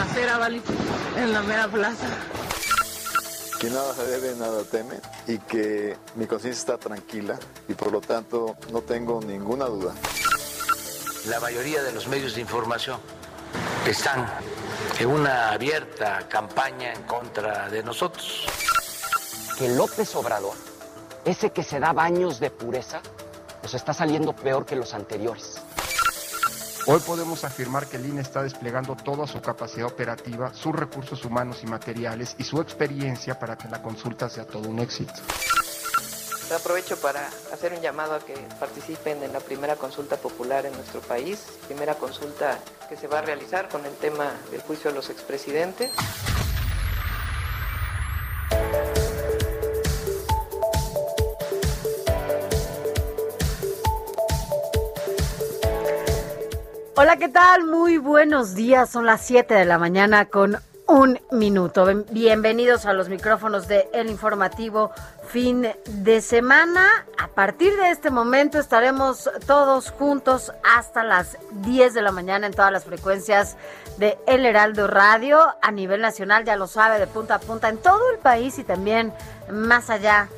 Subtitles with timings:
[0.00, 0.62] Balacera, ¿vale?
[1.16, 2.06] En la mera plaza.
[3.60, 4.94] que nada se debe, nada teme
[5.26, 9.92] y que mi conciencia está tranquila y por lo tanto no tengo ninguna duda.
[11.26, 12.98] La mayoría de los medios de información
[13.86, 14.26] están
[14.98, 18.46] en una abierta campaña en contra de nosotros.
[19.58, 20.54] que López Obrador,
[21.26, 23.02] ese que se da baños de pureza,
[23.62, 25.60] nos está saliendo peor que los anteriores.
[26.92, 31.60] Hoy podemos afirmar que el INE está desplegando toda su capacidad operativa, sus recursos humanos
[31.62, 35.12] y materiales y su experiencia para que la consulta sea todo un éxito.
[36.52, 41.00] Aprovecho para hacer un llamado a que participen en la primera consulta popular en nuestro
[41.00, 45.10] país, primera consulta que se va a realizar con el tema del juicio de los
[45.10, 45.92] expresidentes.
[57.02, 57.64] Hola, ¿qué tal?
[57.64, 58.90] Muy buenos días.
[58.90, 61.86] Son las 7 de la mañana con un minuto.
[61.86, 64.90] Bien- Bienvenidos a los micrófonos de El Informativo
[65.28, 67.06] fin de semana.
[67.18, 72.52] A partir de este momento estaremos todos juntos hasta las 10 de la mañana en
[72.52, 73.56] todas las frecuencias
[73.96, 77.78] de El Heraldo Radio a nivel nacional, ya lo sabe, de punta a punta en
[77.78, 79.14] todo el país y también
[79.50, 80.28] más allá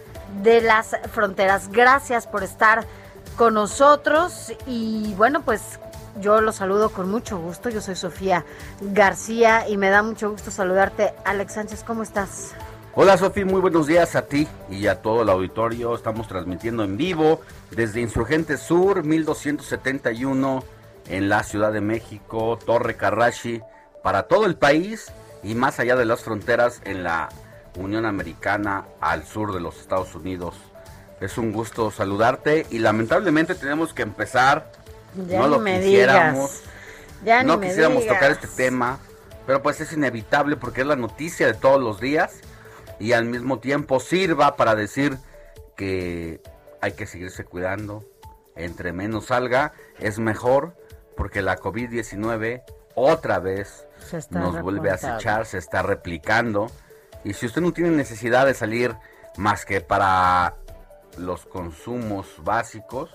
[0.44, 1.72] de las fronteras.
[1.72, 2.86] Gracias por estar
[3.36, 5.80] con nosotros y bueno, pues
[6.20, 7.70] yo los saludo con mucho gusto.
[7.70, 8.44] Yo soy Sofía
[8.80, 11.14] García y me da mucho gusto saludarte.
[11.24, 12.54] Alex Sánchez, ¿cómo estás?
[12.94, 15.94] Hola Sofi, muy buenos días a ti y a todo el auditorio.
[15.94, 17.40] Estamos transmitiendo en vivo
[17.70, 20.62] desde Insurgente Sur 1271
[21.08, 23.62] en la Ciudad de México, Torre Carrashi,
[24.02, 25.10] para todo el país
[25.42, 27.30] y más allá de las fronteras en la
[27.78, 30.54] Unión Americana al sur de los Estados Unidos.
[31.20, 34.70] Es un gusto saludarte y lamentablemente tenemos que empezar.
[35.28, 36.62] Ya no lo me quisiéramos.
[37.24, 38.16] Ya no quisiéramos digas.
[38.16, 38.98] tocar este tema,
[39.46, 42.40] pero pues es inevitable porque es la noticia de todos los días
[42.98, 45.18] y al mismo tiempo sirva para decir
[45.76, 46.40] que
[46.80, 48.04] hay que seguirse cuidando.
[48.54, 50.76] Entre menos salga es mejor
[51.16, 52.62] porque la COVID-19
[52.94, 53.86] otra vez
[54.30, 56.70] nos vuelve a acechar, se está replicando.
[57.24, 58.96] Y si usted no tiene necesidad de salir
[59.36, 60.56] más que para
[61.16, 63.10] los consumos básicos,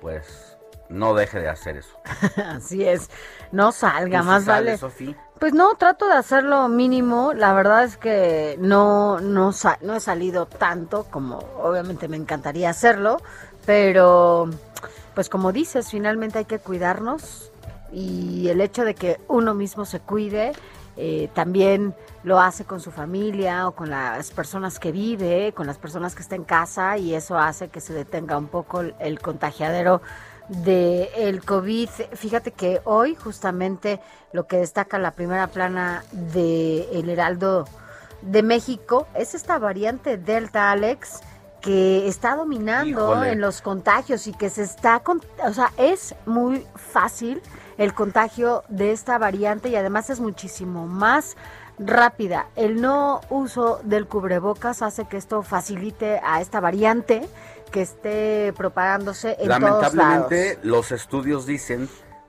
[0.00, 0.51] pues
[0.92, 1.96] no deje de hacer eso.
[2.46, 3.10] Así es.
[3.50, 4.78] No salga, ¿Tú sí más vale.
[4.78, 5.16] Sofi?
[5.38, 7.32] Pues no, trato de hacerlo mínimo.
[7.34, 13.20] La verdad es que no, no, no he salido tanto como obviamente me encantaría hacerlo,
[13.66, 14.48] pero
[15.14, 17.50] pues como dices, finalmente hay que cuidarnos
[17.92, 20.52] y el hecho de que uno mismo se cuide
[20.96, 25.78] eh, también lo hace con su familia o con las personas que vive, con las
[25.78, 29.18] personas que está en casa y eso hace que se detenga un poco el, el
[29.18, 30.02] contagiadero
[30.48, 31.88] de el COVID.
[32.14, 34.00] Fíjate que hoy justamente
[34.32, 37.66] lo que destaca la primera plana de El Heraldo
[38.22, 41.20] de México es esta variante Delta, Alex,
[41.60, 43.32] que está dominando Híjole.
[43.32, 47.40] en los contagios y que se está, con- o sea, es muy fácil
[47.78, 51.36] el contagio de esta variante y además es muchísimo más
[51.78, 52.46] rápida.
[52.54, 57.26] El no uso del cubrebocas hace que esto facilite a esta variante
[57.72, 59.94] que esté propagándose en todos lados.
[59.94, 61.88] Lamentablemente, los estudios dicen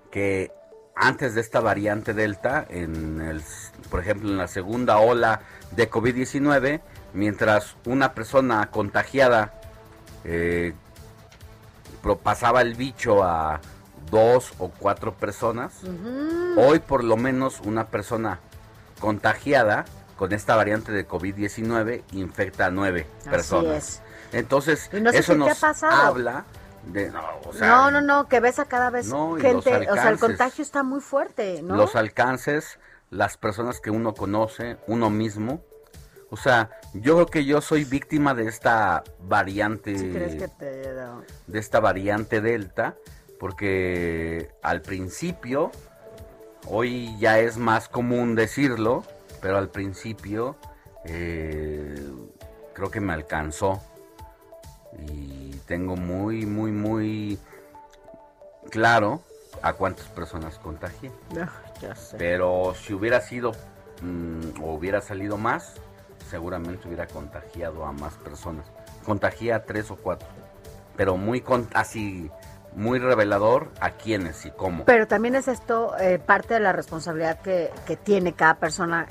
[0.10, 0.52] que
[0.96, 3.44] antes de esta variante Delta, en el,
[3.90, 5.42] por ejemplo, en la segunda ola
[5.72, 6.82] de COVID-19,
[7.14, 9.54] mientras una persona contagiada
[10.24, 10.74] eh,
[12.24, 13.60] pasaba el bicho a
[14.12, 15.74] dos o cuatro personas,
[16.58, 18.40] hoy por lo menos una persona
[19.00, 19.86] contagiada
[20.18, 23.78] con esta variante de COVID-19 infecta a nueve Así personas.
[23.78, 24.02] es.
[24.34, 26.46] Entonces, Y no sé eso ha nos habla
[26.86, 29.94] De, no, o sea, no, no, no, que ves a cada vez No, gente, o
[29.94, 31.76] sea, el contagio está muy fuerte, ¿no?
[31.76, 35.62] los alcances, las personas que uno conoce, uno mismo.
[36.30, 40.92] O sea, yo creo que yo soy víctima de esta variante, ¿Sí crees que te
[41.46, 42.96] de esta variante Delta,
[43.40, 45.72] porque al principio,
[46.66, 49.04] hoy ya es más común decirlo,
[49.42, 50.58] pero al principio
[51.06, 52.04] eh,
[52.74, 53.80] creo que me alcanzó
[55.00, 57.40] y tengo muy, muy, muy
[58.70, 59.22] claro
[59.62, 61.12] a cuántas personas contagié.
[61.34, 61.48] No,
[61.82, 62.18] ya sé.
[62.18, 63.52] Pero si hubiera sido
[64.02, 65.76] mm, o hubiera salido más,
[66.30, 68.66] seguramente hubiera contagiado a más personas.
[69.06, 70.28] Contagié a tres o cuatro.
[70.96, 72.30] Pero muy con- así,
[72.76, 74.86] muy revelador a quiénes y cómo.
[74.86, 79.08] Pero también es esto eh, parte de la responsabilidad que, que tiene cada persona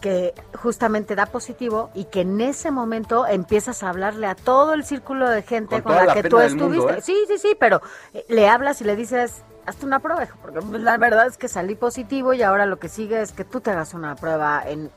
[0.00, 4.84] que justamente da positivo y que en ese momento empiezas a hablarle a todo el
[4.84, 6.98] círculo de gente Con la, la que tú mundo, estuviste.
[6.98, 7.02] ¿eh?
[7.02, 7.80] Sí, sí, sí, pero
[8.14, 11.48] eh, le hablas y le dices, hazte una prueba, porque pues, la verdad es que
[11.48, 14.90] salí positivo y ahora lo que sigue es que tú te hagas una prueba en...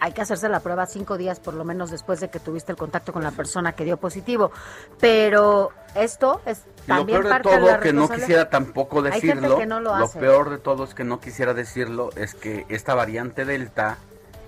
[0.00, 2.78] Hay que hacerse la prueba cinco días por lo menos después de que tuviste el
[2.78, 4.52] contacto con la persona que dio positivo.
[5.00, 8.48] Pero esto es Y lo también peor de parte de la todo, que no quisiera
[8.48, 12.94] tampoco decirlo, no lo peor de todo es que no quisiera decirlo, es que esta
[12.94, 13.98] variante Delta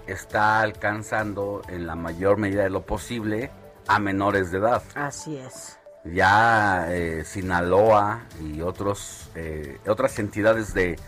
[0.06, 3.50] está alcanzando en la mayor medida de lo posible
[3.86, 4.82] a menores de edad.
[4.94, 5.78] Así es.
[6.04, 10.98] Ya eh, Sinaloa y otros eh, otras entidades de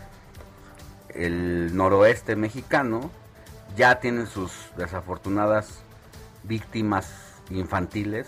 [1.09, 3.09] el noroeste mexicano
[3.75, 5.79] ya tienen sus desafortunadas
[6.43, 7.09] víctimas
[7.49, 8.27] infantiles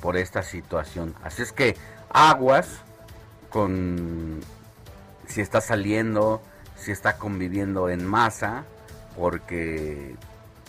[0.00, 1.14] por esta situación.
[1.22, 1.76] Así es que
[2.08, 2.80] aguas
[3.50, 4.40] con
[5.26, 6.42] si está saliendo,
[6.76, 8.64] si está conviviendo en masa,
[9.16, 10.16] porque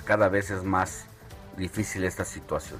[0.06, 1.06] cada vez es más
[1.58, 2.80] difícil esta situación.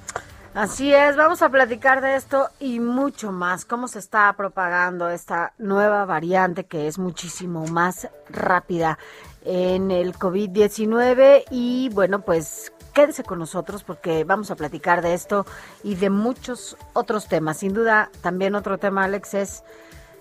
[0.54, 5.54] Así es, vamos a platicar de esto y mucho más, cómo se está propagando esta
[5.56, 8.98] nueva variante que es muchísimo más rápida
[9.46, 15.46] en el COVID-19 y bueno, pues quédese con nosotros porque vamos a platicar de esto
[15.82, 17.56] y de muchos otros temas.
[17.56, 19.64] Sin duda, también otro tema, Alex, es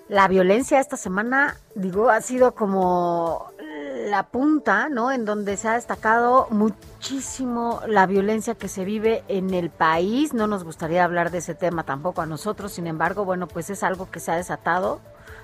[0.07, 3.51] la violencia esta semana, digo, ha sido como
[3.93, 5.11] la punta, ¿no?
[5.11, 10.33] En donde se ha destacado muchísimo la violencia que se vive en el país.
[10.33, 13.83] No nos gustaría hablar de ese tema tampoco a nosotros, sin embargo, bueno, pues es
[13.83, 15.01] algo que se ha desatado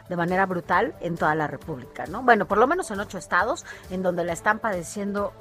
[0.10, 2.24] de manera brutal en toda la República, ¿no?
[2.24, 5.34] Bueno, por lo menos en ocho estados en donde la están padeciendo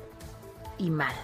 [0.79, 1.15] y mal.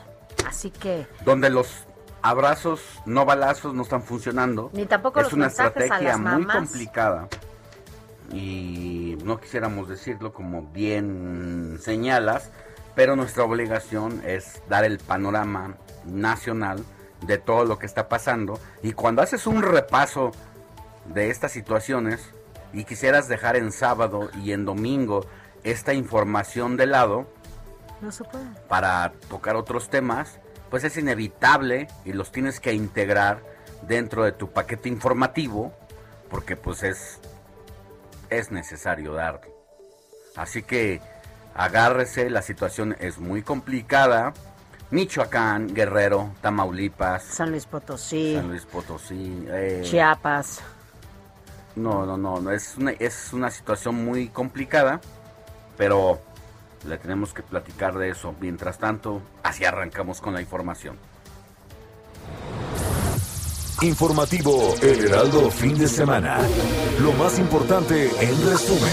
[0.46, 1.84] Así que donde los
[2.22, 4.70] abrazos no balazos no están funcionando.
[4.72, 7.28] Ni tampoco es los una a estrategia muy complicada
[8.32, 12.50] y no quisiéramos decirlo como bien señalas,
[12.94, 16.84] pero nuestra obligación es dar el panorama nacional
[17.26, 20.32] de todo lo que está pasando y cuando haces un repaso
[21.06, 22.30] de estas situaciones
[22.72, 25.26] y quisieras dejar en sábado y en domingo
[25.62, 27.26] esta información de lado,
[28.00, 28.44] no se puede.
[28.68, 30.40] para tocar otros temas,
[30.70, 33.42] pues es inevitable y los tienes que integrar
[33.86, 35.72] dentro de tu paquete informativo,
[36.30, 37.20] porque pues es,
[38.38, 39.52] es necesario darlo.
[40.36, 41.00] Así que
[41.54, 44.32] agárrese, la situación es muy complicada.
[44.90, 50.60] Michoacán, Guerrero, Tamaulipas, San Luis Potosí, San Luis Potosí, eh, Chiapas.
[51.76, 55.00] no, no, no, no, es una, es una situación muy complicada,
[55.78, 56.20] pero
[56.86, 58.34] le tenemos que platicar de eso.
[58.38, 60.98] Mientras tanto, así arrancamos con la información.
[63.80, 66.38] Informativo El Heraldo fin de semana.
[67.00, 68.92] Lo más importante en resumen.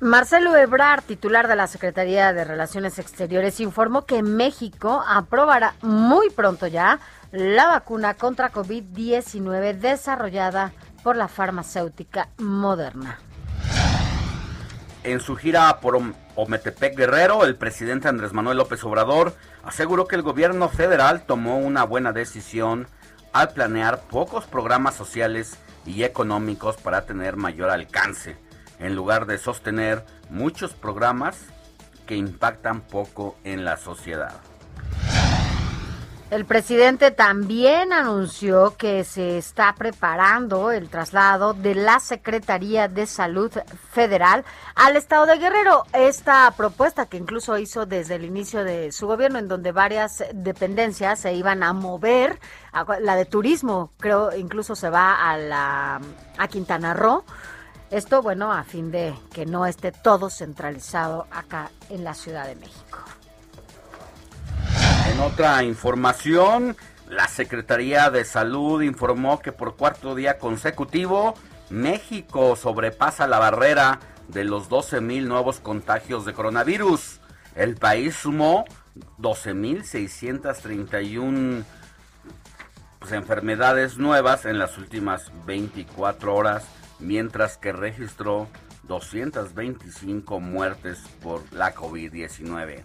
[0.00, 6.66] Marcelo Ebrard, titular de la Secretaría de Relaciones Exteriores, informó que México aprobará muy pronto
[6.66, 6.98] ya
[7.32, 13.18] la vacuna contra COVID-19 desarrollada por la farmacéutica Moderna.
[15.04, 19.34] En su gira por Om- Ometepec Guerrero, el presidente Andrés Manuel López Obrador
[19.66, 22.86] aseguró que el gobierno federal tomó una buena decisión
[23.32, 28.36] al planear pocos programas sociales y económicos para tener mayor alcance,
[28.78, 31.36] en lugar de sostener muchos programas
[32.06, 34.40] que impactan poco en la sociedad.
[36.30, 43.52] El presidente también anunció que se está preparando el traslado de la Secretaría de Salud
[43.92, 45.84] Federal al estado de Guerrero.
[45.92, 51.20] Esta propuesta que incluso hizo desde el inicio de su gobierno, en donde varias dependencias
[51.20, 52.40] se iban a mover,
[53.00, 56.00] la de turismo creo incluso se va a, la,
[56.38, 57.22] a Quintana Roo.
[57.90, 62.56] Esto, bueno, a fin de que no esté todo centralizado acá en la Ciudad de
[62.56, 62.98] México.
[65.14, 66.76] En otra información,
[67.08, 71.34] La Secretaría de Salud informó que por cuarto día consecutivo
[71.70, 77.20] México sobrepasa la barrera de los 12.000 nuevos contagios de coronavirus.
[77.54, 78.64] El país sumó
[79.20, 81.62] 12.631
[82.98, 86.64] pues, enfermedades nuevas en las últimas 24 horas,
[86.98, 88.48] mientras que registró
[88.88, 92.82] 225 muertes por la COVID-19.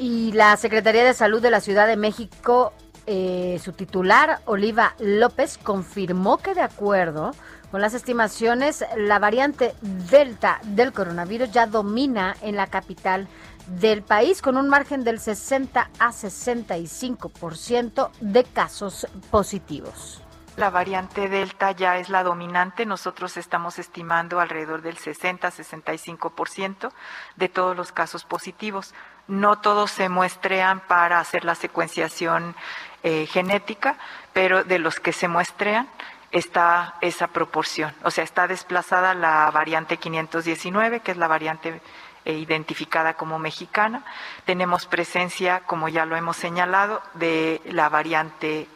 [0.00, 2.72] Y la Secretaría de Salud de la Ciudad de México,
[3.06, 7.32] eh, su titular, Oliva López, confirmó que de acuerdo
[7.70, 13.28] con las estimaciones, la variante Delta del coronavirus ya domina en la capital
[13.66, 20.22] del país con un margen del 60 a 65% de casos positivos.
[20.56, 22.84] La variante Delta ya es la dominante.
[22.84, 26.90] Nosotros estamos estimando alrededor del 60-65%
[27.36, 28.92] de todos los casos positivos.
[29.30, 32.56] No todos se muestrean para hacer la secuenciación
[33.04, 33.96] eh, genética,
[34.32, 35.88] pero de los que se muestrean
[36.32, 37.94] está esa proporción.
[38.02, 41.80] O sea, está desplazada la variante 519, que es la variante
[42.24, 44.02] eh, identificada como mexicana.
[44.46, 48.66] Tenemos presencia, como ya lo hemos señalado, de la variante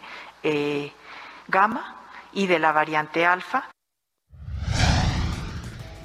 [0.45, 0.93] eh,
[1.49, 1.97] gamma
[2.33, 3.71] y de la variante alfa.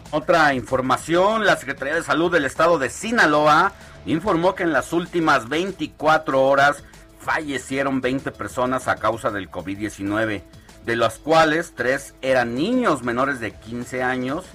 [0.10, 3.74] Otra información, la Secretaría de Salud del Estado de Sinaloa
[4.06, 6.84] informó que en las últimas 24 horas
[7.20, 10.44] fallecieron 20 personas a causa del COVID-19,
[10.86, 14.46] de las cuales 3 eran niños menores de 15 años,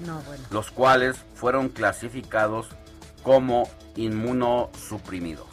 [0.51, 2.69] los cuales fueron clasificados
[3.23, 5.47] como inmunosuprimidos.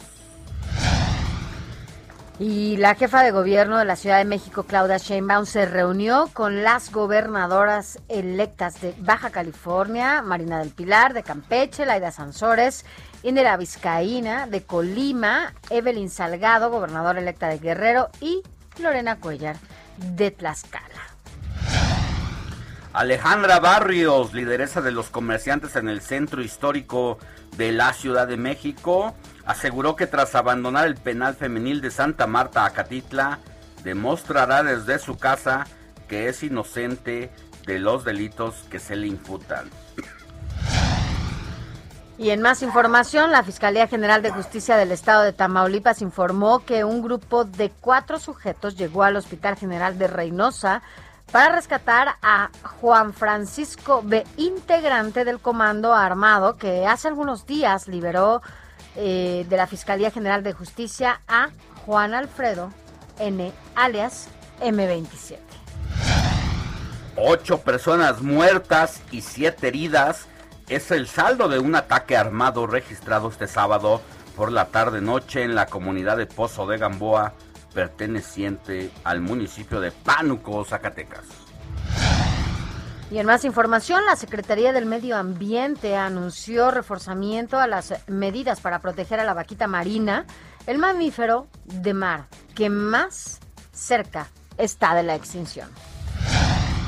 [2.38, 6.64] Y la jefa de gobierno de la Ciudad de México, Claudia Sheinbaum, se reunió con
[6.64, 12.84] las gobernadoras electas de Baja California, Marina del Pilar, de Campeche, Laida Sansores,
[13.22, 18.42] Indira Vizcaína, de Colima, Evelyn Salgado, gobernadora electa de Guerrero, y
[18.80, 19.56] Lorena Cuellar,
[19.96, 20.82] de Tlaxcala.
[22.92, 27.18] Alejandra Barrios, lideresa de los comerciantes en el centro histórico
[27.56, 29.14] de la Ciudad de México,
[29.46, 33.38] aseguró que tras abandonar el penal femenil de Santa Marta Acatitla,
[33.84, 35.66] demostrará desde su casa
[36.08, 37.30] que es inocente
[37.66, 39.70] de los delitos que se le imputan.
[42.18, 46.84] Y en más información, la Fiscalía General de Justicia del Estado de Tamaulipas informó que
[46.84, 50.82] un grupo de cuatro sujetos llegó al Hospital General de Reynosa
[51.30, 52.50] para rescatar a
[52.80, 58.42] Juan Francisco B., integrante del Comando Armado que hace algunos días liberó
[58.94, 61.48] eh, de la Fiscalía General de Justicia a
[61.86, 62.70] Juan Alfredo
[63.18, 64.28] N., alias
[64.60, 65.38] M27.
[67.16, 70.26] Ocho personas muertas y siete heridas
[70.74, 74.00] es el saldo de un ataque armado registrado este sábado
[74.36, 77.34] por la tarde-noche en la comunidad de Pozo de Gamboa,
[77.74, 81.24] perteneciente al municipio de Pánuco, Zacatecas.
[83.10, 88.78] Y en más información, la Secretaría del Medio Ambiente anunció reforzamiento a las medidas para
[88.78, 90.24] proteger a la vaquita marina,
[90.66, 93.40] el mamífero de mar que más
[93.72, 95.68] cerca está de la extinción.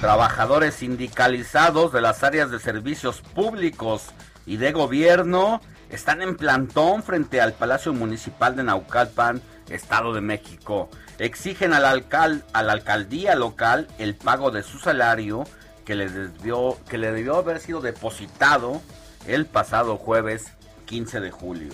[0.05, 4.11] Trabajadores sindicalizados de las áreas de servicios públicos
[4.45, 10.91] y de gobierno están en plantón frente al Palacio Municipal de Naucalpan, Estado de México.
[11.19, 15.45] Exigen al alcal a la alcaldía local el pago de su salario
[15.87, 18.83] que le, debió, que le debió haber sido depositado
[19.27, 20.53] el pasado jueves
[20.85, 21.73] 15 de julio.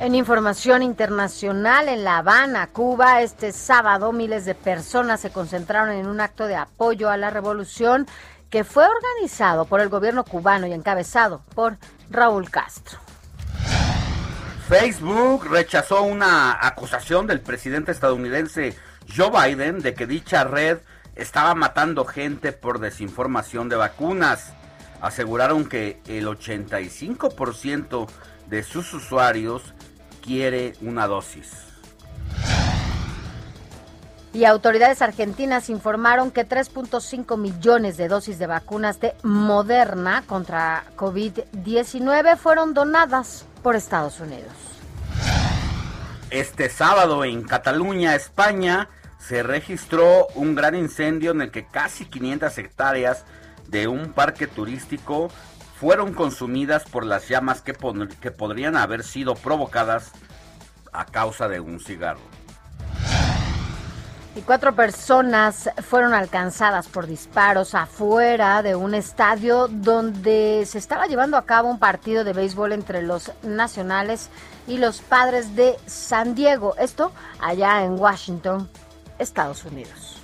[0.00, 6.06] En información internacional, en La Habana, Cuba, este sábado miles de personas se concentraron en
[6.06, 8.06] un acto de apoyo a la revolución
[8.48, 11.76] que fue organizado por el gobierno cubano y encabezado por
[12.08, 12.98] Raúl Castro.
[14.70, 18.74] Facebook rechazó una acusación del presidente estadounidense
[19.14, 20.78] Joe Biden de que dicha red
[21.14, 24.54] estaba matando gente por desinformación de vacunas.
[25.02, 28.08] Aseguraron que el 85%
[28.46, 29.74] de sus usuarios
[30.20, 31.70] quiere una dosis.
[34.32, 42.36] Y autoridades argentinas informaron que 3.5 millones de dosis de vacunas de Moderna contra COVID-19
[42.36, 44.52] fueron donadas por Estados Unidos.
[46.30, 52.56] Este sábado en Cataluña, España, se registró un gran incendio en el que casi 500
[52.58, 53.24] hectáreas
[53.66, 55.30] de un parque turístico
[55.80, 57.74] fueron consumidas por las llamas que,
[58.20, 60.12] que podrían haber sido provocadas
[60.92, 62.20] a causa de un cigarro.
[64.36, 71.38] Y cuatro personas fueron alcanzadas por disparos afuera de un estadio donde se estaba llevando
[71.38, 74.28] a cabo un partido de béisbol entre los nacionales
[74.68, 76.76] y los padres de San Diego.
[76.78, 77.10] Esto
[77.40, 78.68] allá en Washington,
[79.18, 80.18] Estados Unidos.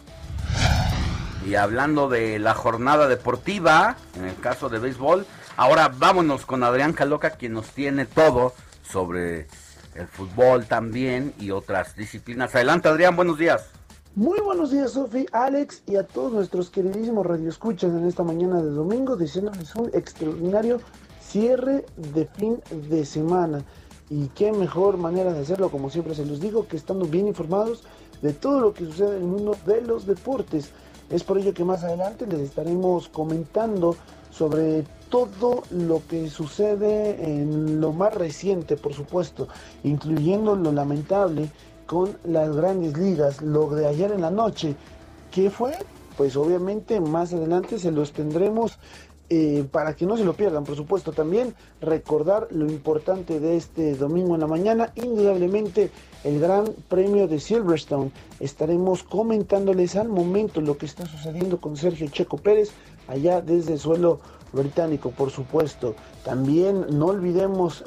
[1.46, 6.92] Y hablando de la jornada deportiva, en el caso de béisbol, ahora vámonos con Adrián
[6.92, 9.46] Caloca, quien nos tiene todo sobre
[9.94, 12.54] el fútbol también y otras disciplinas.
[12.54, 13.70] Adelante, Adrián, buenos días.
[14.14, 18.70] Muy buenos días, Sofi, Alex y a todos nuestros queridísimos radioescuchas en esta mañana de
[18.70, 20.80] domingo, deseándoles un extraordinario
[21.20, 23.62] cierre de fin de semana.
[24.08, 27.82] Y qué mejor manera de hacerlo, como siempre se los digo, que estando bien informados
[28.22, 30.70] de todo lo que sucede en el mundo de los deportes.
[31.10, 33.96] Es por ello que más adelante les estaremos comentando
[34.30, 39.48] sobre todo lo que sucede en lo más reciente, por supuesto,
[39.84, 41.50] incluyendo lo lamentable
[41.86, 44.75] con las grandes ligas, lo de ayer en la noche.
[45.30, 45.72] ¿Qué fue?
[46.16, 48.78] Pues obviamente más adelante se los tendremos
[49.28, 51.12] eh, para que no se lo pierdan, por supuesto.
[51.12, 55.90] También recordar lo importante de este domingo en la mañana, indudablemente
[56.22, 58.12] el Gran Premio de Silverstone.
[58.38, 62.70] Estaremos comentándoles al momento lo que está sucediendo con Sergio Checo Pérez
[63.08, 64.20] allá desde el suelo
[64.56, 65.94] británico, por supuesto.
[66.25, 67.84] También no olvidemos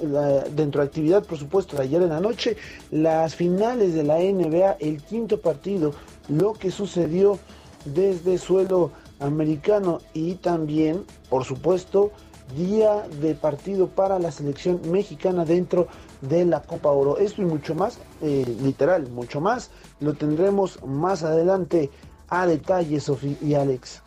[0.55, 2.55] dentro de actividad, por supuesto, de ayer en la noche,
[2.91, 5.91] las finales de la NBA, el quinto partido,
[6.29, 7.37] lo que sucedió
[7.85, 12.11] desde suelo americano y también, por supuesto,
[12.55, 15.87] día de partido para la selección mexicana dentro
[16.21, 17.17] de la Copa Oro.
[17.17, 21.89] Esto y mucho más, eh, literal, mucho más, lo tendremos más adelante
[22.27, 24.01] a detalle, Sofía y Alex.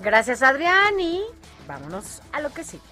[0.00, 1.22] Gracias, Adrián, y
[1.66, 2.82] vámonos a lo que sigue.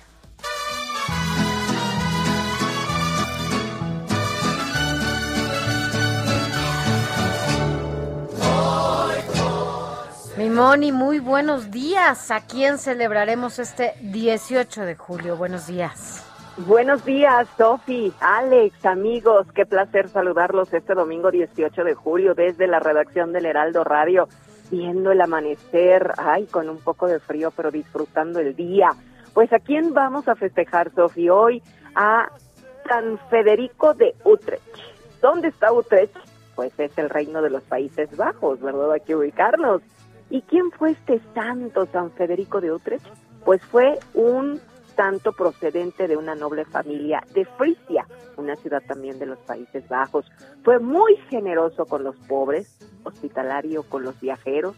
[10.36, 12.30] Mi Moni, muy buenos días.
[12.30, 15.36] ¿A quién celebraremos este 18 de julio?
[15.36, 16.22] Buenos días.
[16.58, 19.46] Buenos días, Sofi, Alex, amigos.
[19.54, 24.28] Qué placer saludarlos este domingo 18 de julio desde la redacción del Heraldo Radio
[24.70, 28.90] viendo el amanecer, ay, con un poco de frío, pero disfrutando el día.
[29.34, 31.62] Pues a quién vamos a festejar, Sofi, hoy
[31.94, 32.30] a
[32.88, 34.62] San Federico de Utrecht.
[35.20, 36.16] ¿Dónde está Utrecht?
[36.54, 38.92] Pues es el reino de los Países Bajos, ¿verdad?
[38.92, 39.82] Hay que ubicarnos.
[40.30, 43.06] ¿Y quién fue este santo San Federico de Utrecht?
[43.44, 44.60] Pues fue un
[44.96, 50.24] santo procedente de una noble familia de Frisia, una ciudad también de los Países Bajos.
[50.64, 54.74] Fue muy generoso con los pobres, hospitalario con los viajeros,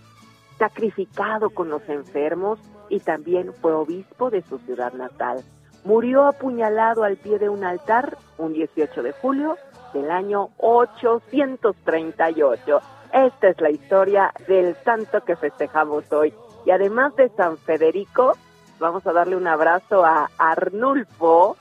[0.58, 2.58] sacrificado con los enfermos
[2.90, 5.42] y también fue obispo de su ciudad natal.
[5.84, 9.56] Murió apuñalado al pie de un altar un 18 de julio
[9.94, 12.80] del año 838.
[13.12, 16.34] Esta es la historia del santo que festejamos hoy.
[16.66, 18.36] Y además de San Federico,
[18.78, 21.56] vamos a darle un abrazo a Arnulfo,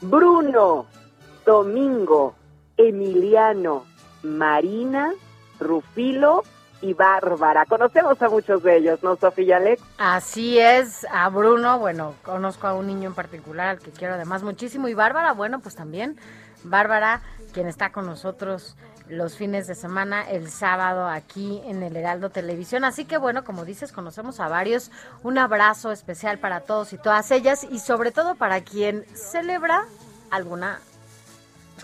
[0.00, 0.86] Bruno,
[1.44, 2.34] Domingo,
[2.76, 3.84] Emiliano,
[4.22, 5.12] Marina,
[5.60, 6.42] Rufilo
[6.80, 7.64] y Bárbara.
[7.66, 9.82] Conocemos a muchos de ellos, ¿no, Sofía Alex?
[9.98, 14.42] Así es, a Bruno, bueno, conozco a un niño en particular al que quiero además
[14.42, 14.88] muchísimo.
[14.88, 16.18] Y Bárbara, bueno, pues también,
[16.62, 18.76] Bárbara, quien está con nosotros
[19.08, 22.84] los fines de semana, el sábado aquí en el Heraldo Televisión.
[22.84, 24.90] Así que bueno, como dices, conocemos a varios.
[25.22, 29.84] Un abrazo especial para todos y todas ellas y sobre todo para quien celebra
[30.30, 30.80] alguna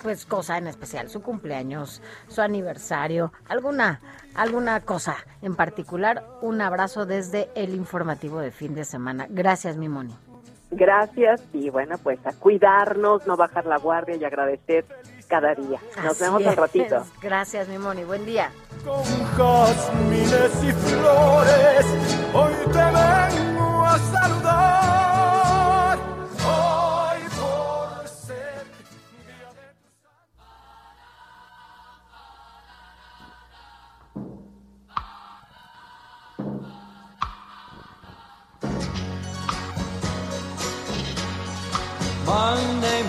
[0.02, 4.00] pues cosa en especial, su cumpleaños, su aniversario, alguna
[4.35, 6.24] alguna cosa en particular.
[6.40, 9.26] Un abrazo desde el informativo de fin de semana.
[9.28, 10.14] Gracias, mi Moni.
[10.70, 14.85] Gracias y bueno, pues a cuidarnos, no bajar la guardia y agradecer
[15.30, 15.80] cada día.
[16.04, 17.06] Nos vemos al ratito.
[17.22, 18.04] Gracias, mi Moni.
[18.04, 18.50] Buen día.
[18.84, 19.04] Con
[19.36, 21.86] jazmines y flores,
[22.34, 25.98] hoy te vengo a saludar.
[26.44, 28.66] Hoy por ser
[42.26, 42.99] día de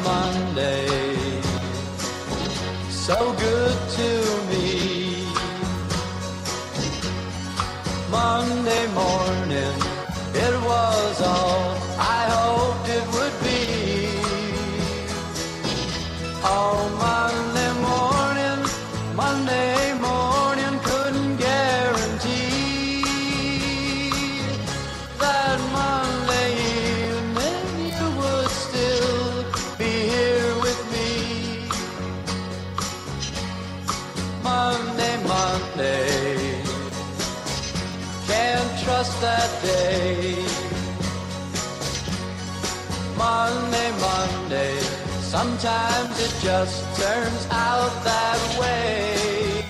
[46.44, 49.64] just turns out that way.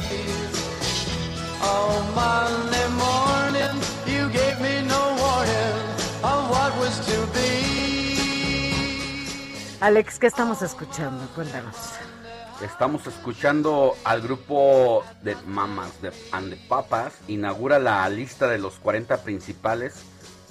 [1.62, 3.76] Oh, Monday morning,
[4.08, 5.78] you gave me no warning
[6.24, 7.52] of what was to be.
[9.82, 11.28] Alex, ¿qué estamos escuchando?
[11.36, 11.76] Cuéntanos.
[12.62, 17.14] Estamos escuchando al grupo de Mamas de and the Papas.
[17.28, 19.96] Inaugura la lista de los 40 principales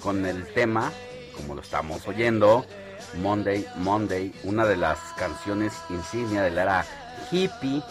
[0.03, 0.91] con el tema,
[1.35, 2.65] como lo estamos oyendo,
[3.21, 6.85] Monday, Monday, una de las canciones insignia de la era
[7.31, 7.81] hippie,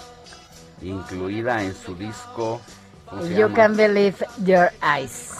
[0.82, 2.60] incluida en su disco.
[3.06, 3.54] ¿cómo se You llama?
[3.54, 5.32] can believe your eyes.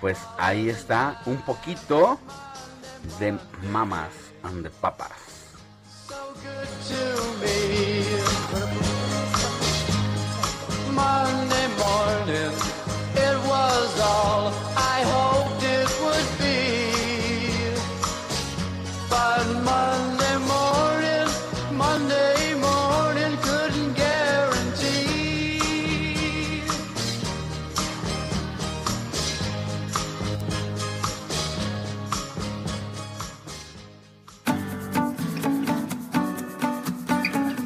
[0.00, 2.18] Pues ahí está un poquito
[3.18, 3.36] de
[3.70, 4.12] Mamas
[4.44, 5.10] and the Papas.
[6.88, 6.94] to
[7.40, 8.04] me.
[10.94, 12.52] Monday morning,
[13.14, 15.57] it was all I hoped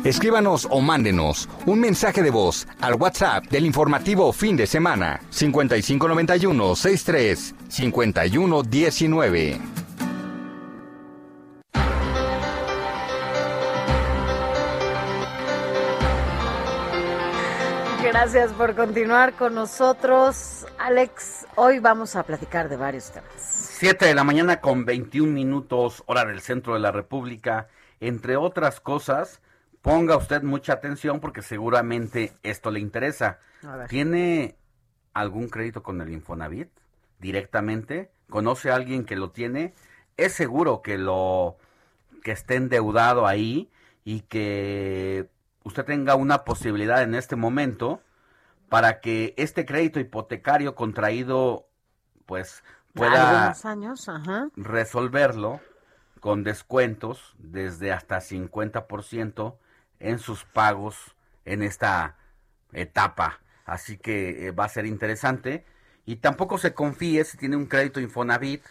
[0.05, 6.75] Escríbanos o mándenos un mensaje de voz al WhatsApp del informativo fin de semana 5591
[6.75, 9.61] 63 5119.
[18.03, 20.67] Gracias por continuar con nosotros.
[20.81, 23.31] Alex, hoy vamos a platicar de varios temas.
[23.39, 27.69] 7 de la mañana con 21 minutos, hora del centro de la República.
[28.01, 29.41] Entre otras cosas,
[29.83, 33.41] ponga usted mucha atención porque seguramente esto le interesa.
[33.89, 34.57] ¿Tiene
[35.13, 36.71] algún crédito con el Infonavit
[37.19, 38.11] directamente?
[38.31, 39.75] ¿Conoce a alguien que lo tiene?
[40.17, 41.57] Es seguro que lo
[42.23, 43.71] que esté endeudado ahí
[44.05, 45.29] y que
[45.65, 48.01] usted tenga una posibilidad en este momento
[48.69, 51.67] para que este crédito hipotecario contraído
[52.27, 52.63] pues
[52.95, 54.49] pueda años, ajá.
[54.57, 55.61] resolverlo
[56.21, 59.57] con descuentos desde hasta 50%
[60.03, 62.17] en sus pagos en esta
[62.73, 63.41] etapa.
[63.65, 65.65] Así que eh, va a ser interesante.
[66.05, 68.63] Y tampoco se confíe si tiene un crédito Infonavit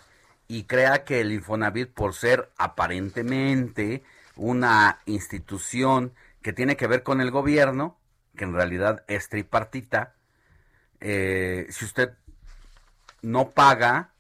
[0.48, 4.04] y crea que el Infonavit, por ser aparentemente
[4.36, 7.98] una institución que tiene que ver con el gobierno,
[8.36, 10.16] que en realidad es tripartita,
[11.00, 12.14] eh, si usted
[13.22, 14.12] no paga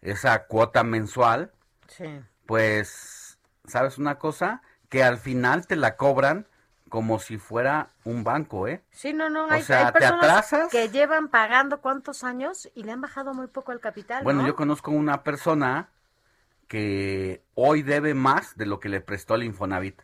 [0.00, 1.52] esa cuota mensual,
[1.88, 2.20] Sí.
[2.46, 4.62] pues, ¿sabes una cosa?
[4.88, 6.46] Que al final te la cobran
[6.90, 8.84] como si fuera un banco, ¿eh?
[8.92, 10.68] Sí, no, no, O hay, sea, hay ¿te personas atrasas?
[10.68, 14.46] que llevan pagando cuántos años y le han bajado muy poco el capital, Bueno, ¿no?
[14.46, 15.90] yo conozco una persona
[16.68, 20.02] que hoy debe más de lo que le prestó el Infonavit.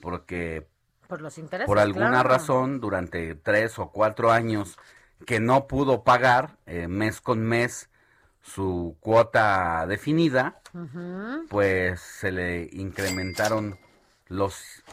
[0.00, 0.68] Porque
[1.06, 2.28] Por los intereses, por alguna claro.
[2.28, 4.78] razón, durante tres o cuatro años,
[5.26, 7.90] que no pudo pagar eh, mes con mes
[8.42, 10.60] su cuota definida,
[11.48, 13.78] pues se le incrementaron
[14.28, 14.84] los,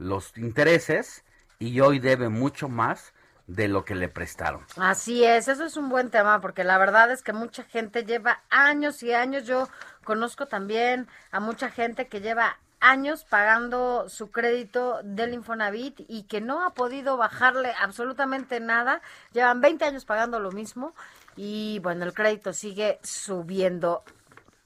[0.00, 1.22] los intereses
[1.58, 3.12] y hoy debe mucho más
[3.46, 4.64] de lo que le prestaron.
[4.76, 8.40] Así es, eso es un buen tema porque la verdad es que mucha gente lleva
[8.48, 9.44] años y años.
[9.44, 9.68] Yo
[10.04, 16.40] conozco también a mucha gente que lleva años pagando su crédito del Infonavit y que
[16.40, 19.02] no ha podido bajarle absolutamente nada.
[19.32, 20.94] Llevan 20 años pagando lo mismo
[21.36, 24.02] y bueno, el crédito sigue subiendo.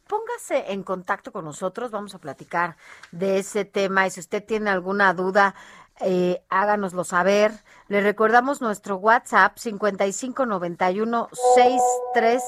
[0.06, 2.76] Póngase en contacto con nosotros, vamos a platicar
[3.10, 5.54] de ese tema y si usted tiene alguna duda,
[6.00, 7.52] eh, háganoslo saber.
[7.88, 12.42] Le recordamos nuestro WhatsApp 5591 63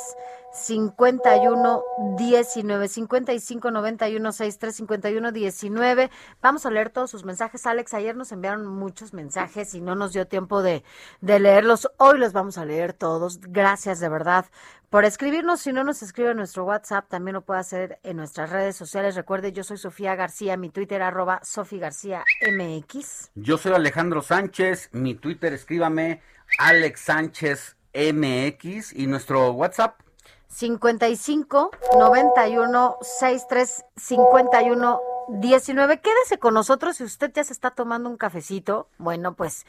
[0.56, 1.82] 51
[2.16, 7.66] 19 55 91 63 51 19 vamos a leer todos sus mensajes.
[7.66, 10.82] Alex ayer nos enviaron muchos mensajes y no nos dio tiempo de,
[11.20, 11.90] de leerlos.
[11.98, 13.40] Hoy los vamos a leer todos.
[13.40, 14.46] Gracias de verdad
[14.90, 15.60] por escribirnos.
[15.60, 19.14] Si no nos escribe en nuestro WhatsApp también lo puede hacer en nuestras redes sociales.
[19.14, 24.90] Recuerde yo soy Sofía García mi Twitter arroba Sofi García MX Yo soy Alejandro Sánchez,
[24.92, 26.22] mi Twitter escríbame
[26.58, 30.00] Alex Sánchez MX y nuestro WhatsApp
[30.48, 36.00] 55 91 63 51 19.
[36.00, 38.88] Quédese con nosotros si usted ya se está tomando un cafecito.
[38.98, 39.66] Bueno, pues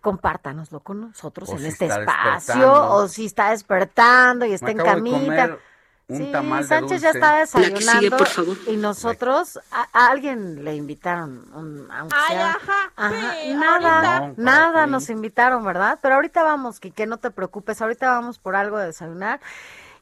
[0.00, 4.66] compártanoslo con nosotros O en si este está espacio o si está despertando y está
[4.66, 5.26] Me en acabo de camita.
[5.26, 5.58] comer
[6.08, 8.16] un Sí, tamal de Sánchez ya estaba desayunando
[8.66, 14.16] y nosotros a, a alguien le invitaron un, aunque Ay, sea- ajá, Ajá, sí, nada,
[14.18, 14.42] ahorita.
[14.42, 16.00] Nada nos invitaron, ¿verdad?
[16.02, 19.40] Pero ahorita vamos, que no te preocupes, ahorita vamos por algo de desayunar.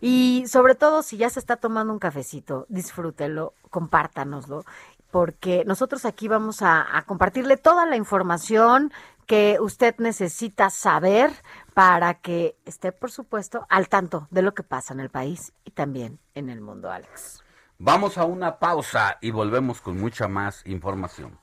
[0.01, 4.65] Y sobre todo, si ya se está tomando un cafecito, disfrútelo, compártanoslo,
[5.11, 8.93] porque nosotros aquí vamos a, a compartirle toda la información
[9.27, 11.31] que usted necesita saber
[11.75, 15.71] para que esté, por supuesto, al tanto de lo que pasa en el país y
[15.73, 17.45] también en el mundo, Alex.
[17.79, 21.39] Vamos a una pausa y volvemos con mucha más información.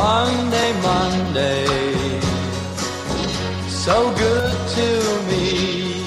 [0.00, 1.66] Monday, Monday,
[3.68, 4.88] so good to
[5.28, 6.04] me.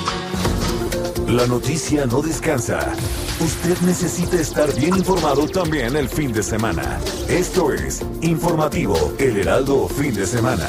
[1.32, 2.80] La noticia no descansa.
[3.40, 7.00] Usted necesita estar bien informado también el fin de semana.
[7.28, 10.68] Esto es Informativo El Heraldo Fin de Semana.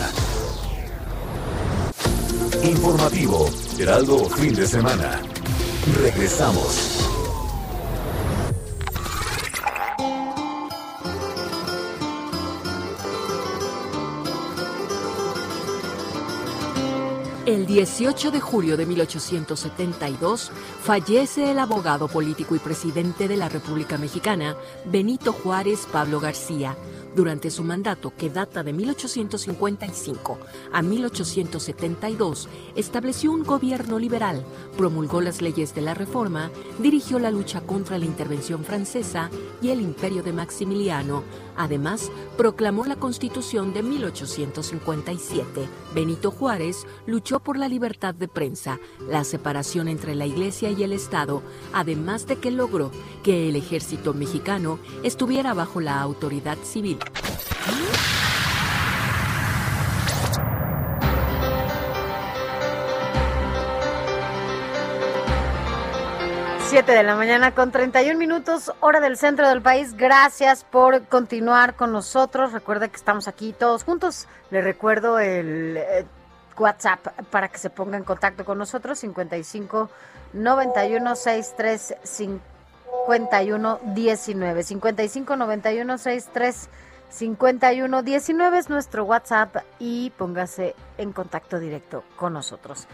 [2.63, 5.19] Informativo Heraldo Fin de Semana.
[6.03, 6.94] Regresamos.
[17.47, 20.51] El 18 de julio de 1872
[20.83, 26.75] fallece el abogado político y presidente de la República Mexicana, Benito Juárez Pablo García.
[27.15, 30.39] Durante su mandato, que data de 1855
[30.73, 34.45] a 1872, estableció un gobierno liberal,
[34.77, 36.51] promulgó las leyes de la Reforma,
[36.81, 39.31] dirigió la lucha contra la intervención francesa
[39.63, 41.23] y el imperio de Maximiliano.
[41.57, 45.69] Además, proclamó la Constitución de 1857.
[45.95, 50.93] Benito Juárez luchó por la libertad de prensa, la separación entre la Iglesia y el
[50.93, 52.91] Estado, además de que logró
[53.23, 56.99] que el ejército mexicano estuviera bajo la autoridad civil.
[66.75, 69.97] Siete de la mañana con 31 minutos, hora del centro del país.
[69.97, 72.53] Gracias por continuar con nosotros.
[72.53, 74.27] Recuerda que estamos aquí todos juntos.
[74.51, 76.05] Le recuerdo el eh,
[76.59, 78.99] WhatsApp para que se ponga en contacto con nosotros.
[78.99, 79.89] 55
[80.33, 84.63] 91 63 51 19.
[84.65, 86.69] 55 91 63
[87.15, 92.89] 51 19 es nuestro WhatsApp y póngase en contacto directo con nosotros.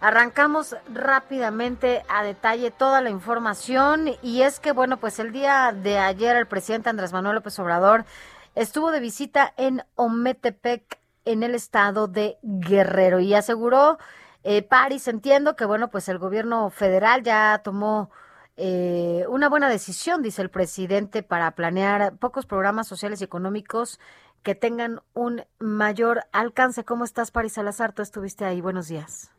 [0.00, 5.98] Arrancamos rápidamente a detalle toda la información y es que, bueno, pues el día de
[5.98, 8.06] ayer el presidente Andrés Manuel López Obrador
[8.54, 13.98] estuvo de visita en Ometepec, en el estado de Guerrero y aseguró,
[14.42, 18.10] eh, París, entiendo que, bueno, pues el gobierno federal ya tomó
[18.56, 24.00] eh, una buena decisión, dice el presidente, para planear pocos programas sociales y económicos
[24.42, 26.84] que tengan un mayor alcance.
[26.84, 27.92] ¿Cómo estás, París Salazar?
[27.92, 28.60] Tú estuviste ahí.
[28.60, 29.32] Buenos días.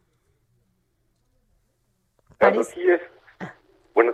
[2.37, 3.01] París, es.
[3.95, 4.13] Bueno,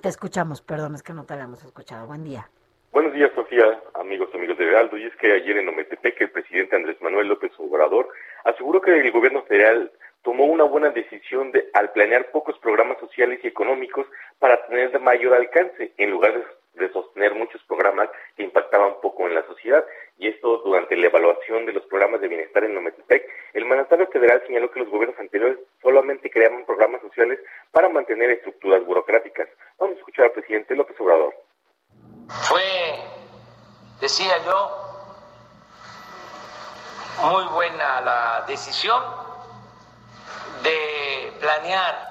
[0.00, 0.62] te escuchamos.
[0.62, 2.06] Perdón, es que no te habíamos escuchado.
[2.06, 2.48] Buen día.
[2.92, 4.96] buenos días, Sofía, amigos, amigos de Heraldo.
[4.96, 8.08] Y es que ayer en Ometepec el presidente Andrés Manuel López Obrador
[8.44, 9.90] aseguró que el gobierno federal
[10.22, 14.06] tomó una buena decisión de, al planear pocos programas sociales y económicos
[14.38, 19.44] para tener mayor alcance, en lugar de, sostener muchos programas que impactaban poco en la
[19.46, 19.84] sociedad.
[20.16, 24.42] Y esto durante la evaluación de los programas de bienestar en Ometepec, el mandatario federal
[24.46, 27.40] señaló que los gobiernos anteriores solamente creaban programas sociales
[27.72, 29.48] para mantener estructuras burocráticas.
[29.78, 31.34] Vamos a escuchar al presidente López Obrador.
[32.48, 32.62] Fue,
[34.00, 34.88] decía yo,
[37.22, 39.27] muy buena la decisión
[40.62, 42.08] de planear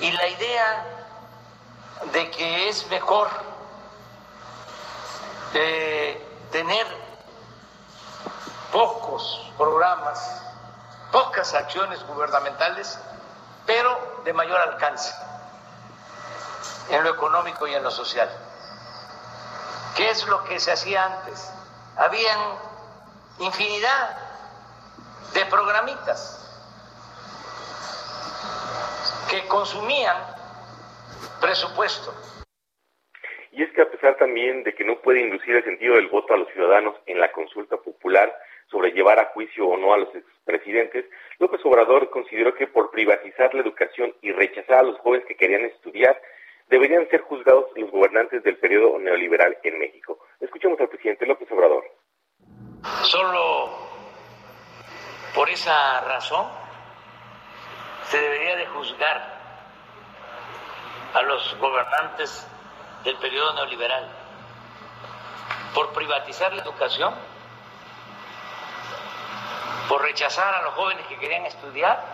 [0.00, 0.84] y la idea
[2.12, 3.28] de que es mejor
[5.54, 6.86] eh, tener
[8.72, 10.42] pocos programas,
[11.12, 12.98] pocas acciones gubernamentales,
[13.66, 15.12] pero de mayor alcance
[16.88, 18.30] en lo económico y en lo social.
[19.96, 21.50] ¿Qué es lo que se hacía antes?
[21.96, 22.38] Habían
[23.38, 24.16] infinidad
[25.34, 26.49] de programitas
[29.30, 30.16] que consumían
[31.40, 32.12] presupuesto.
[33.52, 36.34] Y es que a pesar también de que no puede inducir el sentido del voto
[36.34, 38.36] a los ciudadanos en la consulta popular
[38.70, 41.04] sobre llevar a juicio o no a los expresidentes,
[41.38, 45.64] López Obrador consideró que por privatizar la educación y rechazar a los jóvenes que querían
[45.64, 46.20] estudiar,
[46.68, 50.18] deberían ser juzgados los gobernantes del periodo neoliberal en México.
[50.40, 51.84] Escuchemos al presidente López Obrador.
[53.02, 53.70] Solo
[55.34, 56.59] por esa razón
[58.10, 59.40] se debería de juzgar
[61.14, 62.46] a los gobernantes
[63.04, 64.16] del periodo neoliberal.
[65.74, 67.14] por privatizar la educación,
[69.88, 72.04] por rechazar a los jóvenes que querían estudiar.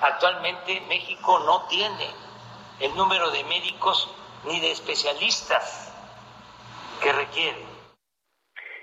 [0.00, 2.10] Actualmente México no tiene
[2.78, 4.08] el número de médicos
[4.44, 5.92] ni de especialistas
[7.02, 7.69] que requiere.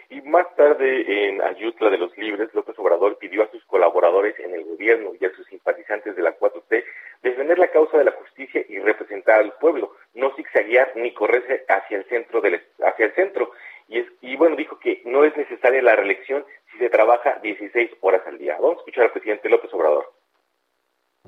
[0.10, 4.54] Y más tarde, en Ayutla de los Libres, López Obrador pidió a sus colaboradores en
[4.54, 6.84] el gobierno y a sus simpatizantes de la 4T
[7.22, 11.98] defender la causa de la justicia y representar al pueblo, no zigzaguear ni correrse hacia
[11.98, 13.52] el centro del, hacia el centro.
[13.90, 17.92] Y, es, y bueno, dijo que no es necesaria la reelección si se trabaja 16
[18.02, 18.56] horas al día.
[18.56, 20.14] Vamos a escuchar al presidente López Obrador.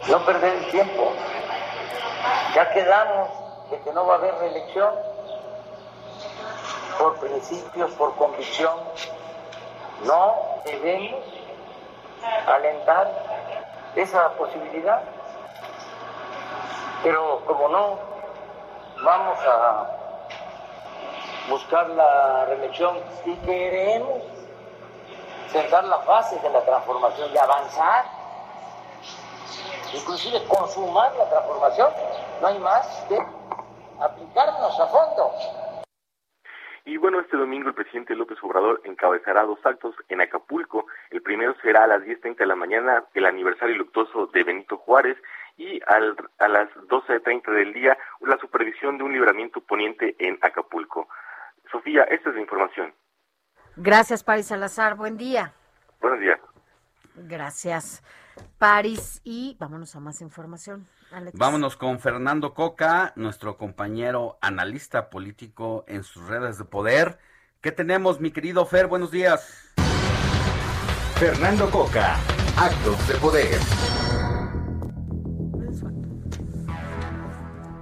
[0.10, 1.14] No perder el tiempo.
[2.56, 4.94] Ya quedamos de que no va a haber reelección
[6.98, 8.74] por principios, por convicción.
[10.04, 11.24] No debemos
[12.48, 13.12] alentar
[13.96, 15.02] esa posibilidad.
[17.04, 18.00] Pero como no
[19.04, 20.00] vamos a
[21.50, 24.22] buscar la reelección y queremos
[25.52, 28.06] sentar las bases de la transformación y avanzar,
[29.94, 31.90] inclusive consumar la transformación,
[32.42, 33.20] no hay más que
[34.00, 35.32] aplicarnos a fondo.
[36.90, 40.88] Y bueno, este domingo el presidente López Obrador encabezará dos actos en Acapulco.
[41.12, 45.16] El primero será a las 10.30 de la mañana, el aniversario luctuoso de Benito Juárez,
[45.56, 51.08] y al, a las 12.30 del día, la supervisión de un libramiento poniente en Acapulco.
[51.72, 52.92] Sofía, esta es la información.
[53.76, 54.96] Gracias, Paris Salazar.
[54.96, 55.54] Buen día.
[56.02, 56.40] Buenos días.
[57.14, 58.02] Gracias,
[58.58, 59.22] Paris.
[59.24, 60.88] Y vámonos a más información.
[61.12, 61.38] Alex.
[61.38, 67.20] Vámonos con Fernando Coca, nuestro compañero analista político en sus redes de poder.
[67.62, 68.88] ¿Qué tenemos, mi querido Fer?
[68.88, 69.74] Buenos días.
[71.16, 72.16] Fernando Coca,
[72.58, 73.60] actos de poder.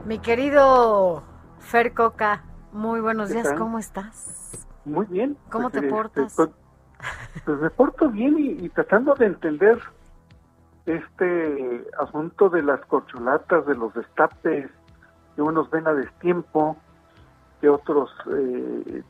[0.06, 1.24] Mi querido
[1.60, 3.48] Fer Coca, muy buenos ¿Qué días.
[3.50, 3.58] tal?
[3.58, 4.68] ¿Cómo estás?
[4.86, 5.38] Muy bien.
[5.50, 6.34] ¿Cómo Pues, te este, portas?
[6.36, 6.50] pues,
[7.46, 9.80] pues me porto bien y, y tratando de entender
[10.88, 14.70] este asunto de las corcholatas, de los destapes,
[15.36, 16.78] que unos ven a destiempo,
[17.60, 19.04] que otros eh,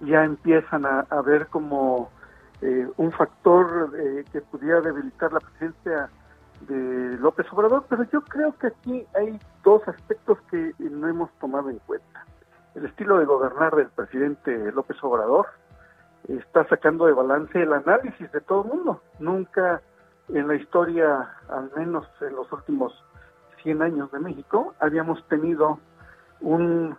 [0.00, 2.10] ya empiezan a, ver como
[2.62, 6.08] eh, un factor eh, que pudiera debilitar la presencia
[6.68, 11.70] de López Obrador, pero yo creo que aquí hay dos aspectos que no hemos tomado
[11.70, 12.24] en cuenta.
[12.74, 15.46] El estilo de gobernar del presidente López Obrador
[16.28, 19.02] está sacando de balance el análisis de todo el mundo.
[19.18, 19.80] Nunca
[20.32, 22.92] en la historia, al menos en los últimos
[23.62, 25.78] 100 años de México, habíamos tenido
[26.40, 26.96] un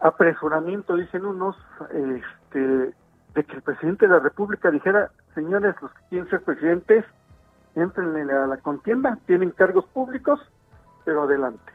[0.00, 1.56] apresuramiento, dicen unos,
[1.90, 2.94] este,
[3.34, 7.04] de que el presidente de la República dijera, señores, los que quieren ser presidentes,
[7.74, 10.40] entren a la contienda, tienen cargos públicos,
[11.04, 11.72] pero adelante.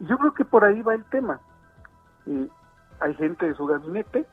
[0.00, 1.40] Y yo creo que por ahí va el tema.
[2.24, 2.50] Y
[3.00, 4.26] hay gente de su gabinete,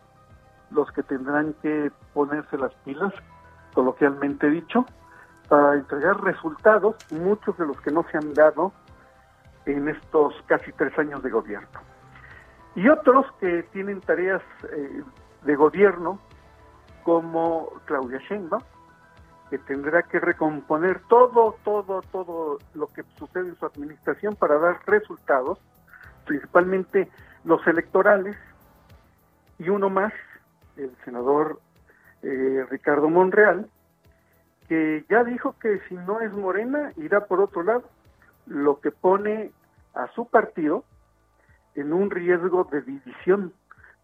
[0.72, 3.14] los que tendrán que ponerse las pilas,
[3.74, 4.86] coloquialmente dicho,
[5.54, 8.74] para entregar resultados, muchos de los que no se han dado
[9.68, 11.80] en estos casi tres años de gobierno.
[12.74, 15.04] Y otros que tienen tareas eh,
[15.44, 16.18] de gobierno,
[17.04, 18.64] como Claudia Sheinbaum,
[19.52, 24.80] que tendrá que recomponer todo, todo, todo lo que sucede en su administración para dar
[24.88, 25.60] resultados,
[26.26, 27.12] principalmente
[27.44, 28.36] los electorales,
[29.60, 30.14] y uno más,
[30.78, 31.60] el senador
[32.24, 33.70] eh, Ricardo Monreal,
[34.68, 37.84] que ya dijo que si no es Morena, irá por otro lado,
[38.46, 39.52] lo que pone
[39.94, 40.84] a su partido
[41.76, 43.54] en un riesgo de división,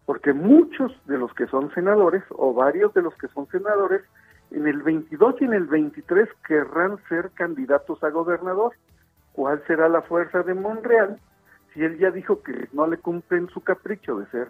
[0.06, 4.02] porque muchos de los que son senadores, o varios de los que son senadores,
[4.50, 8.72] en el 22 y en el 23 querrán ser candidatos a gobernador.
[9.32, 11.20] ¿Cuál será la fuerza de Monreal?
[11.72, 14.48] Si él ya dijo que no le cumplen su capricho de ser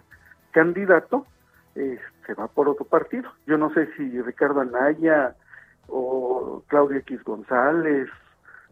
[0.51, 1.27] candidato,
[1.75, 3.31] eh, se va por otro partido.
[3.45, 5.35] Yo no sé si Ricardo Anaya
[5.91, 8.09] o Claudia X González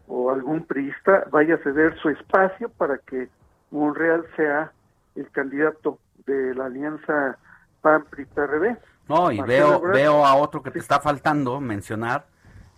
[0.07, 3.29] o algún priista vaya a ceder su espacio para que
[3.71, 4.71] Monreal sea
[5.15, 7.37] el candidato de la alianza
[7.81, 8.77] PAN-PRI-PRD.
[9.07, 9.93] No, y Marcelo veo, Ebrard.
[9.93, 12.25] veo a otro que te está faltando mencionar,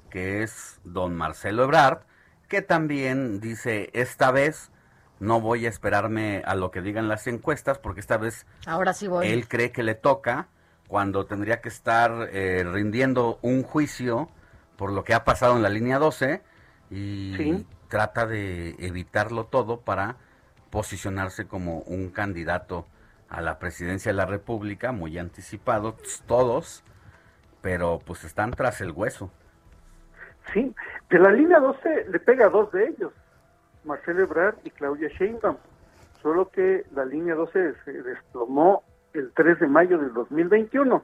[0.10, 2.00] que es don Marcelo Ebrard,
[2.48, 4.72] que también dice, esta vez
[5.20, 9.08] no voy a esperarme a lo que digan las encuestas, porque esta vez Ahora sí
[9.08, 9.28] voy.
[9.28, 10.48] él cree que le toca
[10.92, 14.28] cuando tendría que estar eh, rindiendo un juicio
[14.76, 16.42] por lo que ha pasado en la línea 12
[16.90, 17.66] y Sí.
[17.88, 20.18] trata de evitarlo todo para
[20.70, 22.88] posicionarse como un candidato
[23.30, 25.96] a la presidencia de la República, muy anticipados
[26.28, 26.84] todos,
[27.62, 29.32] pero pues están tras el hueso.
[30.54, 30.76] Sí,
[31.10, 33.14] de la línea 12 le pega a dos de ellos,
[33.86, 35.56] Marcelo Ebrard y Claudia Sheinbaum.
[36.22, 38.84] Solo que la línea 12 se desplomó
[39.14, 41.04] el 3 de mayo del 2021.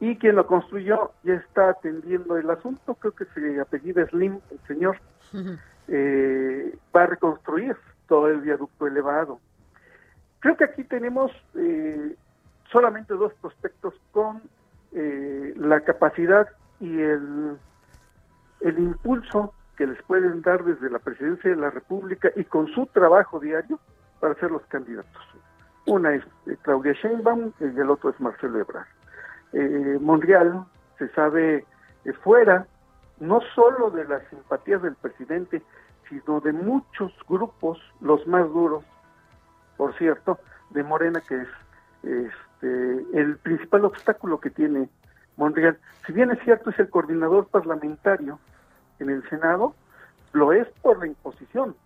[0.00, 4.58] Y quien lo construyó ya está atendiendo el asunto, creo que se apellida Slim, el
[4.66, 4.98] señor,
[5.88, 7.76] eh, va a reconstruir
[8.08, 9.40] todo el viaducto elevado.
[10.40, 12.16] Creo que aquí tenemos eh,
[12.70, 14.42] solamente dos prospectos con
[14.92, 16.48] eh, la capacidad
[16.80, 17.56] y el,
[18.60, 22.86] el impulso que les pueden dar desde la presidencia de la República y con su
[22.86, 23.78] trabajo diario
[24.20, 25.33] para ser los candidatos.
[25.86, 28.86] Una es eh, Claudia Sheinbaum y el otro es Marcelo Ebrard.
[29.52, 30.64] Eh, Monreal
[30.98, 31.64] se sabe
[32.04, 32.66] eh, fuera
[33.20, 35.62] no solo de las simpatías del presidente,
[36.08, 38.84] sino de muchos grupos, los más duros,
[39.76, 40.38] por cierto,
[40.70, 41.48] de Morena, que es
[42.02, 44.88] este, el principal obstáculo que tiene
[45.36, 45.78] Monreal.
[46.06, 48.38] Si bien es cierto, es el coordinador parlamentario
[48.98, 49.74] en el Senado,
[50.32, 51.76] lo es por la imposición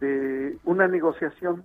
[0.00, 1.64] de una negociación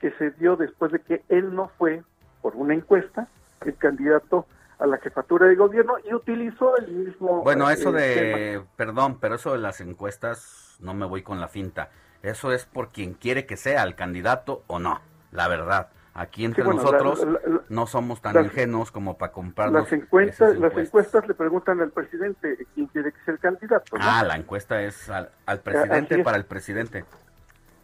[0.00, 2.02] que se dio después de que él no fue,
[2.42, 3.28] por una encuesta,
[3.64, 4.46] el candidato
[4.78, 7.42] a la jefatura de gobierno y utilizó el mismo...
[7.42, 8.14] Bueno, eh, eso de,
[8.54, 8.64] tema.
[8.76, 11.90] perdón, pero eso de las encuestas no me voy con la finta.
[12.22, 15.00] Eso es por quien quiere que sea el candidato o no,
[15.32, 15.88] la verdad.
[16.14, 19.92] Aquí entre bueno, nosotros la- la- la- no somos tan ingenuos como para comprarnos Las
[19.92, 21.28] encuestas, las encuestas.
[21.28, 23.96] le preguntan al presidente quién quiere que sea el candidato.
[23.96, 24.02] ¿no?
[24.04, 27.04] Ah, la encuesta es al, al presidente para el presidente.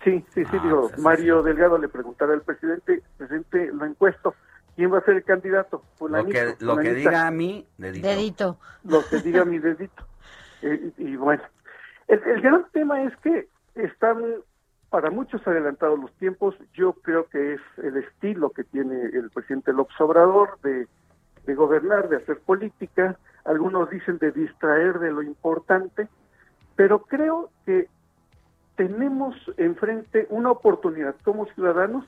[0.07, 4.37] Sí, sí, sí, Ah, digo, pues Mario Delgado le preguntará al presidente, presidente, lo encuesto,
[4.77, 5.83] ¿quién va a ser el candidato?
[5.99, 8.07] Lo que, lo que diga a mí, dedito.
[8.07, 8.59] Dedito.
[8.85, 10.07] lo que diga mi dedito.
[10.63, 11.43] Eh, y, y bueno,
[12.09, 14.25] el, el gran tema es que están
[14.89, 16.55] para muchos adelantados los tiempos.
[16.73, 20.89] Yo creo que es el estilo que tiene el presidente López Obrador de,
[21.45, 23.19] de gobernar, de hacer política.
[23.45, 26.09] Algunos dicen de distraer de lo importante,
[26.75, 27.89] pero creo que
[28.77, 32.05] tenemos enfrente una oportunidad como ciudadanos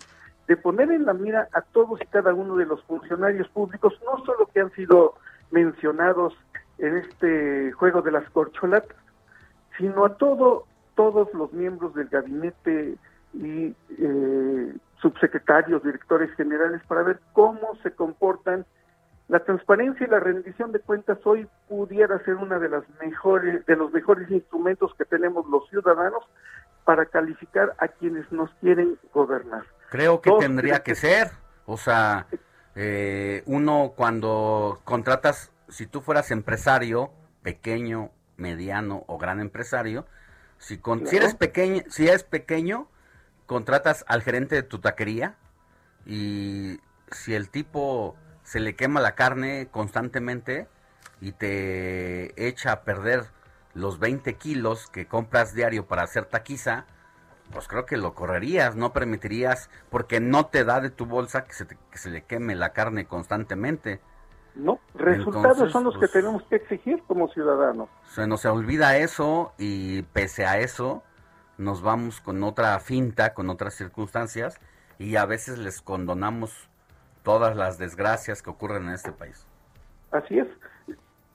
[0.46, 4.24] de poner en la mira a todos y cada uno de los funcionarios públicos, no
[4.24, 5.14] solo que han sido
[5.50, 6.34] mencionados
[6.78, 8.96] en este juego de las corcholatas,
[9.76, 10.64] sino a todo,
[10.94, 12.96] todos los miembros del gabinete
[13.34, 18.64] y eh, subsecretarios, directores generales, para ver cómo se comportan.
[19.28, 23.76] La transparencia y la rendición de cuentas hoy pudiera ser una de las mejores, de
[23.76, 26.24] los mejores instrumentos que tenemos los ciudadanos
[26.84, 29.64] para calificar a quienes nos quieren gobernar.
[29.90, 31.30] Creo que Dos, tendría que ser.
[31.66, 32.26] O sea,
[32.74, 37.10] eh, uno cuando contratas, si tú fueras empresario,
[37.42, 40.06] pequeño, mediano o gran empresario,
[40.56, 42.88] si, con, si eres pequeño, si eres pequeño,
[43.44, 45.36] contratas al gerente de tu taquería
[46.06, 48.16] y si el tipo
[48.48, 50.68] se le quema la carne constantemente
[51.20, 53.26] y te echa a perder
[53.74, 56.86] los 20 kilos que compras diario para hacer taquiza,
[57.52, 61.52] pues creo que lo correrías, no permitirías, porque no te da de tu bolsa que
[61.52, 64.00] se, te- que se le queme la carne constantemente.
[64.54, 67.90] No, resultados Entonces, son los pues, que tenemos que exigir como ciudadanos.
[68.14, 71.02] Se nos olvida eso y pese a eso
[71.58, 74.58] nos vamos con otra finta, con otras circunstancias
[74.98, 76.70] y a veces les condonamos
[77.28, 79.46] todas las desgracias que ocurren en este país.
[80.12, 80.48] Así es.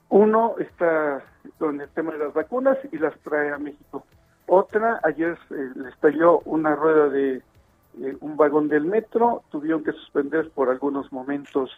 [0.10, 1.22] Uno está
[1.60, 4.04] con el tema de las vacunas y las trae a México.
[4.48, 9.92] Otra, ayer eh, le estalló una rueda de eh, un vagón del metro, tuvieron que
[9.92, 11.70] suspender por algunos momentos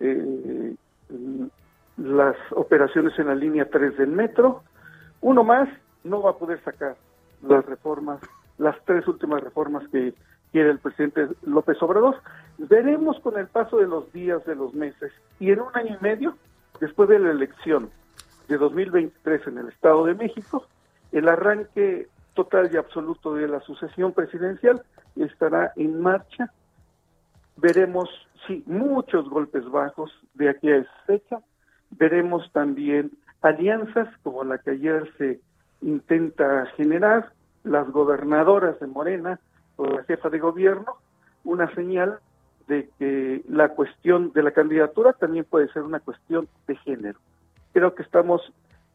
[0.00, 0.74] eh,
[1.98, 4.62] las operaciones en la línea 3 del metro.
[5.20, 5.68] Uno más
[6.04, 6.96] no va a poder sacar
[7.42, 8.20] las reformas,
[8.56, 10.14] las tres últimas reformas que
[10.52, 12.16] quiere el presidente López Obrador.
[12.58, 16.02] Veremos con el paso de los días, de los meses, y en un año y
[16.02, 16.36] medio,
[16.80, 17.90] después de la elección
[18.48, 20.66] de 2023 en el Estado de México,
[21.12, 24.82] el arranque total y absoluto de la sucesión presidencial
[25.16, 26.52] estará en marcha.
[27.56, 28.08] Veremos,
[28.46, 31.40] sí, muchos golpes bajos de aquí a esa fecha.
[31.90, 33.10] Veremos también
[33.42, 35.40] alianzas como la que ayer se
[35.82, 37.32] intenta generar,
[37.64, 39.40] las gobernadoras de Morena
[39.78, 40.96] o la jefa de gobierno,
[41.44, 42.18] una señal
[42.66, 47.18] de que la cuestión de la candidatura también puede ser una cuestión de género.
[47.72, 48.42] Creo que estamos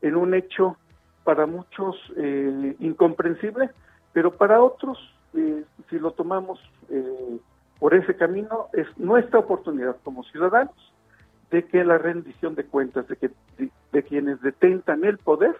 [0.01, 0.77] en un hecho
[1.23, 3.71] para muchos eh, incomprensible,
[4.11, 4.99] pero para otros,
[5.33, 6.59] eh, si lo tomamos
[6.89, 7.39] eh,
[7.79, 10.93] por ese camino, es nuestra oportunidad como ciudadanos
[11.49, 15.55] de que la rendición de cuentas de, que, de, de quienes detentan el poder,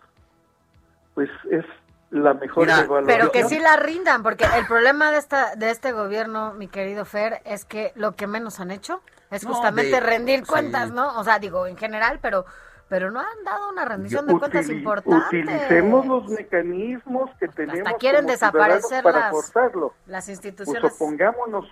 [1.15, 1.65] pues es
[2.13, 3.05] la mejor Mira, evaluación.
[3.07, 7.05] Pero que sí la rindan, porque el problema de esta de este gobierno, mi querido
[7.05, 9.01] Fer, es que lo que menos han hecho
[9.31, 10.45] es No, justamente de- rendir sí.
[10.45, 11.19] cuentas, ¿no?
[11.19, 12.45] O sea, digo, en general, pero
[12.93, 15.25] pero no han dado una rendición de cuentas importante.
[15.39, 19.93] Utilicemos los mecanismos que tenemos Hasta quieren como ciudadanos desaparecer para las, forzarlo.
[20.05, 20.93] las Pues instituciones.
[20.93, 21.65] opongámonos.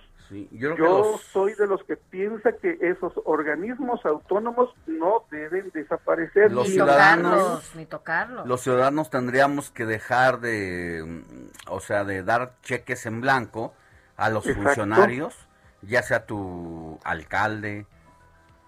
[0.50, 6.50] yo los- soy de los que piensa que esos organismos autónomos no deben desaparecer.
[6.50, 8.46] Los ni ciudadanos- tocarlos, ni tocarlos.
[8.48, 13.74] Los ciudadanos tendríamos que dejar de, mm, o sea, de dar cheques en blanco
[14.16, 14.64] a los Exacto.
[14.70, 15.36] funcionarios,
[15.82, 17.86] ya sea tu alcalde,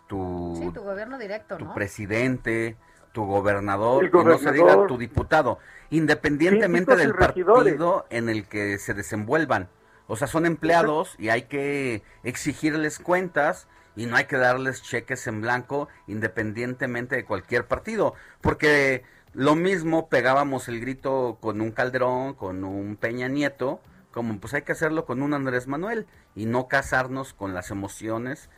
[0.07, 1.75] tu, Sí, tu gobierno directo, tu ¿no?
[1.75, 2.77] presidente,
[3.13, 4.87] tu gobernador, y no se diga gobernador.
[4.87, 5.59] tu diputado,
[5.91, 9.69] independientemente del partido en el que se desenvuelvan.
[10.07, 15.27] O sea, son empleados y hay que exigirles cuentas y no hay que darles cheques
[15.27, 22.35] en blanco independientemente de cualquier partido, porque lo mismo pegábamos el grito con un Calderón,
[22.35, 23.81] con un Peña Nieto,
[24.13, 28.51] como pues hay que hacerlo con un Andrés Manuel y no casarnos con las emociones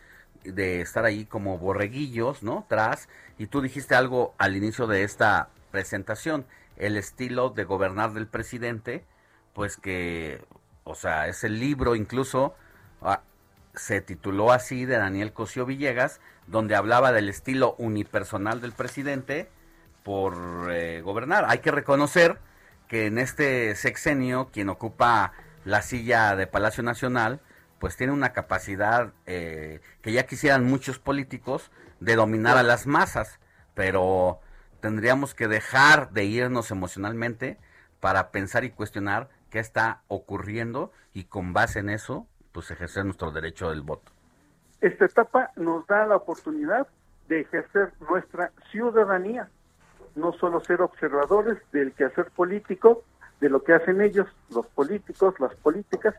[0.45, 2.67] de estar ahí como borreguillos, ¿no?
[2.69, 3.09] Tras,
[3.39, 9.05] y tú dijiste algo al inicio de esta presentación, el estilo de gobernar del presidente,
[9.53, 10.43] pues que,
[10.85, 12.55] o sea, ese libro incluso
[13.03, 13.23] ah,
[13.75, 19.49] se tituló así de Daniel Cosío Villegas, donde hablaba del estilo unipersonal del presidente
[20.03, 21.47] por eh, gobernar.
[21.49, 22.39] Hay que reconocer
[22.89, 25.33] que en este sexenio quien ocupa
[25.65, 27.41] la silla de Palacio Nacional,
[27.79, 31.71] pues tiene una capacidad eh, que ya quisieran muchos políticos
[32.01, 33.39] de dominar a las masas,
[33.75, 34.41] pero
[34.81, 37.59] tendríamos que dejar de irnos emocionalmente
[38.01, 43.31] para pensar y cuestionar qué está ocurriendo y con base en eso, pues ejercer nuestro
[43.31, 44.13] derecho del voto.
[44.81, 46.87] Esta etapa nos da la oportunidad
[47.29, 49.49] de ejercer nuestra ciudadanía,
[50.15, 53.03] no solo ser observadores del quehacer político,
[53.41, 56.15] de lo que hacen ellos, los políticos, las políticas,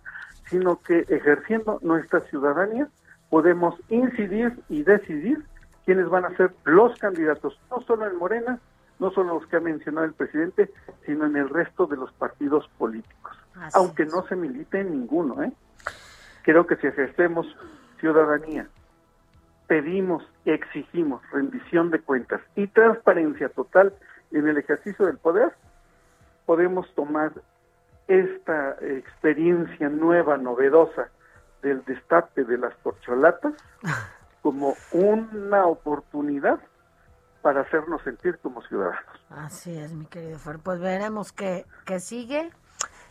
[0.49, 2.87] sino que ejerciendo nuestra ciudadanía
[3.29, 5.43] podemos incidir y decidir
[5.85, 8.59] quiénes van a ser los candidatos, no solo en Morena,
[8.99, 10.71] no solo los que ha mencionado el presidente,
[11.05, 15.43] sino en el resto de los partidos políticos, Así aunque no se milite en ninguno.
[15.43, 15.51] ¿eh?
[16.43, 17.47] Creo que si ejercemos
[17.99, 18.67] ciudadanía,
[19.67, 23.93] pedimos, exigimos rendición de cuentas y transparencia total
[24.31, 25.53] en el ejercicio del poder,
[26.45, 27.31] podemos tomar
[28.08, 31.10] esta experiencia nueva, novedosa
[31.62, 33.53] del destape de las corcholatas
[34.41, 36.60] como una oportunidad
[37.41, 39.22] para hacernos sentir como ciudadanos.
[39.30, 40.60] Así es, mi querido Fer.
[40.60, 42.51] Pues veremos qué, qué sigue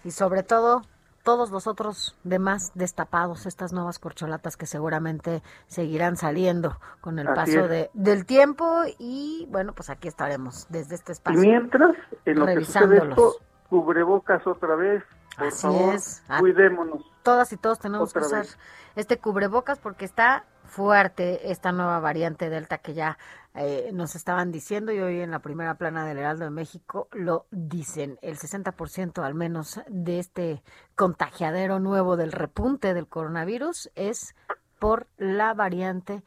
[0.05, 0.83] y sobre todo
[1.27, 7.57] todos los otros demás destapados, estas nuevas corcholatas que seguramente seguirán saliendo con el Así
[7.57, 11.41] paso de, del tiempo y bueno, pues aquí estaremos desde este Y espacio.
[11.41, 13.33] mientras, en lo que sucede esto,
[13.67, 15.03] cubrebocas otra vez,
[15.37, 16.23] por Así favor, es.
[16.29, 17.05] Ah, cuidémonos.
[17.23, 18.59] Todas y todos tenemos que usar vez.
[18.95, 23.19] este cubrebocas porque está fuerte esta nueva variante Delta que ya
[23.55, 27.47] eh, nos estaban diciendo y hoy en la primera plana del Heraldo de México lo
[27.51, 28.19] dicen.
[28.23, 30.63] El 60% al menos de este
[30.95, 34.35] contagiadero nuevo del repunte del coronavirus es
[34.79, 36.23] por la variante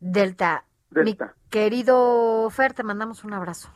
[0.00, 0.64] Delta.
[0.90, 1.26] Delta.
[1.32, 3.68] Mi querido Fer, te mandamos un abrazo.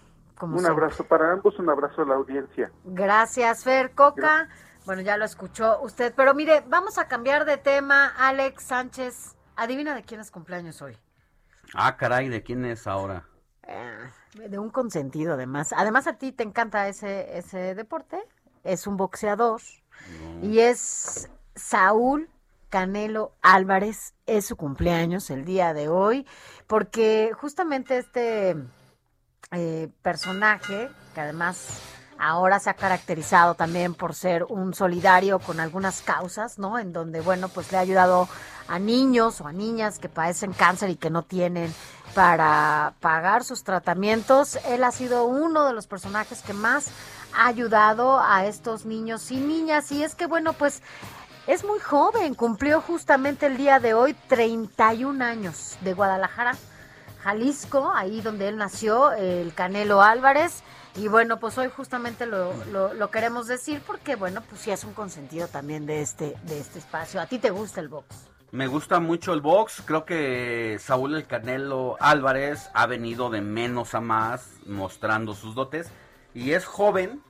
[0.42, 0.86] Como Un siempre.
[0.86, 2.72] abrazo para ambos, un abrazo a la audiencia.
[2.82, 4.48] Gracias, Fer Coca.
[4.84, 8.08] Bueno, ya lo escuchó usted, pero mire, vamos a cambiar de tema.
[8.18, 10.98] Alex Sánchez, adivina de quién es cumpleaños hoy.
[11.74, 13.28] Ah, caray, ¿de quién es ahora?
[13.68, 15.72] Eh, de un consentido, además.
[15.76, 18.20] Además, a ti te encanta ese, ese deporte.
[18.64, 19.60] Es un boxeador
[20.42, 22.28] y es Saúl
[22.68, 24.14] Canelo Álvarez.
[24.26, 26.26] Es su cumpleaños el día de hoy,
[26.66, 28.56] porque justamente este
[29.52, 31.80] eh, personaje, que además
[32.18, 36.78] ahora se ha caracterizado también por ser un solidario con algunas causas, ¿no?
[36.78, 38.28] En donde, bueno, pues le ha ayudado
[38.68, 41.74] a niños o a niñas que padecen cáncer y que no tienen
[42.14, 44.56] para pagar sus tratamientos.
[44.68, 46.86] Él ha sido uno de los personajes que más
[47.36, 49.90] ha ayudado a estos niños y niñas.
[49.90, 50.80] Y es que, bueno, pues
[51.46, 56.56] es muy joven, cumplió justamente el día de hoy 31 años de Guadalajara.
[57.22, 60.62] Jalisco, ahí donde él nació, el Canelo Álvarez.
[60.96, 64.92] Y bueno, pues hoy justamente lo, lo, queremos decir porque, bueno, pues sí es un
[64.92, 67.20] consentido también de este, de este espacio.
[67.20, 68.06] ¿A ti te gusta el box?
[68.50, 73.94] Me gusta mucho el box, creo que Saúl El Canelo Álvarez ha venido de menos
[73.94, 75.90] a más mostrando sus dotes
[76.34, 77.22] y es joven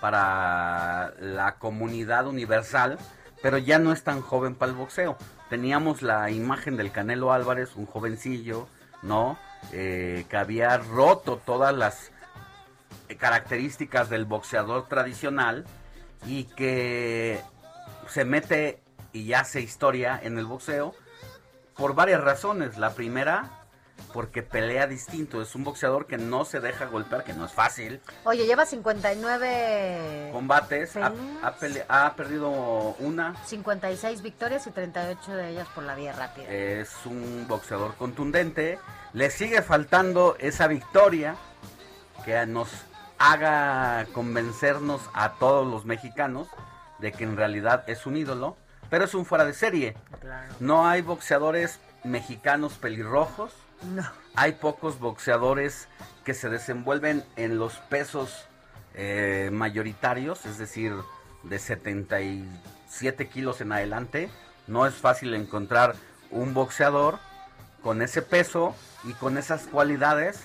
[0.00, 2.98] para la comunidad universal,
[3.42, 5.16] pero ya no es tan joven para el boxeo.
[5.48, 8.68] Teníamos la imagen del Canelo Álvarez, un jovencillo,
[9.02, 9.38] ¿no?
[9.72, 12.10] Eh, que había roto todas las
[13.18, 15.66] características del boxeador tradicional
[16.26, 17.40] y que
[18.08, 18.82] se mete
[19.12, 20.94] y hace historia en el boxeo
[21.76, 22.78] por varias razones.
[22.78, 23.50] La primera,
[24.12, 25.40] porque pelea distinto.
[25.42, 28.00] Es un boxeador que no se deja golpear, que no es fácil.
[28.24, 32.50] Oye, lleva 59 Combates, ha, ha ha perdido
[32.98, 33.34] una.
[33.44, 36.48] 56 victorias y 38 de ellas por la vía rápida.
[36.48, 38.78] Es un boxeador contundente.
[39.12, 41.36] Le sigue faltando esa victoria
[42.24, 42.68] que nos
[43.18, 46.48] haga convencernos a todos los mexicanos
[46.98, 48.56] de que en realidad es un ídolo,
[48.88, 49.96] pero es un fuera de serie.
[50.58, 53.52] No hay boxeadores mexicanos pelirrojos.
[53.82, 54.04] No.
[54.34, 55.88] Hay pocos boxeadores
[56.24, 58.46] que se desenvuelven en los pesos
[58.94, 60.94] eh, mayoritarios, es decir,
[61.42, 64.30] de 77 kilos en adelante.
[64.66, 65.94] No es fácil encontrar
[66.30, 67.18] un boxeador
[67.82, 68.74] con ese peso
[69.04, 70.40] y con esas cualidades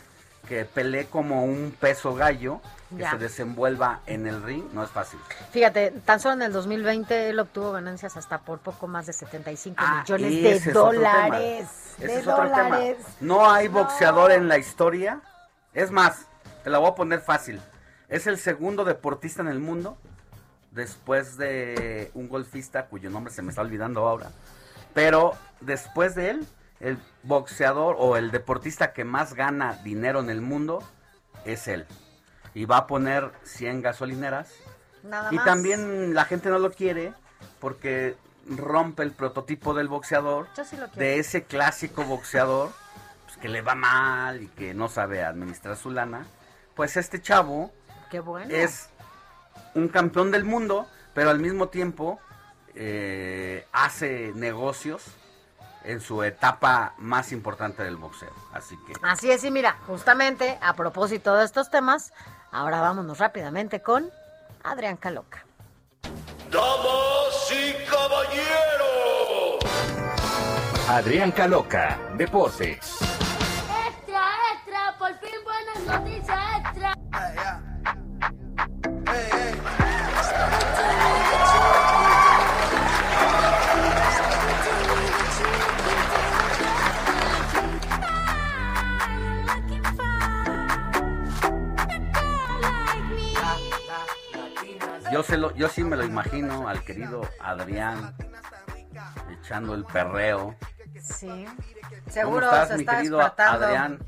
[0.48, 2.62] que pelee como un peso gallo,
[2.96, 3.12] que Ya.
[3.12, 5.20] se desenvuelva en el ring, no es fácil.
[5.52, 9.76] Fíjate, tan solo en el 2020 él obtuvo ganancias hasta por poco más de 75
[9.80, 11.68] Ah, millones de dólares.
[11.98, 12.68] De es otro tema.
[12.70, 12.98] dólares.
[13.22, 15.22] No hay boxeador en la historia.
[15.74, 16.26] Es más,
[16.64, 17.62] te la voy a poner fácil.
[18.10, 19.98] Es el segundo deportista en el mundo
[20.72, 24.30] después de un golfista cuyo nombre se me está olvidando ahora.
[24.94, 26.48] Pero después de él,
[26.80, 30.84] el boxeador o el deportista que más gana dinero en el mundo
[31.46, 31.86] es él.
[32.56, 34.52] Y va a poner 100 gasolineras.
[35.04, 35.46] Nada Y más.
[35.46, 37.14] también la gente no lo quiere
[37.60, 38.16] porque
[38.50, 41.00] rompe el prototipo del boxeador, Yo sí lo quiero.
[41.00, 42.72] de ese clásico boxeador
[43.26, 46.26] pues, que le va mal y que no sabe administrar su lana.
[46.76, 47.72] Pues este chavo
[48.10, 48.54] Qué bueno.
[48.54, 48.90] es
[49.76, 52.20] un campeón del mundo, pero al mismo tiempo
[52.76, 55.04] eh, hace negocios
[55.84, 58.32] en su etapa más importante del boxeo.
[58.54, 62.12] Así que Así es, y mira, justamente a propósito de estos temas,
[62.56, 64.10] ahora vámonos rápidamente con
[64.64, 65.46] Adrián Caloca.
[66.50, 69.60] Damas y caballeros.
[70.88, 72.98] Adrián Caloca, Deportes.
[73.88, 76.55] Extra, extra, por fin buenas noticias,
[95.16, 98.14] yo, se lo, yo sí me lo imagino al querido Adrián
[99.40, 100.56] echando el perreo.
[101.00, 101.46] Sí.
[101.46, 103.66] ¿Cómo Seguro estás, se mi está querido despertando.
[103.66, 104.00] Adrián?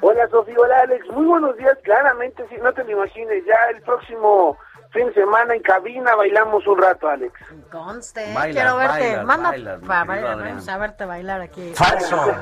[0.00, 3.82] Hola Sofía, hola Alex, muy buenos días, claramente, si no te lo imagines, ya el
[3.82, 4.56] próximo
[4.90, 7.32] fin de semana en cabina bailamos un rato, Alex.
[7.70, 9.00] Conste, Bailas, quiero verte.
[9.00, 11.72] bailas, Manda bailas, para bailar, vamos a verte bailar aquí.
[11.74, 12.34] Falso.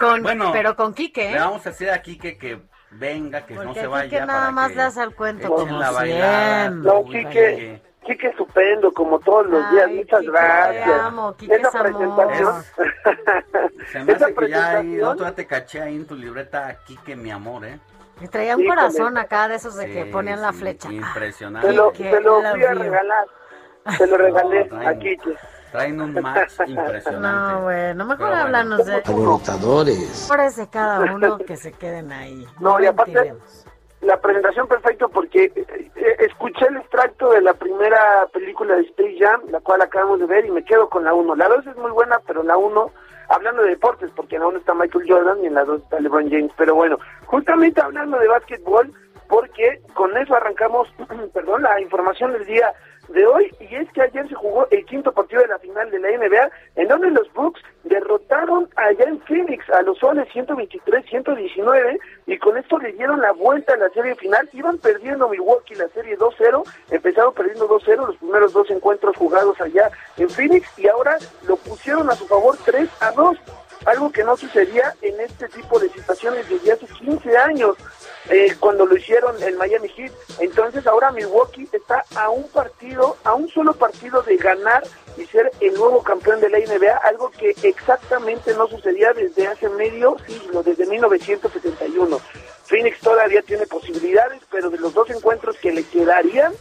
[0.00, 1.40] Con, Bueno, pero con Quique, Le ¿eh?
[1.40, 2.62] vamos a decir a Quique que
[2.98, 4.04] venga, que no Porque se a vaya.
[4.04, 6.70] Quique nada para más que le hace el cuento como la bailada.
[6.70, 10.84] No, Quique, Quique estupendo, como todos los días, muchas gracias.
[10.84, 11.74] te amo, Quique Esa es
[13.92, 17.30] Se me hace que ya ahí, otra te caché ahí en tu libreta, Quique, mi
[17.30, 17.78] amor, ¿eh?
[18.20, 18.80] Y traía un Híjole.
[18.80, 20.90] corazón acá de esos de que Sí, ponían la sí, flecha.
[20.90, 21.68] Impresionante.
[21.68, 22.78] te lo, te lo fui a you.
[22.78, 23.26] regalar,
[23.98, 25.36] te lo regalé No, Quique.
[25.76, 27.54] Traen un match impresionante.
[27.54, 28.42] No, bueno, mejor Pero bueno.
[28.44, 30.26] háblanos de Alborotadores.
[30.26, 32.46] Pobres de cada uno que se queden ahí.
[32.60, 33.66] No, y aparte, mentiremos.
[34.00, 39.16] la presentación perfecta porque eh, eh, escuché el extracto de la primera película de Space
[39.20, 41.34] Jam, la cual acabamos de ver, y me quedo con la 1.
[41.36, 42.90] La 2 es muy buena, pero la 1,
[43.28, 46.00] hablando de deportes, porque en la 1 está Michael Jordan y en la 2 está
[46.00, 46.52] LeBron James.
[46.56, 48.90] Pero bueno, justamente hablando de básquetbol,
[49.28, 50.88] porque con eso arrancamos,
[51.34, 52.72] perdón, la información del día
[53.08, 55.98] de hoy, y es que ayer se jugó el quinto partido de la final de
[55.98, 62.38] la NBA, en donde los Bucks derrotaron allá en Phoenix a los Soles 123-119, y
[62.38, 64.48] con esto le dieron la vuelta a la serie final.
[64.52, 69.90] Iban perdiendo Milwaukee la serie 2-0, empezaron perdiendo 2-0 los primeros dos encuentros jugados allá
[70.16, 73.38] en Phoenix, y ahora lo pusieron a su favor 3-2
[73.86, 77.76] algo que no sucedía en este tipo de situaciones desde hace 15 años,
[78.28, 80.12] eh, cuando lo hicieron el Miami Heat.
[80.40, 84.82] Entonces ahora Milwaukee está a un partido, a un solo partido de ganar
[85.16, 89.68] y ser el nuevo campeón de la NBA, algo que exactamente no sucedía desde hace
[89.68, 92.20] medio siglo, desde 1971.
[92.64, 96.52] Phoenix todavía tiene posibilidades, pero de los dos encuentros que le quedarían,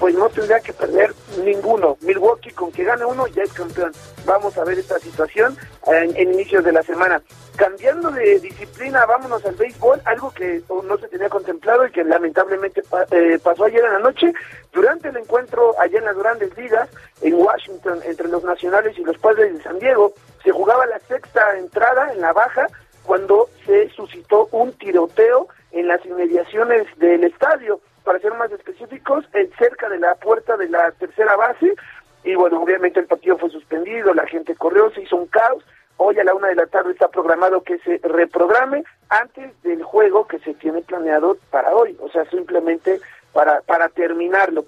[0.00, 1.98] pues no tendría que perder ninguno.
[2.00, 3.92] Milwaukee con que gane uno ya es campeón.
[4.24, 7.22] Vamos a ver esta situación en, inicios de la semana.
[7.56, 12.82] Cambiando de disciplina, vámonos al béisbol, algo que no se tenía contemplado y que lamentablemente
[13.10, 14.32] eh, pasó ayer en la noche.
[14.72, 16.88] Durante el encuentro allá en las grandes ligas,
[17.20, 21.58] en Washington, entre los nacionales y los padres de San Diego, se jugaba la sexta
[21.58, 22.68] entrada en la baja
[23.04, 27.80] cuando se suscitó un tiroteo en las inmediaciones del estadio
[28.10, 31.76] para ser más específicos, en cerca de la puerta de la tercera base.
[32.24, 35.64] Y bueno, obviamente el partido fue suspendido, la gente corrió, se hizo un caos.
[35.96, 40.26] Hoy a la una de la tarde está programado que se reprograme antes del juego
[40.26, 43.00] que se tiene planeado para hoy, o sea, simplemente
[43.32, 44.64] para, para terminarlo.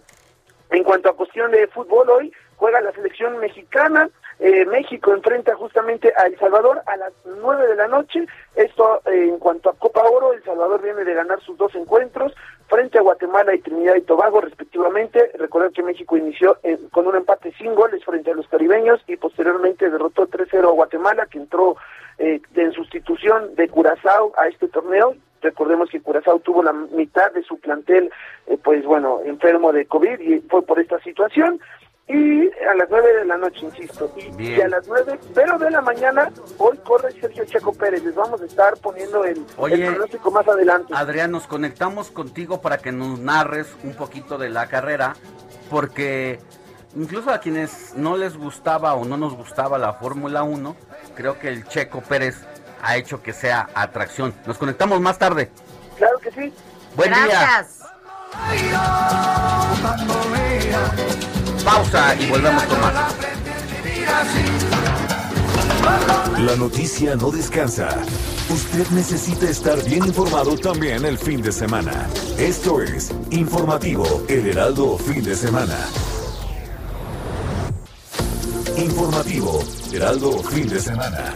[0.70, 4.08] En cuanto a cuestión de fútbol, hoy juega la selección mexicana.
[4.38, 8.24] Eh, México enfrenta justamente a El Salvador a las nueve de la noche.
[8.54, 12.32] Esto eh, en cuanto a Copa Oro, El Salvador viene de ganar sus dos encuentros
[12.72, 15.30] frente a Guatemala y Trinidad y Tobago respectivamente.
[15.38, 19.16] Recordar que México inició eh, con un empate sin goles frente a los caribeños y
[19.18, 21.76] posteriormente derrotó 3-0 a Guatemala que entró
[22.16, 25.14] eh, en sustitución de Curazao a este torneo.
[25.42, 28.10] Recordemos que Curazao tuvo la mitad de su plantel,
[28.46, 31.60] eh, pues bueno, enfermo de COVID y fue por esta situación.
[32.12, 35.80] Y a las nueve de la noche, insisto, y, a las nueve, pero de la
[35.80, 38.04] mañana, hoy corre Sergio Checo Pérez.
[38.04, 40.92] Les vamos a estar poniendo el, Oye, el pronóstico más adelante.
[40.94, 45.16] Adrián, nos conectamos contigo para que nos narres un poquito de la carrera,
[45.70, 46.38] porque
[46.94, 50.76] incluso a quienes no les gustaba o no nos gustaba la Fórmula 1,
[51.14, 52.44] creo que el Checo Pérez
[52.82, 54.34] ha hecho que sea atracción.
[54.46, 55.50] Nos conectamos más tarde.
[55.96, 56.52] Claro que sí.
[56.94, 57.64] Buen día.
[61.64, 63.14] Pausa y volvemos con más.
[66.38, 67.88] La noticia no descansa.
[68.50, 72.08] Usted necesita estar bien informado también el fin de semana.
[72.36, 75.78] Esto es Informativo El Heraldo Fin de Semana.
[78.76, 81.34] Informativo Heraldo Fin de Semana.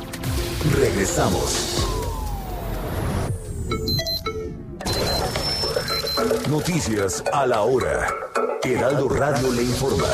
[0.74, 1.95] Regresamos.
[6.48, 8.08] Noticias a la hora.
[8.62, 10.08] Heraldo Radio le informa.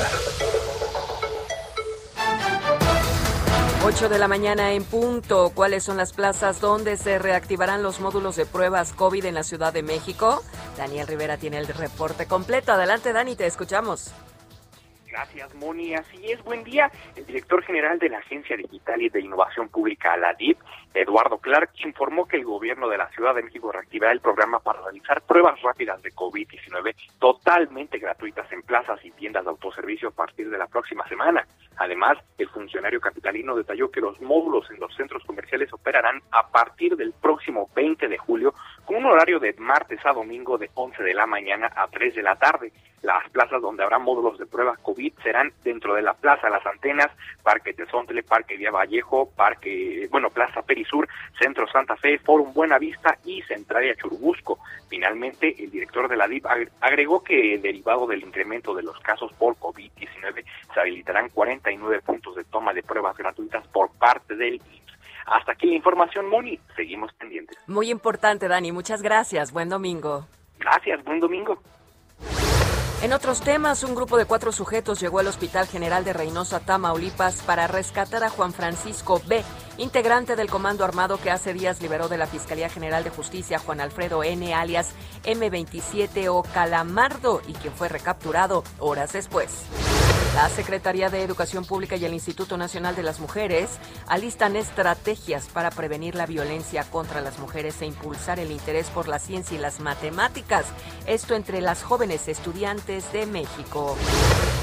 [3.84, 5.52] 8 de la mañana en punto.
[5.54, 9.72] ¿Cuáles son las plazas donde se reactivarán los módulos de pruebas COVID en la Ciudad
[9.72, 10.42] de México?
[10.76, 12.72] Daniel Rivera tiene el reporte completo.
[12.72, 14.10] Adelante, Dani, te escuchamos.
[15.12, 15.94] Gracias, Moni.
[15.94, 16.90] Así es, buen día.
[17.14, 20.58] El director general de la Agencia Digital y de Innovación Pública, la DIP,
[20.94, 24.80] Eduardo Clark, informó que el gobierno de la Ciudad de México reactivará el programa para
[24.80, 30.48] realizar pruebas rápidas de COVID-19 totalmente gratuitas en plazas y tiendas de autoservicio a partir
[30.48, 31.46] de la próxima semana.
[31.76, 36.96] Además, el funcionario capitalino detalló que los módulos en los centros comerciales operarán a partir
[36.96, 38.54] del próximo 20 de julio
[38.86, 42.22] con un horario de martes a domingo de 11 de la mañana a 3 de
[42.22, 42.72] la tarde.
[43.02, 47.08] Las plazas donde habrá módulos de pruebas COVID serán dentro de la Plaza Las Antenas,
[47.42, 53.42] Parque Tezontle, Parque Vía Vallejo, Parque, bueno, Plaza Perisur, Centro Santa Fe, Forum Buenavista y
[53.42, 54.60] Centralia Churubusco.
[54.88, 59.32] Finalmente, el director de la DIP ag- agregó que derivado del incremento de los casos
[59.32, 64.92] por COVID-19 se habilitarán 49 puntos de toma de pruebas gratuitas por parte del IMSS.
[65.26, 66.58] Hasta aquí la información, Moni.
[66.76, 67.56] Seguimos pendientes.
[67.66, 68.70] Muy importante, Dani.
[68.70, 69.52] Muchas gracias.
[69.52, 70.26] Buen domingo.
[70.60, 71.58] Gracias, buen domingo.
[73.02, 77.42] En otros temas, un grupo de cuatro sujetos llegó al Hospital General de Reynosa, Tamaulipas,
[77.42, 79.42] para rescatar a Juan Francisco B.,
[79.76, 83.80] integrante del Comando Armado que hace días liberó de la Fiscalía General de Justicia Juan
[83.80, 84.92] Alfredo N., alias
[85.24, 89.66] M27 o Calamardo, y quien fue recapturado horas después.
[90.34, 93.68] La Secretaría de Educación Pública y el Instituto Nacional de las Mujeres
[94.06, 99.18] alistan estrategias para prevenir la violencia contra las mujeres e impulsar el interés por la
[99.18, 100.64] ciencia y las matemáticas.
[101.06, 103.94] Esto entre las jóvenes estudiantes de México.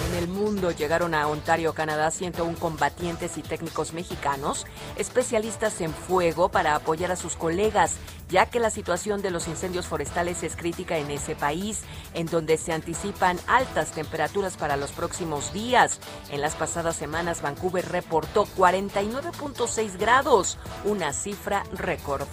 [0.10, 6.50] En el mundo llegaron a Ontario, Canadá, 101 combatientes y técnicos mexicanos, especialistas en fuego
[6.50, 7.98] para apoyar a sus colegas,
[8.28, 11.84] ya que la situación de los incendios forestales es crítica en ese país,
[12.16, 16.00] en donde se anticipan altas temperaturas para los próximos días.
[16.32, 22.28] En las pasadas semanas, Vancouver reportó 49.6 grados, una cifra récord.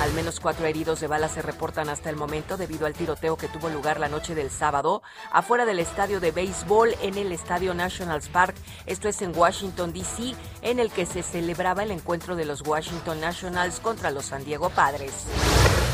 [0.00, 3.48] Al menos cuatro heridos de bala se reportan hasta el momento debido al tiroteo que
[3.48, 5.02] tuvo lugar la noche del sábado
[5.32, 8.54] afuera del estadio de béisbol el estadio Nationals Park.
[8.86, 13.20] Esto es en Washington, D.C., en el que se celebraba el encuentro de los Washington
[13.20, 15.26] Nationals contra los San Diego Padres.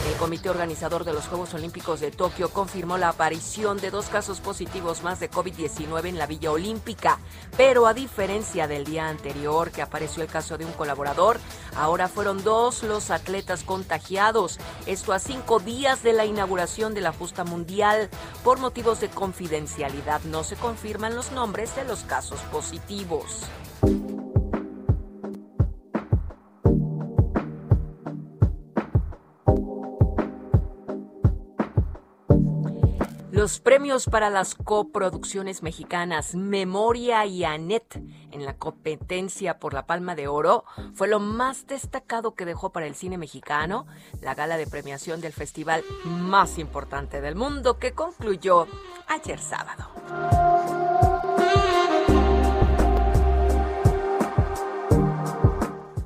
[0.09, 4.41] El comité organizador de los Juegos Olímpicos de Tokio confirmó la aparición de dos casos
[4.41, 7.19] positivos más de COVID-19 en la Villa Olímpica,
[7.57, 11.41] pero a diferencia del día anterior que apareció el caso de un colaborador,
[11.75, 17.13] ahora fueron dos los atletas contagiados, esto a cinco días de la inauguración de la
[17.13, 18.11] justa mundial.
[18.45, 20.57] Por motivos de confidencialidad no se
[21.11, 23.43] los nombres de los casos positivos.
[33.45, 40.15] Los premios para las coproducciones mexicanas Memoria y Anet en la competencia por la Palma
[40.15, 40.65] de Oro
[40.95, 43.87] fue lo más destacado que dejó para el cine mexicano
[44.23, 48.67] la gala de premiación del festival más importante del mundo que concluyó
[49.09, 49.91] ayer sábado.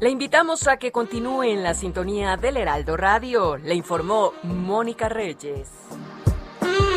[0.01, 3.57] Le invitamos a que continúe en la sintonía del Heraldo Radio.
[3.59, 5.69] Le informó Mónica Reyes.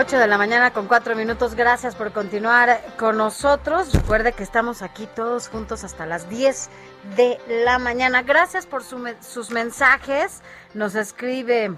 [0.00, 0.06] 19.
[0.06, 1.54] Ocho de la mañana con cuatro minutos.
[1.54, 3.92] Gracias por continuar con nosotros.
[3.92, 6.70] Recuerde que estamos aquí todos juntos hasta las 10
[7.16, 8.22] de la mañana.
[8.22, 10.42] Gracias por sus mensajes.
[10.72, 11.76] Nos escribe,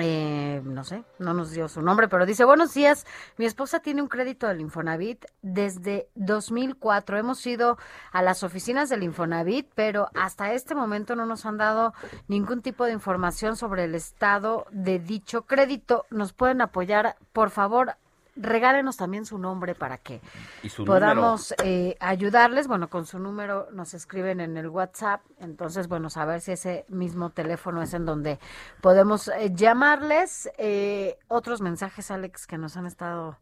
[0.00, 4.02] eh, no sé, no nos dio su nombre, pero dice, buenos días, mi esposa tiene
[4.02, 7.18] un crédito del Infonavit desde 2004.
[7.18, 7.78] Hemos ido
[8.12, 11.94] a las oficinas del Infonavit, pero hasta este momento no nos han dado
[12.26, 16.06] ningún tipo de información sobre el estado de dicho crédito.
[16.10, 17.16] ¿Nos pueden apoyar?
[17.32, 17.96] Por favor,
[18.38, 20.20] regálenos también su nombre para que
[20.62, 22.68] Y su podamos eh, ayudarles.
[22.68, 25.22] Bueno, con su número nos escriben en el WhatsApp.
[25.40, 28.38] Entonces, bueno, saber si ese mismo teléfono es en donde
[28.80, 30.50] podemos eh, llamarles.
[30.58, 33.36] Eh, otros mensajes, Alex, que nos han estado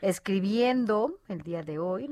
[0.00, 2.08] escribiendo el día de hoy.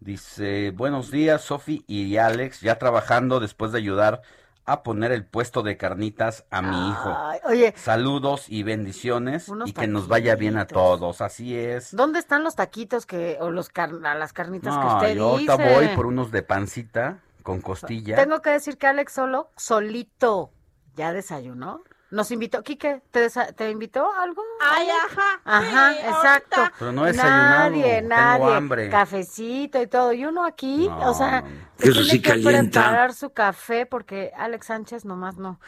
[0.00, 4.22] Dice, buenos días, Sofi y Alex, ya trabajando después de ayudar
[4.66, 7.14] a poner el puesto de carnitas a mi hijo.
[7.16, 7.74] Ay, oye.
[7.76, 11.94] Saludos y bendiciones Unos y que nos vaya bien a todos, así es.
[11.94, 15.72] ¿Dónde están los taquitos que o los car- las carnitas que usted yo ahorita dice?
[15.74, 18.16] voy por unos de pancita con costilla.
[18.16, 20.50] Tengo que decir que Alex solo, solito,
[20.96, 21.82] ya desayunó.
[22.10, 24.40] Nos invitó, Quique, ¿te, desa- te invitó a algo?
[24.60, 25.40] Ay, ajá.
[25.44, 26.62] Ajá, sí, exacto.
[26.78, 28.54] Pero no desayunado, Nadie, tengo nadie.
[28.54, 28.90] hambre.
[28.90, 30.12] Cafecito y todo.
[30.12, 31.42] Y uno aquí, No, o sea,
[31.76, 32.82] tiene sí que calienta.
[32.82, 35.58] preparar su café porque Alex Sánchez nomás no.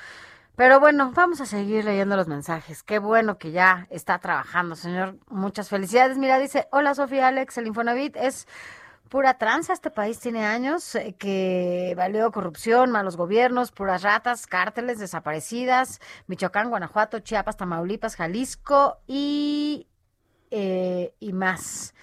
[0.54, 2.82] Pero bueno, vamos a seguir leyendo los mensajes.
[2.82, 5.16] Qué bueno que ya está trabajando, señor.
[5.28, 6.18] Muchas felicidades.
[6.18, 8.46] Mira, dice, hola Sofía Alex, el Infonavit es
[9.08, 9.72] pura tranza.
[9.72, 16.00] Este país tiene años eh, que valió corrupción, malos gobiernos, puras ratas, cárteles, desaparecidas.
[16.26, 19.88] Michoacán, Guanajuato, Chiapas, Tamaulipas, Jalisco y,
[20.50, 21.94] eh, y más.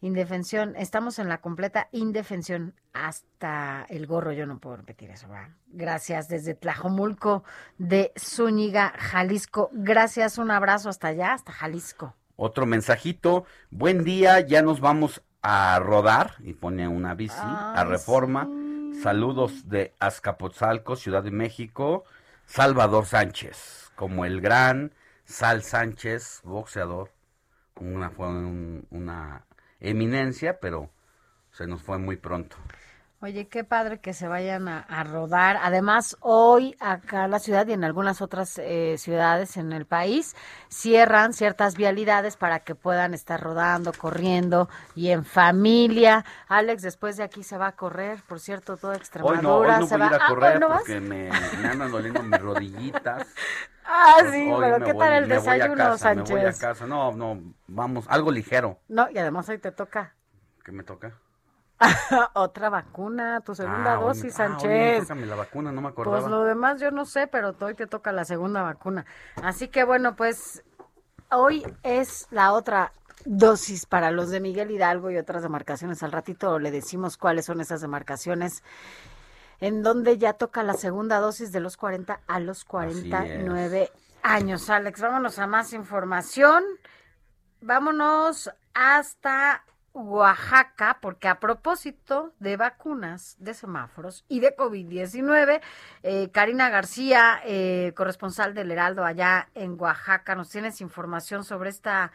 [0.00, 5.50] Indefensión, estamos en la completa indefensión hasta el gorro, yo no puedo repetir eso, ¿verdad?
[5.68, 7.44] Gracias desde Tlajomulco
[7.78, 9.70] de Zúñiga, Jalisco.
[9.72, 12.16] Gracias, un abrazo hasta allá, hasta Jalisco.
[12.34, 18.48] Otro mensajito, buen día, ya nos vamos a rodar y pone una bici a Reforma.
[19.02, 22.04] Saludos de Azcapotzalco, Ciudad de México,
[22.46, 24.92] Salvador Sánchez, como el gran
[25.24, 27.10] Sal Sánchez, boxeador.
[27.76, 29.44] Una fue un- una
[29.80, 30.90] eminencia, pero
[31.50, 32.56] se nos fue muy pronto.
[33.24, 35.56] Oye, qué padre que se vayan a, a rodar.
[35.62, 40.34] Además, hoy acá en la ciudad y en algunas otras eh, ciudades en el país
[40.68, 46.24] cierran ciertas vialidades para que puedan estar rodando, corriendo y en familia.
[46.48, 49.66] Alex, después de aquí se va a correr, por cierto, toda Hoy Extremadura no, hoy
[49.82, 50.82] no se voy a va ir a Ah, correr ¿hoy no vas?
[50.82, 53.24] porque me, me andan doliendo mis rodillitas.
[53.84, 56.58] Ah, Pues sí, pero ¿qué voy- tal el desayuno, casa, Me voy a Sánchez?
[56.58, 58.78] casa, no, no, vamos, algo ligero.
[58.88, 60.14] No, y además hoy te toca
[60.64, 61.12] ¿Qué me toca?
[62.34, 65.08] otra vacuna, tu segunda Ah, dosis, ah, Sánchez.
[65.10, 66.18] la vacuna, no me acordaba.
[66.18, 69.04] Pues lo demás yo no sé, pero hoy te toca la segunda vacuna.
[69.42, 70.62] Así que bueno, pues
[71.30, 72.92] hoy es la otra
[73.24, 76.02] dosis para los de Miguel Hidalgo y otras demarcaciones.
[76.02, 78.62] Al ratito le decimos cuáles son esas demarcaciones
[79.60, 84.68] en donde ya toca la segunda dosis de los 40 a los 49 años.
[84.70, 86.64] Alex, vámonos a más información.
[87.60, 89.62] Vámonos hasta
[89.94, 95.60] Oaxaca, porque a propósito de vacunas, de semáforos y de COVID-19,
[96.02, 102.12] eh, Karina García, eh, corresponsal del Heraldo allá en Oaxaca, nos tienes información sobre esta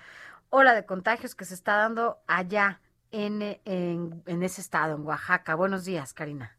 [0.49, 2.79] ola de contagios que se está dando allá
[3.11, 5.55] en, en, en ese estado, en Oaxaca.
[5.55, 6.57] Buenos días, Karina.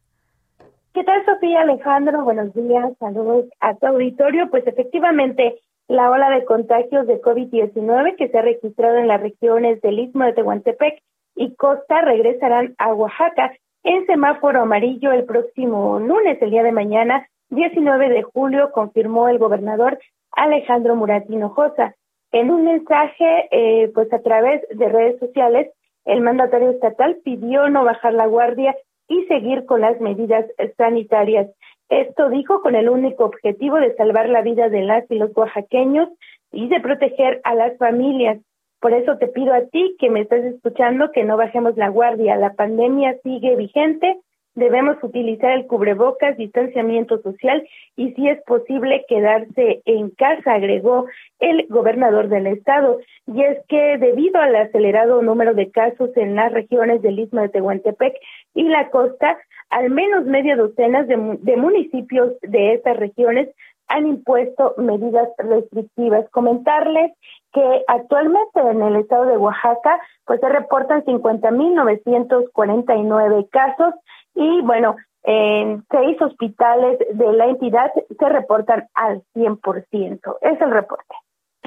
[0.93, 2.23] ¿Qué tal, Sofía Alejandro?
[2.23, 4.49] Buenos días, saludos a tu auditorio.
[4.49, 9.81] Pues efectivamente, la ola de contagios de COVID-19 que se ha registrado en las regiones
[9.81, 11.01] del Istmo de Tehuantepec
[11.39, 17.29] y Costa regresarán a Oaxaca en semáforo amarillo el próximo lunes, el día de mañana,
[17.49, 19.97] 19 de julio, confirmó el gobernador
[20.33, 21.95] Alejandro Murat Hinojosa.
[22.33, 25.71] En un mensaje, eh, pues a través de redes sociales,
[26.03, 28.75] el mandatario estatal pidió no bajar la guardia
[29.07, 31.47] y seguir con las medidas sanitarias.
[31.87, 36.09] Esto dijo con el único objetivo de salvar la vida de las y los oaxaqueños
[36.51, 38.39] y de proteger a las familias.
[38.79, 42.37] Por eso te pido a ti que me estás escuchando que no bajemos la guardia.
[42.37, 44.17] La pandemia sigue vigente.
[44.55, 47.65] Debemos utilizar el cubrebocas, distanciamiento social
[47.95, 51.05] y si es posible quedarse en casa, agregó
[51.39, 52.99] el gobernador del estado.
[53.27, 57.49] Y es que debido al acelerado número de casos en las regiones del Istmo de
[57.49, 58.15] Tehuantepec
[58.53, 59.37] y la costa,
[59.69, 63.49] al menos media docena de, de municipios de estas regiones
[63.89, 66.29] han impuesto medidas restrictivas.
[66.29, 67.11] Comentarles
[67.53, 73.93] que actualmente en el estado de Oaxaca pues se reportan 50.949 casos
[74.35, 80.37] y bueno, en seis hospitales de la entidad se reportan al 100%.
[80.41, 81.15] Es el reporte.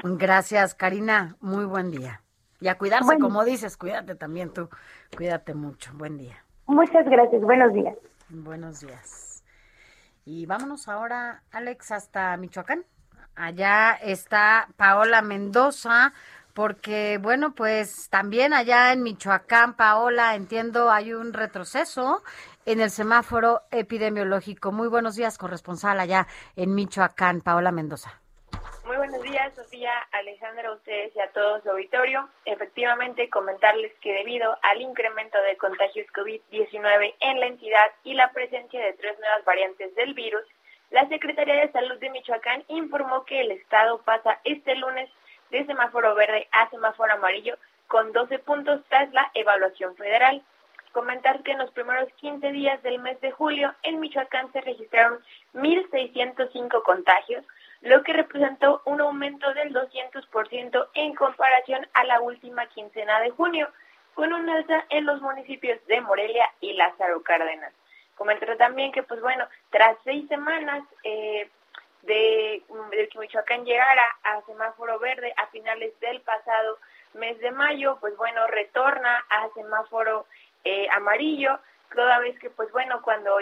[0.03, 1.35] Gracias, Karina.
[1.39, 2.21] Muy buen día.
[2.59, 4.69] Y a cuidarse, Buen- como dices, cuídate también tú.
[5.15, 5.91] Cuídate mucho.
[5.95, 6.43] Buen día.
[6.65, 7.41] Muchas gracias.
[7.41, 7.95] Buenos días.
[8.29, 9.43] Buenos días.
[10.25, 12.85] Y vámonos ahora, Alex, hasta Michoacán.
[13.35, 16.13] Allá está Paola Mendoza,
[16.53, 22.21] porque, bueno, pues también allá en Michoacán, Paola, entiendo, hay un retroceso
[22.65, 24.71] en el semáforo epidemiológico.
[24.71, 28.19] Muy buenos días, corresponsal allá en Michoacán, Paola Mendoza.
[28.85, 32.29] Muy buenos días, Sofía, Alejandra, a ustedes y a todo su auditorio.
[32.45, 38.79] Efectivamente, comentarles que debido al incremento de contagios COVID-19 en la entidad y la presencia
[38.79, 40.43] de tres nuevas variantes del virus,
[40.93, 45.09] la Secretaría de Salud de Michoacán informó que el Estado pasa este lunes
[45.49, 50.43] de semáforo verde a semáforo amarillo con 12 puntos tras la evaluación federal.
[50.91, 55.17] Comentar que en los primeros 15 días del mes de julio en Michoacán se registraron
[55.55, 57.43] 1.605 contagios,
[57.81, 63.67] lo que representó un aumento del 200% en comparación a la última quincena de junio,
[64.13, 67.73] con un alza en los municipios de Morelia y Lázaro Cárdenas.
[68.23, 71.49] Comentar también que, pues bueno, tras seis semanas eh,
[72.03, 72.63] de,
[73.11, 76.77] que Michoacán llegara a semáforo verde a finales del pasado
[77.15, 80.25] mes de mayo, pues bueno, retorna a semáforo
[80.63, 81.59] eh, amarillo,
[81.93, 83.35] toda vez que, pues bueno, cuando,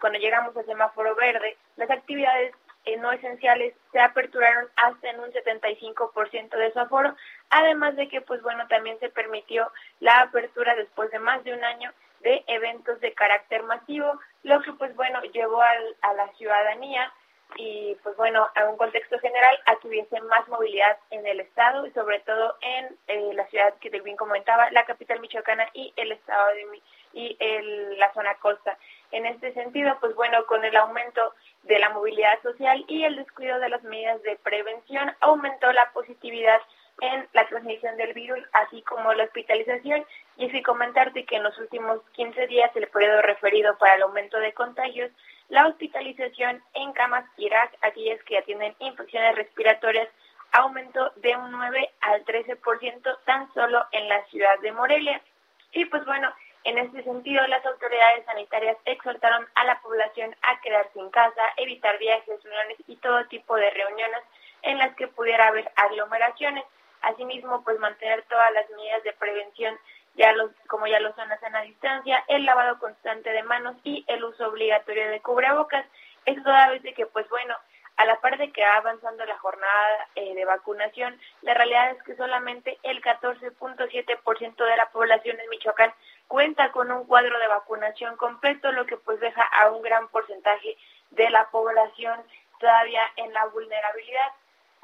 [0.00, 2.56] cuando llegamos a semáforo verde, las actividades
[2.86, 7.14] eh, no esenciales se aperturaron hasta en un 75% de su aforo,
[7.50, 9.70] además de que, pues bueno, también se permitió
[10.00, 11.92] la apertura después de más de un año
[12.24, 17.12] de eventos de carácter masivo, lo que, pues bueno, llevó al, a la ciudadanía
[17.56, 21.86] y pues bueno, a un contexto general, a que hubiese más movilidad en el estado
[21.86, 26.10] y sobre todo en eh, la ciudad que bien comentaba, la capital michoacana y el
[26.12, 28.76] estado de y el- la zona costa.
[29.12, 33.60] En este sentido, pues bueno, con el aumento de la movilidad social y el descuido
[33.60, 36.60] de las medidas de prevención, aumentó la positividad
[37.12, 40.04] en la transmisión del virus, así como la hospitalización.
[40.36, 44.38] Y sí comentarte que en los últimos 15 días, el periodo referido para el aumento
[44.38, 45.10] de contagios,
[45.48, 50.08] la hospitalización en camas Irak, aquellas que atienden infecciones respiratorias,
[50.52, 55.20] aumentó de un 9 al 13% tan solo en la ciudad de Morelia.
[55.72, 56.32] Y pues bueno,
[56.64, 61.98] en este sentido, las autoridades sanitarias exhortaron a la población a quedarse en casa, evitar
[61.98, 64.20] viajes, reuniones y todo tipo de reuniones
[64.62, 66.64] en las que pudiera haber aglomeraciones.
[67.04, 69.78] Asimismo, pues mantener todas las medidas de prevención,
[70.16, 74.24] ya los, como ya lo son la distancia, el lavado constante de manos y el
[74.24, 75.86] uso obligatorio de cubrebocas.
[76.24, 77.54] Esto toda vez de que, pues bueno,
[77.96, 82.02] a la par de que va avanzando la jornada eh, de vacunación, la realidad es
[82.02, 85.92] que solamente el 14.7% de la población en Michoacán
[86.26, 90.76] cuenta con un cuadro de vacunación completo, lo que pues deja a un gran porcentaje
[91.10, 92.20] de la población
[92.58, 94.32] todavía en la vulnerabilidad.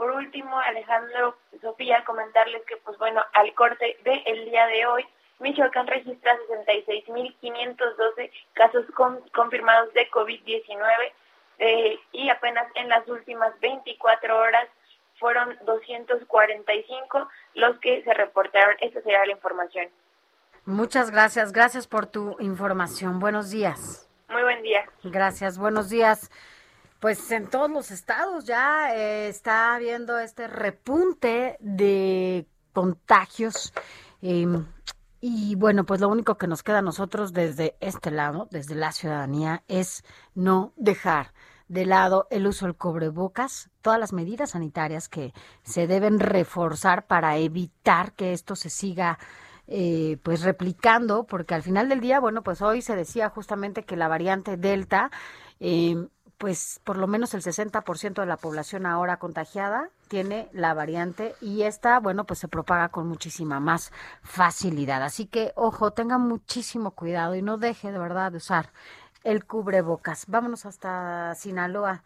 [0.01, 5.07] Por último, Alejandro, Sofía, comentarles que pues bueno, al corte del día de hoy,
[5.41, 11.13] Michoacán registra 66.512 casos con- confirmados de COVID-19
[11.59, 14.67] eh, y apenas en las últimas 24 horas
[15.19, 18.77] fueron 245 los que se reportaron.
[18.81, 19.87] Esta será la información.
[20.65, 23.21] Muchas gracias, gracias por tu información.
[23.21, 24.09] Buenos días.
[24.31, 24.87] Muy buen día.
[25.05, 26.31] Gracias, buenos días.
[27.01, 33.73] Pues en todos los estados ya eh, está habiendo este repunte de contagios.
[34.23, 34.47] eh,
[35.23, 38.93] y bueno, pues lo único que nos queda a nosotros desde este lado, desde la
[38.93, 40.03] ciudadanía, es
[40.35, 41.33] no dejar
[41.69, 45.33] de lado el uso del cubrebocas, todas las medidas sanitarias que
[45.63, 49.19] se deben reforzar para evitar que esto se siga
[49.69, 53.97] eh, pues replicando, porque al final del día, bueno, pues hoy se decía justamente que
[53.97, 55.11] la variante Delta
[55.61, 56.09] eh,
[56.41, 61.65] pues por lo menos el 60% de la población ahora contagiada tiene la variante y
[61.65, 65.03] esta, bueno, pues se propaga con muchísima más facilidad.
[65.03, 68.73] Así que, ojo, tenga muchísimo cuidado y no deje de verdad de usar
[69.23, 70.25] el cubrebocas.
[70.29, 72.05] Vámonos hasta Sinaloa.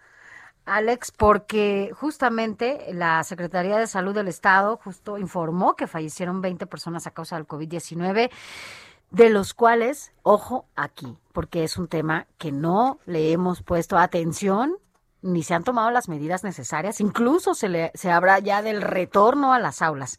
[0.67, 7.07] Alex, porque justamente la Secretaría de Salud del Estado justo informó que fallecieron 20 personas
[7.07, 8.33] a causa del COVID-19
[9.15, 14.75] de los cuales, ojo aquí, porque es un tema que no le hemos puesto atención
[15.23, 19.55] ni se han tomado las medidas necesarias, incluso se, le, se habla ya del retorno
[19.55, 20.19] a las aulas.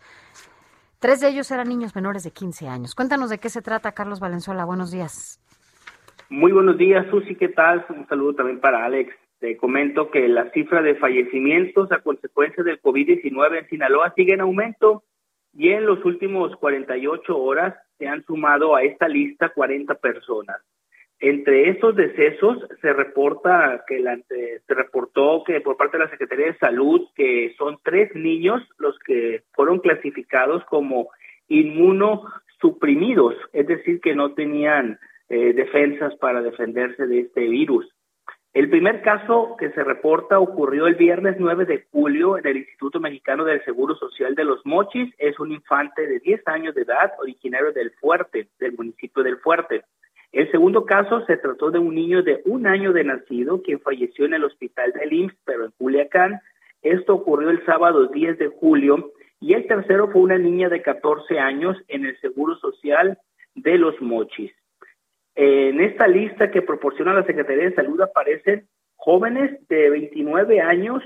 [1.00, 2.96] Tres de ellos eran niños menores de 15 años.
[2.96, 4.66] Cuéntanos de qué se trata, Carlos Valenzuela.
[4.66, 5.39] Buenos días.
[6.30, 7.36] Muy buenos días, Susi.
[7.36, 7.86] ¿Qué tal?
[7.89, 9.14] Un saludo también para Alex.
[9.39, 14.41] Te comento que la cifra de fallecimientos a consecuencia del COVID-19 en Sinaloa sigue en
[14.41, 15.04] aumento
[15.56, 20.58] y en los últimos 48 horas se han sumado a esta lista 40 personas.
[21.20, 26.47] Entre estos decesos se reporta que la, se reportó que por parte de la Secretaría
[26.47, 31.08] de Salud que son tres niños los que fueron clasificados como
[31.47, 34.99] inmunosuprimidos, es decir, que no tenían
[35.30, 37.88] eh, defensas para defenderse de este virus.
[38.56, 43.01] El primer caso que se reporta ocurrió el viernes 9 de julio en el Instituto
[43.01, 45.14] Mexicano del Seguro Social de Los Mochis.
[45.18, 49.84] Es un infante de 10 años de edad, originario del Fuerte, del municipio del Fuerte.
[50.32, 54.24] El segundo caso se trató de un niño de un año de nacido quien falleció
[54.24, 56.39] en el hospital del IMSS, pero en Culiacán.
[56.82, 59.12] Esto ocurrió el sábado 10 de julio.
[59.41, 63.18] Y el tercero fue una niña de 14 años en el Seguro Social
[63.53, 64.53] de Los Mochis.
[65.36, 71.04] En esta lista que proporciona la Secretaría de Salud aparecen jóvenes de 29 años,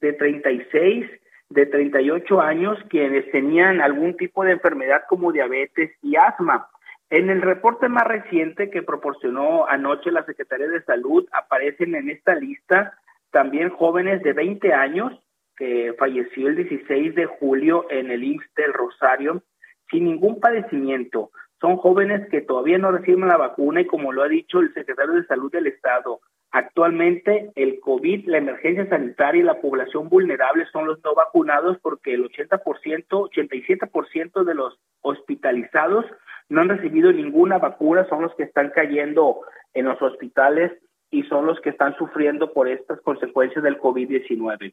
[0.00, 1.10] de 36,
[1.50, 6.68] de 38 años, quienes tenían algún tipo de enfermedad como diabetes y asma.
[7.10, 12.34] En el reporte más reciente que proporcionó anoche la Secretaría de Salud aparecen en esta
[12.34, 12.94] lista
[13.30, 15.12] también jóvenes de 20 años
[15.56, 19.42] que falleció el 16 de julio en el IMSS del Rosario
[19.90, 21.30] sin ningún padecimiento
[21.60, 25.14] son jóvenes que todavía no reciben la vacuna y como lo ha dicho el secretario
[25.14, 30.86] de Salud del Estado, actualmente el COVID, la emergencia sanitaria y la población vulnerable son
[30.86, 32.60] los no vacunados porque el 80%,
[33.08, 36.04] 87% de los hospitalizados
[36.48, 39.40] no han recibido ninguna vacuna, son los que están cayendo
[39.74, 40.72] en los hospitales
[41.10, 44.72] y son los que están sufriendo por estas consecuencias del COVID-19.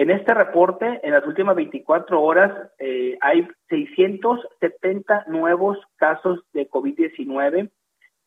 [0.00, 7.70] En este reporte, en las últimas 24 horas, eh, hay 670 nuevos casos de COVID-19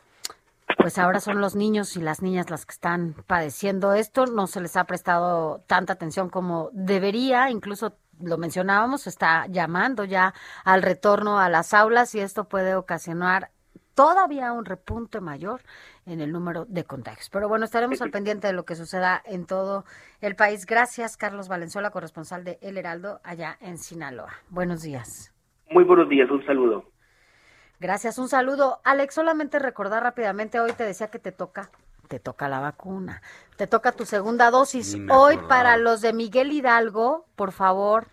[0.79, 4.61] pues ahora son los niños y las niñas las que están padeciendo esto, no se
[4.61, 10.33] les ha prestado tanta atención como debería, incluso lo mencionábamos, está llamando ya
[10.65, 13.51] al retorno a las aulas y esto puede ocasionar
[13.95, 15.63] todavía un repunte mayor
[16.07, 17.31] en el número de contagios.
[17.31, 19.85] Pero bueno, estaremos al pendiente de lo que suceda en todo
[20.21, 20.67] el país.
[20.67, 24.33] Gracias, Carlos Valenzuela, corresponsal de El Heraldo, allá en Sinaloa.
[24.51, 25.33] Buenos días.
[25.71, 26.85] Muy buenos días, un saludo.
[27.81, 28.81] Gracias, un saludo.
[28.85, 31.71] Alex, solamente recordar rápidamente, hoy te decía que te toca,
[32.09, 33.21] te toca la vacuna,
[33.57, 34.97] te toca tu segunda dosis.
[35.11, 38.09] Hoy para los de Miguel Hidalgo, por favor,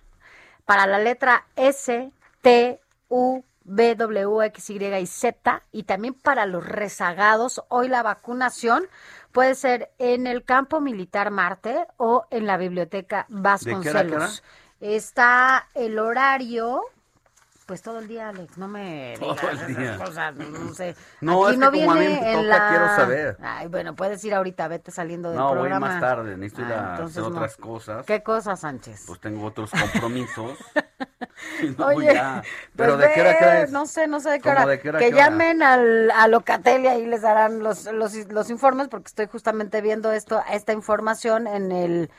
[0.66, 6.46] para la letra S, T, U, B, W, X, Y y Z, y también para
[6.46, 8.88] los rezagados, hoy la vacunación
[9.32, 14.44] puede ser en el campo militar Marte o en la biblioteca Vasconcelos.
[14.80, 16.82] está el horario
[17.72, 20.94] pues todo el día, Alex, no me Todo digas el esas cosas, no sé.
[21.22, 23.38] No, Aquí es no que como a mí me toca, la- quiero saber.
[23.42, 25.88] Ay, bueno, puedes ir ahorita, vete saliendo del No, voy programa.
[25.88, 27.38] más tarde, necesito ir Ah, a entonces hacer no.
[27.38, 28.06] otras cosas.
[28.06, 29.06] ¿Qué cosas, Sánchez?
[29.08, 30.58] Pues tengo otros compromisos.
[31.78, 32.42] No, Oye, ya.
[32.44, 33.72] pues Pero ¿de qué hora, qué hora ve, es?
[33.72, 34.66] No sé, no sé de qué ¿Cómo hora.
[34.68, 35.24] de qué hora, que qué hora?
[35.26, 39.82] llamen al, a Locatel y ahí les darán los, los, los informes porque estoy justamente
[39.82, 42.12] viendo esto, esta información en el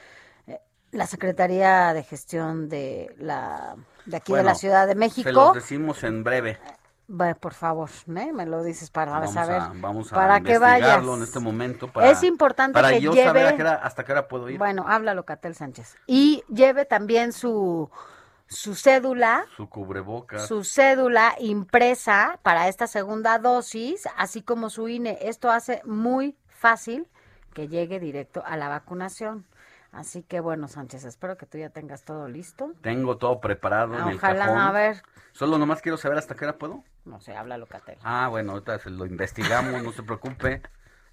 [0.48, 0.58] eh,
[0.92, 3.76] la Secretaría de Gestión de la
[4.06, 5.30] de aquí de Bueno, la Ciudad de Se México.
[5.30, 6.58] los decimos en breve.
[7.10, 8.32] Va, por favor, ¿eh?
[8.32, 9.60] me lo dices para Vamos saber.
[9.60, 11.04] a, vamos a para que vayas.
[11.04, 11.88] en este momento.
[11.92, 14.48] Para, Es importante para que yo lleve- saber a qué hora- hasta qué hora puedo
[14.48, 14.56] ir.
[14.58, 15.96] Bueno, habla Locatel Sánchez.
[16.06, 17.90] Y lleve también su,
[18.46, 20.46] su cédula, Su cubrebocas.
[20.46, 25.18] su cédula impresa para esta segunda dosis, así como su INE.
[25.20, 27.06] Esto hace muy fácil
[27.52, 29.44] que llegue directo a la vacunación.
[29.92, 32.72] Así que bueno, Sánchez, espero que tú ya tengas todo listo.
[32.80, 34.58] Tengo todo preparado en el Ojalá, cajón.
[34.60, 35.02] a ver,
[35.32, 36.82] Solo nomás quiero saber hasta qué hora puedo.
[37.04, 37.98] no sé, habla Locatel.
[38.02, 40.62] Ah, bueno, ahorita se lo investigamos, no se preocupe.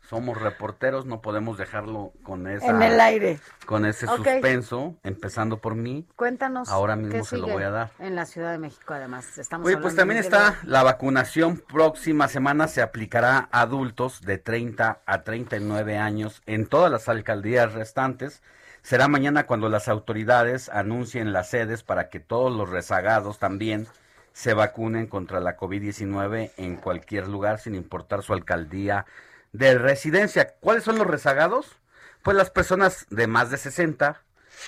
[0.07, 3.38] Somos reporteros, no podemos dejarlo con esa En el aire.
[3.65, 6.07] con ese suspenso, empezando por mí.
[6.15, 6.69] Cuéntanos.
[6.69, 7.91] Ahora ¿qué mismo se lo voy a dar.
[7.99, 9.38] En la Ciudad de México, además.
[9.38, 11.57] Estamos Oye, pues también de- está la vacunación.
[11.68, 17.73] Próxima semana se aplicará a adultos de 30 a 39 años en todas las alcaldías
[17.73, 18.41] restantes.
[18.81, 23.88] Será mañana cuando las autoridades anuncien las sedes para que todos los rezagados también
[24.34, 29.06] se vacunen contra la COVID-19 en cualquier lugar, sin importar su alcaldía
[29.51, 30.56] de residencia.
[30.60, 31.77] ¿Cuáles son los rezagados?
[32.23, 34.22] Pues las personas de más de 60,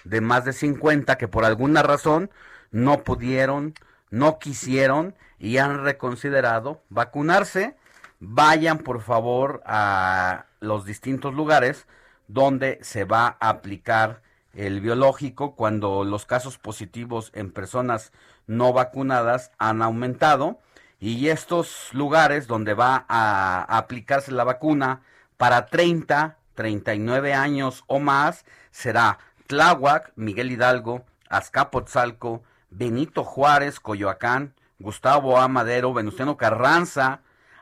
[0.04, 2.32] de más de 50 que por alguna razón
[2.72, 3.74] no pudieron,
[4.10, 7.76] no quisieron y han reconsiderado vacunarse.
[8.20, 11.88] Vayan por favor a los distintos lugares
[12.34, 14.22] donde se va a aplicar
[14.54, 18.12] el biológico cuando los casos positivos en personas
[18.48, 20.60] no vacunadas han aumentado
[21.00, 25.02] y estos lugares donde va a aplicarse la vacuna
[25.38, 35.38] para 30, 39 años o más será Tláhuac, Miguel Hidalgo, Azcapotzalco, Benito Juárez, Coyoacán, Gustavo
[35.38, 35.48] A.
[35.48, 37.22] Madero, Venustiano Carranza,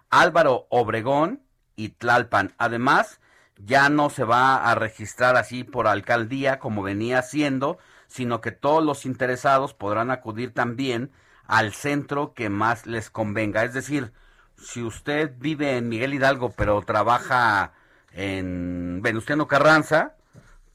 [0.09, 1.41] Álvaro Obregón
[1.75, 2.53] y Tlalpan.
[2.57, 3.18] Además,
[3.65, 7.77] ya no se va a registrar así por alcaldía como venía haciendo,
[8.07, 11.11] sino que todos los interesados podrán acudir también
[11.45, 13.63] al centro que más les convenga.
[13.63, 14.13] Es decir,
[14.57, 17.73] si usted vive en Miguel Hidalgo pero trabaja
[18.13, 20.15] en Venustiano Carranza,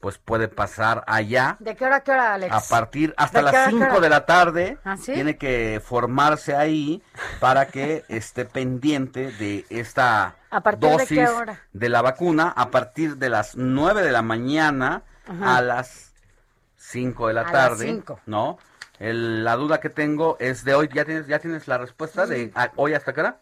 [0.05, 2.53] pues puede pasar allá ¿De qué hora a qué hora, Alex?
[2.53, 3.99] a partir hasta ¿De qué hora las a qué 5 hora?
[4.01, 4.77] de la tarde.
[4.85, 5.13] ¿Ah, sí?
[5.13, 7.01] Tiene que formarse ahí
[7.39, 11.29] para que esté pendiente de esta ¿A partir de dosis
[11.73, 15.57] de la vacuna a partir de las 9 de la mañana Ajá.
[15.57, 16.11] a las
[16.77, 18.19] 5 de la A las tarde, cinco.
[18.27, 18.59] ¿no?
[18.99, 22.51] El- la duda que tengo es de hoy, ¿ya tienes, ya tienes la respuesta de
[22.53, 23.37] a- hoy hasta qué hora?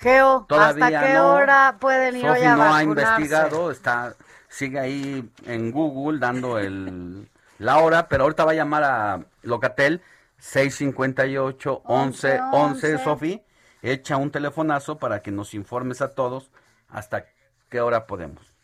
[0.00, 1.28] Geo, Todavía ¿hasta qué no.
[1.32, 4.14] hora pueden ir hoy a no ha investigado, está,
[4.48, 10.00] sigue ahí en Google dando el, la hora, pero ahorita va a llamar a Locatel
[10.38, 13.42] 658 11 11, Sofi,
[13.82, 16.50] echa un telefonazo para que nos informes a todos
[16.88, 17.26] hasta
[17.68, 18.54] qué hora podemos.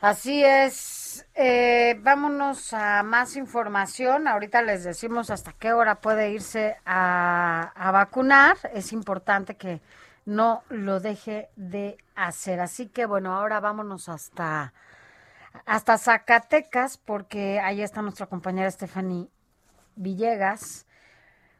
[0.00, 1.26] Así es.
[1.34, 4.28] Eh, vámonos a más información.
[4.28, 8.56] Ahorita les decimos hasta qué hora puede irse a, a vacunar.
[8.72, 9.80] Es importante que
[10.24, 12.60] no lo deje de hacer.
[12.60, 14.72] Así que bueno, ahora vámonos hasta,
[15.66, 19.28] hasta Zacatecas porque ahí está nuestra compañera Stephanie
[19.96, 20.86] Villegas.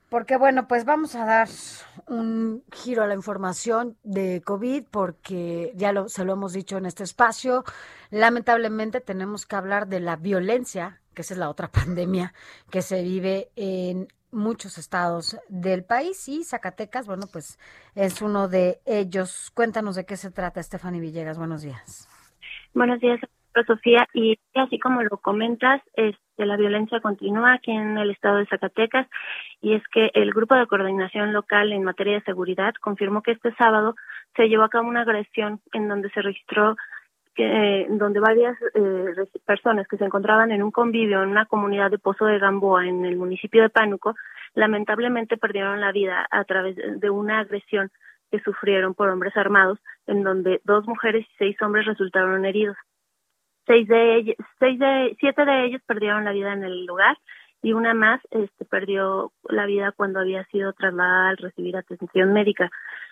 [0.09, 1.49] Porque bueno, pues vamos a dar
[2.07, 6.87] un giro a la información de COVID porque ya lo, se lo hemos dicho en
[6.87, 7.63] este espacio.
[8.11, 12.33] Lamentablemente tenemos que hablar de la violencia, que esa es la otra pandemia
[12.71, 17.59] que se vive en muchos estados del país y Zacatecas, bueno, pues
[17.95, 19.51] es uno de ellos.
[19.55, 21.39] Cuéntanos de qué se trata, Stephanie Villegas.
[21.39, 22.09] Buenos días.
[22.75, 23.21] Buenos días,
[23.67, 24.07] Sofía.
[24.15, 29.07] Y así como lo comentas, este, la violencia continúa aquí en el estado de Zacatecas
[29.61, 33.55] y es que el Grupo de Coordinación Local en materia de seguridad confirmó que este
[33.55, 33.97] sábado
[34.37, 36.77] se llevó a cabo una agresión en donde se registró
[37.39, 39.15] que, eh, donde varias eh,
[39.47, 43.05] personas que se encontraban en un convivio en una comunidad de Pozo de Gamboa en
[43.05, 44.17] el municipio de Pánuco
[44.55, 47.93] lamentablemente perdieron la vida a través de una agresión
[48.33, 49.79] que sufrieron por hombres armados
[50.09, 52.77] en donde dos mujeres y seis hombres resultaron heridos
[53.69, 57.17] seis de ellos, seis de, siete de ellos perdieron la vida en el lugar
[57.63, 62.69] y una más este, perdió la vida cuando había sido trasladada al recibir atención médica.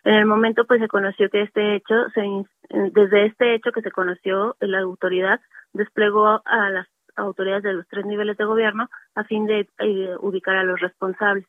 [0.06, 3.82] En el momento pues se conoció que este hecho, se, in- desde este hecho que
[3.82, 5.40] se conoció, la autoridad
[5.72, 10.54] desplegó a las autoridades de los tres niveles de gobierno a fin de eh, ubicar
[10.54, 11.44] a los responsables.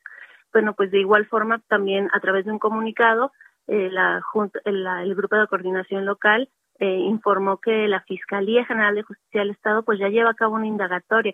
[0.51, 3.31] Bueno, pues de igual forma también a través de un comunicado
[3.67, 9.03] eh, la, junta, el grupo de coordinación local eh, informó que la Fiscalía General de
[9.03, 11.33] Justicia del Estado pues ya lleva a cabo una indagatoria,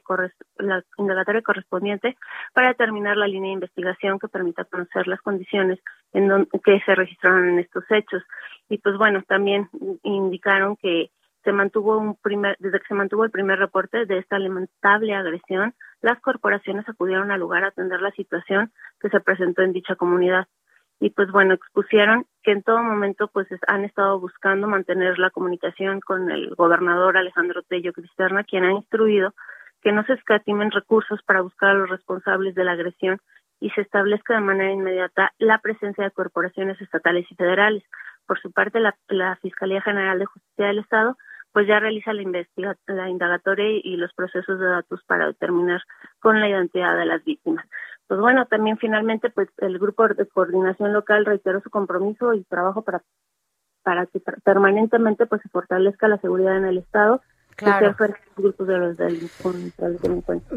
[0.97, 2.17] indagatoria correspondiente
[2.53, 5.79] para determinar la línea de investigación que permita conocer las condiciones
[6.13, 8.23] en donde, que se registraron estos hechos.
[8.69, 9.69] Y pues bueno, también
[10.03, 11.11] indicaron que
[11.43, 15.73] se mantuvo un primer, desde que se mantuvo el primer reporte de esta lamentable agresión,
[16.01, 20.47] las corporaciones acudieron al lugar a atender la situación que se presentó en dicha comunidad
[20.99, 25.99] y pues bueno, expusieron que en todo momento pues han estado buscando mantener la comunicación
[25.99, 29.33] con el gobernador Alejandro Tello Cristerna, quien ha instruido
[29.81, 33.19] que no se escatimen recursos para buscar a los responsables de la agresión
[33.59, 37.83] y se establezca de manera inmediata la presencia de corporaciones estatales y federales.
[38.25, 41.17] Por su parte, la, la Fiscalía General de Justicia del Estado
[41.53, 45.81] pues ya realiza la, investiga la indagatoria y los procesos de datos para determinar
[46.19, 47.65] con la identidad de las víctimas
[48.07, 52.81] pues bueno, también finalmente pues el grupo de coordinación local reiteró su compromiso y trabajo
[52.83, 53.01] para
[53.81, 57.21] para que permanentemente pues se fortalezca la seguridad en el estado
[57.55, 57.95] Claro.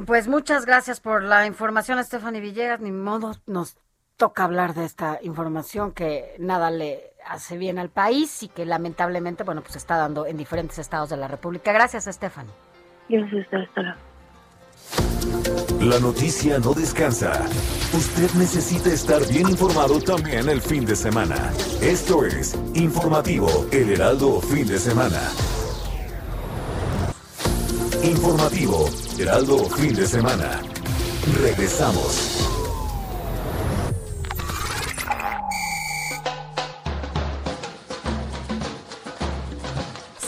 [0.06, 2.81] Pues muchas gracias por la información, Stephanie Villegas.
[2.81, 3.77] Ni modo, nos
[4.16, 9.44] toca hablar de esta información que nada le hace bien al país y que lamentablemente,
[9.44, 11.72] bueno, pues está dando en diferentes estados de la República.
[11.72, 12.52] Gracias, Stephanie.
[13.09, 13.97] Gracias, luego.
[15.80, 17.32] La noticia no descansa.
[17.93, 21.52] Usted necesita estar bien informado también el fin de semana.
[21.80, 25.20] Esto es Informativo El Heraldo Fin de Semana.
[28.02, 28.88] Informativo
[29.18, 30.60] Heraldo Fin de Semana.
[31.43, 32.55] Regresamos.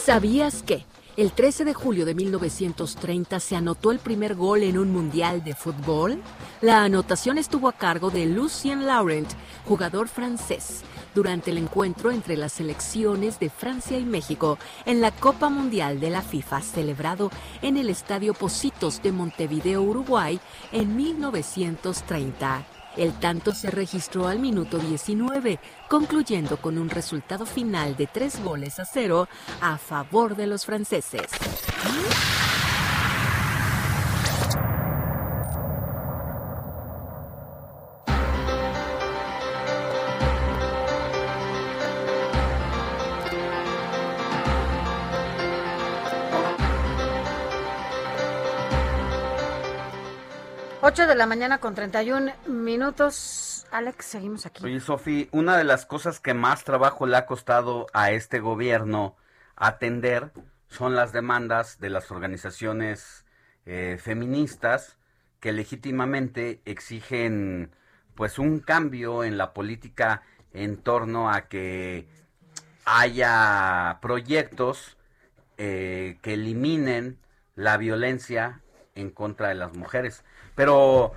[0.09, 0.87] ¿Sabías que?
[1.17, 5.53] El 13 de julio de 1930 se anotó el primer gol en un mundial de
[5.53, 6.19] fútbol.
[6.61, 9.29] La anotación estuvo a cargo de Lucien Laurent,
[9.67, 10.81] jugador francés,
[11.13, 14.57] durante el encuentro entre las selecciones de Francia y México
[14.87, 17.29] en la Copa Mundial de la FIFA celebrado
[17.61, 20.39] en el Estadio Positos de Montevideo, Uruguay,
[20.71, 22.78] en 1930.
[22.99, 25.57] El tanto se registró al minuto 19,
[25.87, 29.29] concluyendo con un resultado final de tres goles a cero
[29.61, 31.27] a favor de los franceses.
[50.99, 53.65] Ocho de la mañana con 31 minutos.
[53.71, 54.61] Alex, seguimos aquí.
[54.65, 59.15] Oye, Sofi, una de las cosas que más trabajo le ha costado a este gobierno
[59.55, 60.33] atender
[60.67, 63.23] son las demandas de las organizaciones
[63.65, 64.97] eh, feministas
[65.39, 67.73] que legítimamente exigen
[68.13, 72.09] pues un cambio en la política en torno a que
[72.83, 74.97] haya proyectos
[75.57, 77.19] eh, que eliminen
[77.55, 78.59] la violencia
[78.95, 80.25] en contra de las mujeres.
[80.59, 81.13] Pero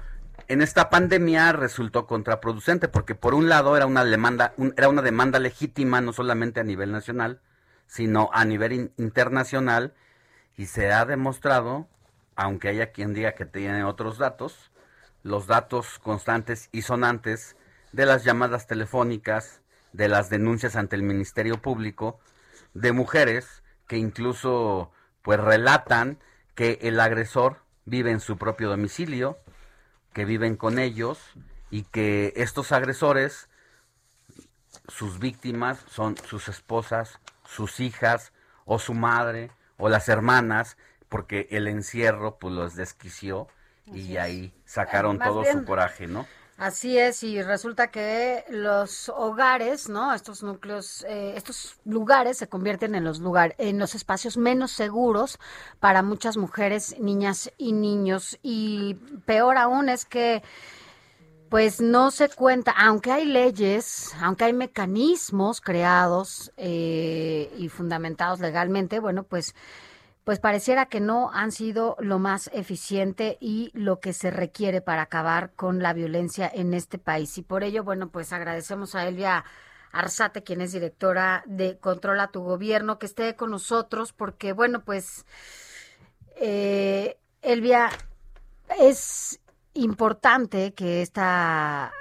[0.46, 5.02] en esta pandemia resultó contraproducente porque por un lado era una demanda un, era una
[5.02, 7.40] demanda legítima no solamente a nivel nacional,
[7.88, 9.94] sino a nivel in, internacional
[10.56, 11.88] y se ha demostrado,
[12.36, 14.70] aunque haya quien diga que tiene otros datos,
[15.24, 17.56] los datos constantes y sonantes
[17.90, 19.60] de las llamadas telefónicas,
[19.92, 22.20] de las denuncias ante el Ministerio Público,
[22.74, 24.92] de mujeres que incluso
[25.22, 26.20] pues relatan
[26.54, 29.38] que el agresor vive en su propio domicilio,
[30.12, 31.18] que viven con ellos
[31.70, 33.48] y que estos agresores,
[34.88, 38.32] sus víctimas son sus esposas, sus hijas
[38.64, 40.76] o su madre o las hermanas,
[41.08, 43.48] porque el encierro pues los desquició
[43.86, 46.26] y ahí sacaron todo bien, su coraje, ¿no?
[46.62, 50.14] Así es, y resulta que los hogares, ¿no?
[50.14, 55.40] Estos núcleos, eh, estos lugares se convierten en los lugares, en los espacios menos seguros
[55.80, 58.38] para muchas mujeres, niñas y niños.
[58.44, 58.94] Y
[59.26, 60.44] peor aún es que
[61.48, 69.00] pues no se cuenta, aunque hay leyes, aunque hay mecanismos creados eh, y fundamentados legalmente,
[69.00, 69.56] bueno, pues
[70.24, 75.02] pues pareciera que no han sido lo más eficiente y lo que se requiere para
[75.02, 77.36] acabar con la violencia en este país.
[77.38, 79.44] Y por ello, bueno, pues agradecemos a Elvia
[79.90, 85.26] Arzate, quien es directora de Controla tu Gobierno, que esté con nosotros, porque, bueno, pues,
[86.36, 87.90] eh, Elvia,
[88.78, 89.40] es
[89.74, 91.92] importante que esta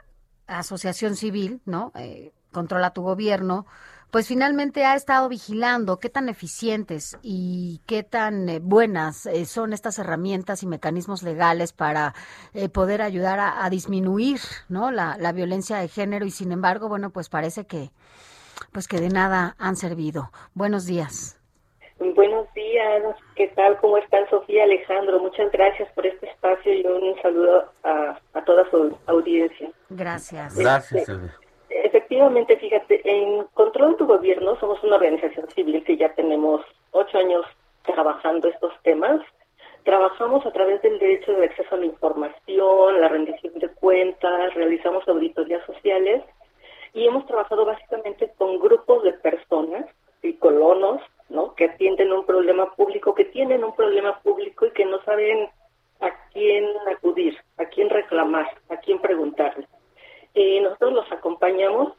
[0.45, 1.91] asociación civil, ¿no?
[1.95, 3.65] Eh, Controla tu Gobierno,
[4.11, 9.73] pues finalmente ha estado vigilando qué tan eficientes y qué tan eh, buenas eh, son
[9.73, 12.13] estas herramientas y mecanismos legales para
[12.53, 14.91] eh, poder ayudar a, a disminuir ¿no?
[14.91, 17.89] La, la violencia de género y sin embargo, bueno, pues parece que
[18.73, 20.31] pues que de nada han servido.
[20.53, 21.37] Buenos días.
[21.99, 23.03] Buenos días,
[23.35, 23.77] ¿qué tal?
[23.79, 25.19] ¿Cómo están Sofía Alejandro?
[25.19, 29.71] Muchas gracias por este espacio y un saludo a, a toda su audiencia.
[29.89, 30.55] Gracias.
[30.55, 31.35] Gracias, Silvia.
[31.73, 36.61] Efectivamente, fíjate, en Control tu Gobierno somos una organización civil que ya tenemos
[36.91, 37.45] ocho años
[37.83, 39.21] trabajando estos temas.
[39.83, 45.07] Trabajamos a través del derecho de acceso a la información, la rendición de cuentas, realizamos
[45.07, 46.23] auditorías sociales
[46.93, 49.85] y hemos trabajado básicamente con grupos de personas
[50.21, 51.55] y colonos, ¿no?
[51.55, 55.49] Que atienden un problema público, que tienen un problema público y que no saben
[56.01, 59.67] a quién acudir, a quién reclamar, a quién preguntarle.
[60.33, 61.93] Eh, nosotros los acompañamos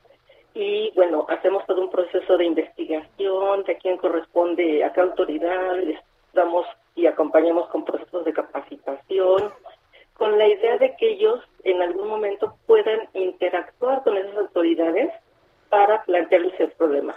[0.55, 5.77] y, bueno, hacemos todo un proceso de investigación, de a quién corresponde, a qué autoridad,
[5.77, 5.99] les
[6.33, 9.53] damos y acompañamos con procesos de capacitación,
[10.15, 15.11] con la idea de que ellos en algún momento puedan interactuar con esas autoridades
[15.71, 17.15] para plantearles el problema.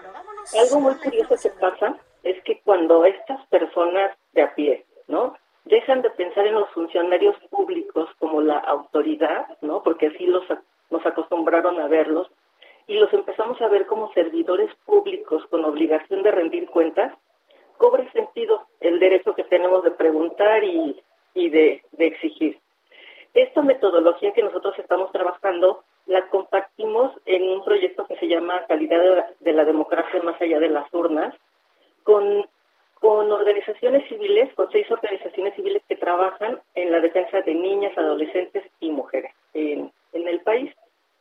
[0.57, 5.35] Algo muy curioso que pasa es que cuando estas personas de a pie, ¿no?
[5.65, 9.83] Dejan de pensar en los funcionarios públicos como la autoridad, ¿no?
[9.83, 10.43] Porque así los,
[10.89, 12.29] nos acostumbraron a verlos,
[12.87, 17.13] y los empezamos a ver como servidores públicos con obligación de rendir cuentas,
[17.77, 21.01] cobra sentido el derecho que tenemos de preguntar y,
[21.33, 22.59] de, exigir.
[23.33, 29.01] Esta metodología que nosotros estamos trabajando la compartimos en un proyecto que se llama Calidad
[29.01, 31.35] de la, de la Democracia más allá de las urnas,
[32.03, 32.45] con,
[33.01, 38.63] con organizaciones civiles, con seis organizaciones civiles que trabajan en la defensa de niñas, adolescentes
[38.79, 39.33] y mujeres
[40.25, 40.73] en el país.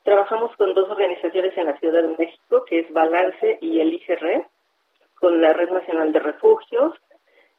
[0.03, 4.47] Trabajamos con dos organizaciones en la Ciudad de México, que es Balance y el IGR,
[5.15, 6.95] con la Red Nacional de Refugios,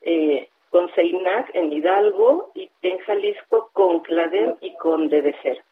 [0.01, 5.63] eh, con CEINAC en Hidalgo y en Jalisco con CLADEM y con DDCER.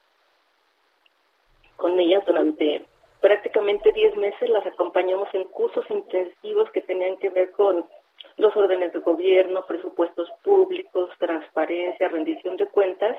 [1.75, 2.85] Con ellas durante
[3.19, 7.85] prácticamente 10 meses las acompañamos en cursos intensivos que tenían que ver con
[8.37, 13.17] los órdenes de gobierno, presupuestos públicos, transparencia, rendición de cuentas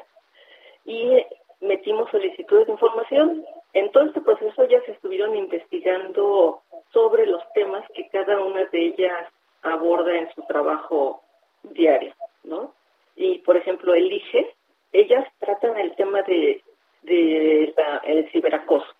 [0.85, 1.25] y
[1.61, 3.45] metimos solicitudes de información.
[3.73, 6.63] En todo este proceso ya se estuvieron investigando
[6.93, 9.29] sobre los temas que cada una de ellas
[9.63, 11.23] aborda en su trabajo
[11.63, 12.15] diario,
[12.45, 12.73] ¿no?
[13.17, 14.55] Y, por ejemplo, elige,
[14.93, 16.63] ellas tratan el tema de,
[17.03, 18.95] de la, el ciberacoso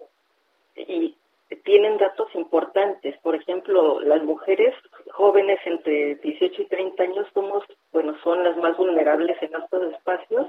[0.77, 1.17] y
[1.65, 3.17] tienen datos importantes.
[3.19, 4.75] Por ejemplo, las mujeres
[5.13, 10.49] jóvenes entre 18 y 30 años somos, bueno, son las más vulnerables en estos espacios.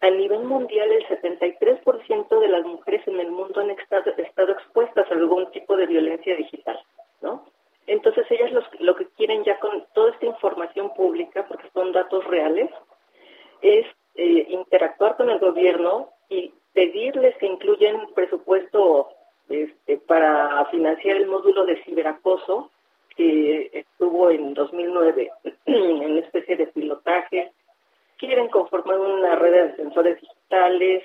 [0.00, 4.12] A nivel mundial, el 73% de las mujeres en el mundo han estado,
[4.52, 6.78] expuestas a algún tipo de violencia digital,
[7.20, 7.44] ¿no?
[7.86, 12.24] Entonces ellas los, lo que quieren ya con toda esta información pública, porque son datos
[12.26, 12.70] reales,
[13.62, 19.08] es eh, interactuar con el gobierno y pedirles que incluyan presupuesto
[19.48, 22.70] este, para financiar el módulo de ciberacoso
[23.16, 25.30] que estuvo en 2009
[25.66, 27.50] en una especie de pilotaje.
[28.18, 31.04] Quieren conformar una red de defensores digitales,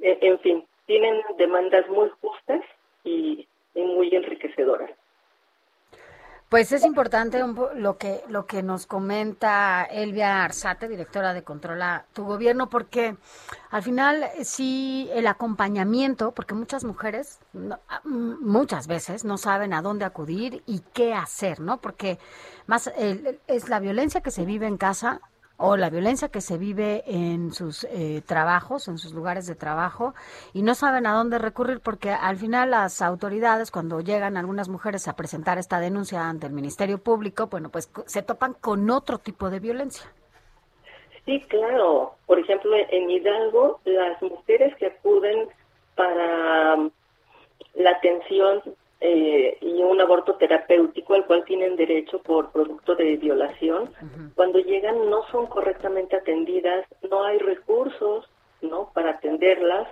[0.00, 2.60] eh, en fin, tienen demandas muy justas
[3.04, 4.90] y, muy enriquecedoras.
[6.50, 7.42] Pues es importante
[7.76, 13.16] lo que lo que nos comenta Elvia Arzate, directora de Controla tu Gobierno, porque
[13.70, 17.40] al final eh, sí el acompañamiento, porque muchas mujeres
[17.88, 21.80] ah, m- muchas veces no saben a dónde acudir y qué hacer, ¿no?
[21.80, 22.18] Porque
[22.66, 25.22] más el- es la violencia que se vive en casa
[25.64, 30.12] o la violencia que se vive en sus eh, trabajos, en sus lugares de trabajo,
[30.52, 35.06] y no saben a dónde recurrir porque al final las autoridades, cuando llegan algunas mujeres
[35.06, 39.50] a presentar esta denuncia ante el Ministerio Público, bueno, pues se topan con otro tipo
[39.50, 40.10] de violencia.
[41.26, 42.16] Sí, claro.
[42.26, 45.48] Por ejemplo, en Hidalgo, las mujeres que acuden
[45.94, 46.76] para
[47.74, 48.62] la atención
[49.02, 53.92] eh, y un aborto terapéutico al cual tienen derecho por producto de violación,
[54.34, 58.28] cuando llegan no son correctamente atendidas, no hay recursos,
[58.60, 58.90] ¿no?
[58.94, 59.88] Para atenderlas.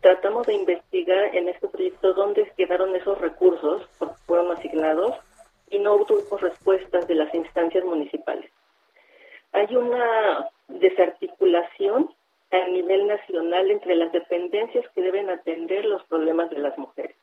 [0.00, 5.16] Tratamos de investigar en este proyecto dónde quedaron esos recursos, porque fueron asignados,
[5.68, 8.50] y no obtuvimos respuestas de las instancias municipales
[9.56, 12.10] hay una desarticulación
[12.50, 17.16] a nivel nacional entre las dependencias que deben atender los problemas de las mujeres.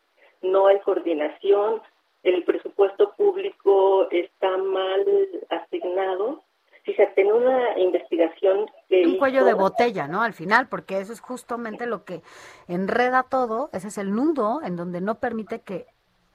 [0.43, 1.81] No hay coordinación,
[2.21, 5.05] el presupuesto público está mal
[5.49, 6.43] asignado.
[6.83, 10.21] Fíjate, en una investigación que Un cuello de botella, ¿no?
[10.21, 12.21] Al final, porque eso es justamente lo que
[12.67, 15.85] enreda todo, ese es el nudo en donde no permite que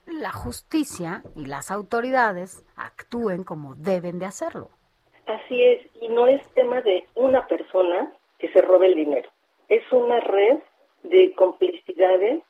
[0.06, 4.70] la justicia y las autoridades actúen como deben de hacerlo.
[5.26, 9.28] Así es, y no es tema de una persona que se robe el dinero.
[9.68, 10.58] Es una red
[11.02, 12.42] de complicidades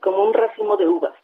[0.00, 1.14] como un racimo de uvas,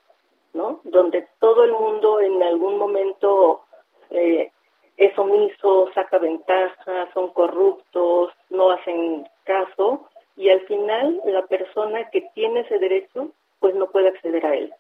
[0.53, 0.81] ¿no?
[0.85, 3.63] Donde todo el mundo en algún momento
[4.11, 4.51] eh,
[4.97, 12.23] es omiso, saca ventaja, son corruptos, no hacen caso y al final la persona que
[12.35, 13.31] tiene ese derecho
[13.61, 14.73] pues no puede acceder a él.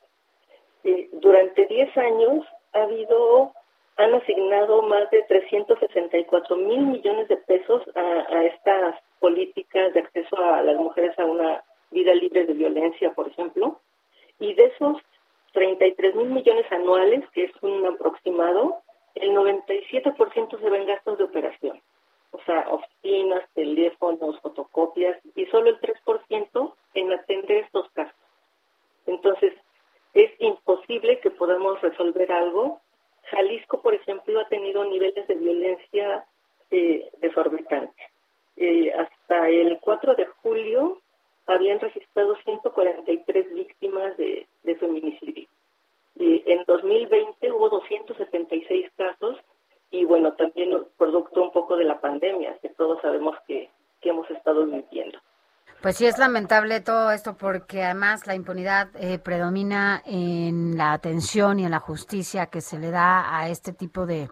[1.12, 3.52] Durante 10 años ha habido,
[3.96, 10.62] han asignado más de 364 mil millones de pesos a estas políticas de acceso a
[10.62, 11.62] las mujeres a una
[11.92, 13.80] vida libre de violencia, por ejemplo,
[14.38, 14.96] y de esos
[15.52, 18.82] 33 mil millones anuales, que es un aproximado,
[19.14, 21.80] el 97% se ven gastos de operación,
[22.30, 28.16] o sea, oficinas, teléfonos, fotocopias, y solo el 3% en atender estos casos.
[29.06, 29.52] Entonces,
[30.14, 32.80] es imposible que podamos resolver algo.
[33.24, 36.24] Jalisco, por ejemplo, ha tenido niveles de violencia
[36.70, 38.06] eh, desorbitantes.
[38.56, 41.01] Eh, hasta el 4 de julio
[41.46, 45.48] habían registrado 143 víctimas de, de feminicidio.
[46.16, 49.38] Y en 2020 hubo 276 casos
[49.90, 53.70] y bueno, también producto un poco de la pandemia que todos sabemos que,
[54.00, 55.18] que hemos estado viviendo.
[55.82, 61.58] Pues sí, es lamentable todo esto porque además la impunidad eh, predomina en la atención
[61.58, 64.28] y en la justicia que se le da a este tipo de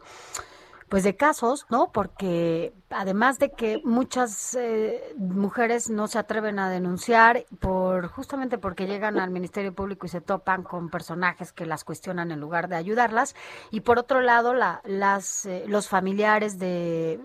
[0.91, 1.93] pues de casos, ¿no?
[1.93, 8.87] Porque además de que muchas eh, mujeres no se atreven a denunciar por justamente porque
[8.87, 12.77] llegan al Ministerio Público y se topan con personajes que las cuestionan en lugar de
[12.77, 13.37] ayudarlas
[13.71, 17.21] y por otro lado la, las eh, los familiares de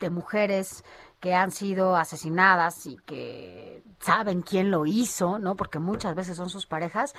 [0.00, 0.84] de mujeres
[1.20, 5.56] que han sido asesinadas y que saben quién lo hizo, ¿no?
[5.56, 7.14] Porque muchas veces son sus parejas,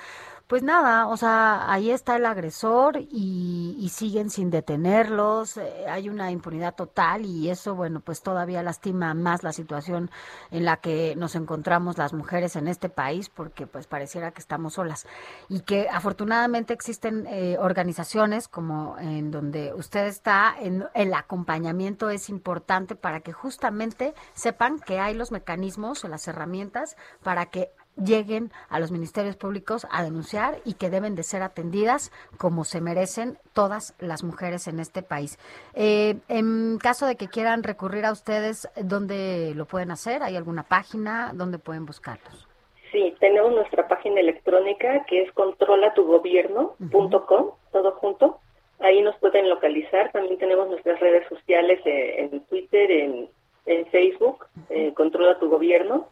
[0.48, 6.08] pues nada, o sea, ahí está el agresor y, y siguen sin detenerlos, eh, hay
[6.08, 10.10] una impunidad total y eso, bueno, pues todavía lastima más la situación
[10.50, 14.74] en la que nos encontramos las mujeres en este país, porque pues pareciera que estamos
[14.74, 15.06] solas.
[15.50, 22.30] Y que afortunadamente existen eh, organizaciones como en donde usted está, en, el acompañamiento es
[22.30, 27.70] importante para que justamente sepan que hay los mecanismos o las herramientas para que
[28.04, 32.80] lleguen a los ministerios públicos a denunciar y que deben de ser atendidas como se
[32.80, 35.38] merecen todas las mujeres en este país.
[35.74, 40.22] Eh, en caso de que quieran recurrir a ustedes, ¿dónde lo pueden hacer?
[40.22, 41.32] ¿Hay alguna página?
[41.34, 42.46] ¿Dónde pueden buscarlos?
[42.92, 48.38] Sí, tenemos nuestra página electrónica que es controlatugobierno.com, todo junto.
[48.80, 50.10] Ahí nos pueden localizar.
[50.12, 53.28] También tenemos nuestras redes sociales eh, en Twitter, en,
[53.66, 56.08] en Facebook, eh, Controla tu Gobierno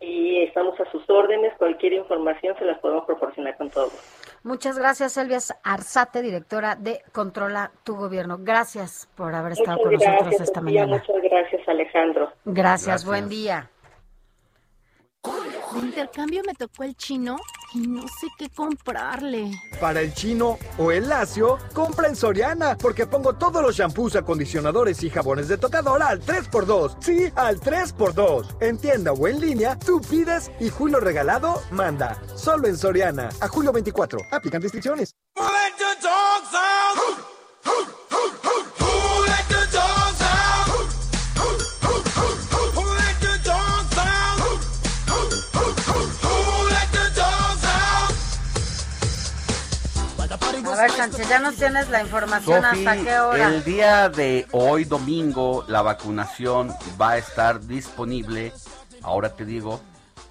[0.00, 1.52] y estamos a sus órdenes.
[1.58, 3.90] Cualquier información se las podemos proporcionar con todo.
[4.42, 8.36] Muchas gracias, Elvia Arzate, directora de Controla tu Gobierno.
[8.40, 10.98] Gracias por haber estado Muchas con gracias, nosotros esta mañana.
[10.98, 12.32] Muchas gracias, Alejandro.
[12.44, 13.70] Gracias, buen día.
[15.74, 17.36] De intercambio me tocó el chino
[17.72, 19.50] y no sé qué comprarle.
[19.80, 25.02] Para el chino o el lacio, compra en Soriana, porque pongo todos los shampoos, acondicionadores
[25.02, 26.96] y jabones de tocador al 3x2.
[27.00, 28.56] Sí, al 3x2.
[28.60, 32.22] En tienda o en línea, tú pides y Julio Regalado manda.
[32.36, 33.30] Solo en Soriana.
[33.40, 34.20] A julio 24.
[34.30, 35.16] Aplican restricciones.
[50.84, 53.48] Ver, Sánchez, ya nos tienes la información hasta qué hora.
[53.48, 58.52] el día de hoy, domingo, la vacunación va a estar disponible,
[59.02, 59.80] ahora te digo,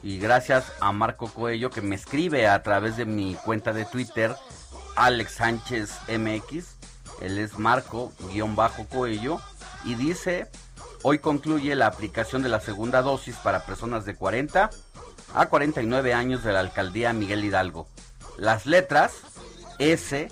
[0.04, 4.36] y gracias a Marco Coello que me escribe a través de mi cuenta de Twitter,
[4.96, 6.76] Alex Sánchez MX,
[7.22, 9.40] él es Marco-Coello,
[9.86, 10.52] y dice,
[11.02, 14.70] hoy concluye la aplicación de la segunda dosis para personas de 40
[15.34, 17.88] a 49 años de la alcaldía Miguel Hidalgo.
[18.38, 19.14] Las letras
[19.80, 20.30] S,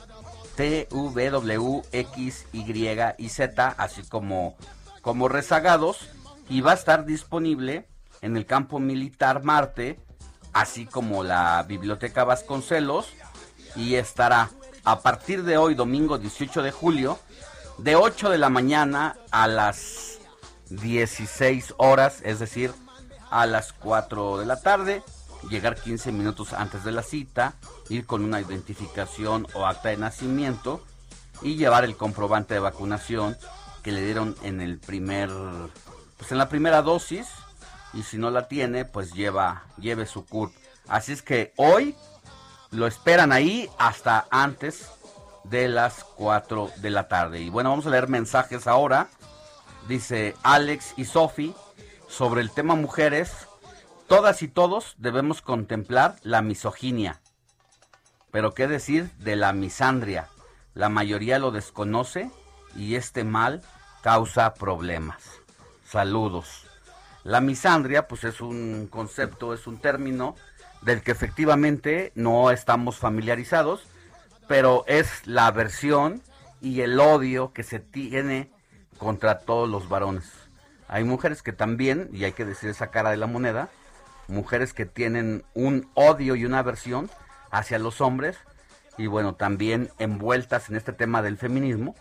[0.61, 4.55] V, W, X, Y y Z, así como,
[5.01, 6.09] como rezagados,
[6.49, 7.87] y va a estar disponible
[8.21, 9.99] en el campo militar Marte,
[10.53, 13.07] así como la Biblioteca Vasconcelos,
[13.75, 14.51] y estará
[14.83, 17.19] a partir de hoy, domingo 18 de julio,
[17.77, 20.19] de 8 de la mañana a las
[20.69, 22.71] 16 horas, es decir,
[23.29, 25.03] a las 4 de la tarde,
[25.49, 27.55] llegar 15 minutos antes de la cita,
[27.89, 30.83] ir con una identificación o acta de nacimiento
[31.41, 33.37] y llevar el comprobante de vacunación
[33.83, 35.29] que le dieron en el primer
[36.17, 37.27] pues en la primera dosis
[37.93, 40.53] y si no la tiene, pues lleva lleve su CURP.
[40.87, 41.95] Así es que hoy
[42.69, 44.89] lo esperan ahí hasta antes
[45.43, 47.41] de las 4 de la tarde.
[47.41, 49.09] Y bueno, vamos a leer mensajes ahora.
[49.87, 51.55] Dice Alex y Sofi
[52.07, 53.31] sobre el tema mujeres.
[54.11, 57.21] Todas y todos debemos contemplar la misoginia.
[58.29, 60.27] Pero qué decir de la misandria.
[60.73, 62.29] La mayoría lo desconoce
[62.75, 63.61] y este mal
[64.03, 65.39] causa problemas.
[65.85, 66.67] Saludos.
[67.23, 70.35] La misandria, pues es un concepto, es un término
[70.81, 73.87] del que efectivamente no estamos familiarizados,
[74.45, 76.21] pero es la aversión
[76.59, 78.51] y el odio que se tiene
[78.97, 80.29] contra todos los varones.
[80.89, 83.69] Hay mujeres que también, y hay que decir esa cara de la moneda,
[84.31, 87.09] mujeres que tienen un odio y una aversión
[87.51, 88.37] hacia los hombres,
[88.97, 91.95] y bueno, también envueltas en este tema del feminismo,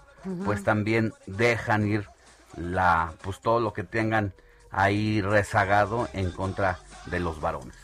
[0.44, 2.08] pues también dejan ir
[2.56, 4.32] la, pues todo lo que tengan
[4.70, 7.74] ahí rezagado en contra de los varones.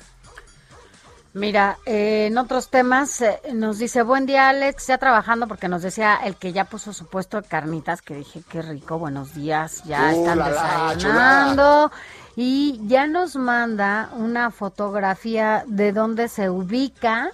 [1.32, 5.82] Mira, eh, en otros temas eh, nos dice, buen día Alex, ya trabajando porque nos
[5.82, 9.82] decía el que ya puso su puesto de carnitas, que dije, qué rico, buenos días,
[9.84, 11.92] ya Uh, están la, la, desayunando.
[12.36, 17.30] Y ya nos manda una fotografía de dónde se ubica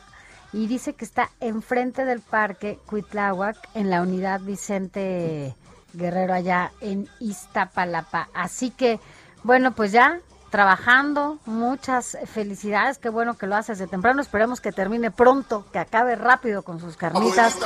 [0.53, 5.57] y dice que está enfrente del parque Cuitláhuac en la unidad Vicente
[5.93, 8.29] Guerrero allá en Iztapalapa.
[8.33, 9.01] Así que,
[9.43, 10.21] bueno, pues ya
[10.51, 15.79] trabajando, muchas felicidades, qué bueno que lo haces de temprano, esperemos que termine pronto, que
[15.79, 17.57] acabe rápido con sus carnitas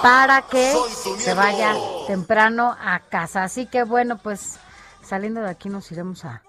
[0.00, 0.72] para que
[1.18, 1.74] se vaya
[2.06, 3.42] temprano a casa.
[3.42, 4.60] Así que bueno, pues
[5.02, 6.40] saliendo de aquí nos iremos a,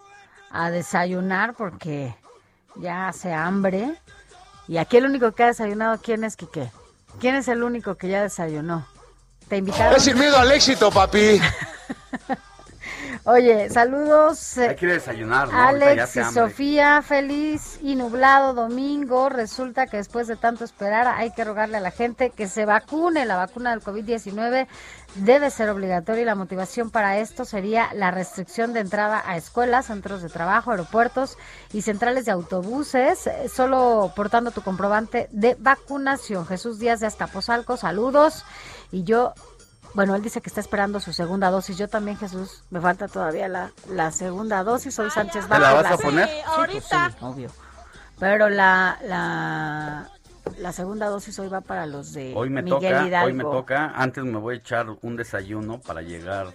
[0.65, 2.15] a desayunar porque
[2.75, 3.93] ya hace hambre.
[4.67, 6.71] Y aquí el único que ha desayunado, ¿quién es, Quique?
[7.19, 8.85] ¿Quién es el único que ya desayunó?
[9.47, 9.95] ¿Te invitaron?
[9.95, 11.39] Es sin miedo al éxito, papi.
[13.23, 14.57] Oye, saludos.
[14.57, 15.59] eh, Hay que ir a desayunar, ¿no?
[15.59, 16.33] Alex y hambre.
[16.43, 19.27] Sofía, feliz y nublado domingo.
[19.29, 23.25] Resulta que después de tanto esperar hay que rogarle a la gente que se vacune.
[23.25, 24.67] La vacuna del COVID-19
[25.17, 29.87] debe ser obligatoria y la motivación para esto sería la restricción de entrada a escuelas,
[29.87, 31.37] centros de trabajo, aeropuertos
[31.73, 36.45] y centrales de autobuses, eh, solo portando tu comprobante de vacunación.
[36.45, 38.45] Jesús Díaz de Azcapotzalco, saludos.
[38.91, 39.33] Y yo
[39.93, 41.77] bueno, él dice que está esperando su segunda dosis.
[41.77, 44.93] Yo también, Jesús, me falta todavía la, la segunda dosis.
[44.93, 46.27] Soy Sánchez ¿Te la vas a poner?
[46.29, 46.35] Sí,
[46.67, 47.49] pues sí, obvio.
[48.19, 50.09] Pero la, la,
[50.57, 53.27] la segunda dosis hoy va para los de Hoy me Miguel toca, Hidalgo.
[53.27, 53.91] hoy me toca.
[53.95, 56.47] Antes me voy a echar un desayuno para llegar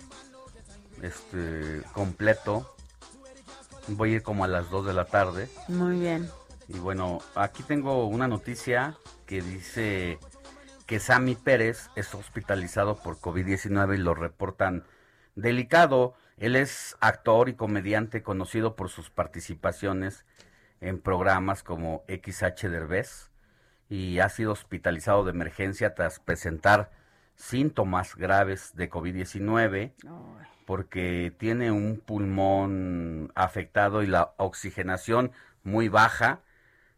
[1.02, 2.74] este completo.
[3.88, 5.48] Voy a ir como a las 2 de la tarde.
[5.68, 6.28] Muy bien.
[6.68, 8.96] Y bueno, aquí tengo una noticia
[9.26, 10.18] que dice
[10.86, 14.84] que Sammy Pérez es hospitalizado por COVID-19 y lo reportan
[15.34, 16.14] delicado.
[16.36, 20.24] Él es actor y comediante conocido por sus participaciones
[20.80, 23.31] en programas como XH Derbez
[23.92, 26.90] y ha sido hospitalizado de emergencia tras presentar
[27.34, 29.92] síntomas graves de COVID-19
[30.64, 35.32] porque tiene un pulmón afectado y la oxigenación
[35.62, 36.40] muy baja.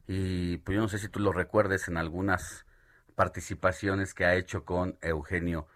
[0.07, 2.65] Y pues yo no sé si tú lo recuerdes en algunas
[3.17, 5.67] participaciones que ha hecho con Eugenio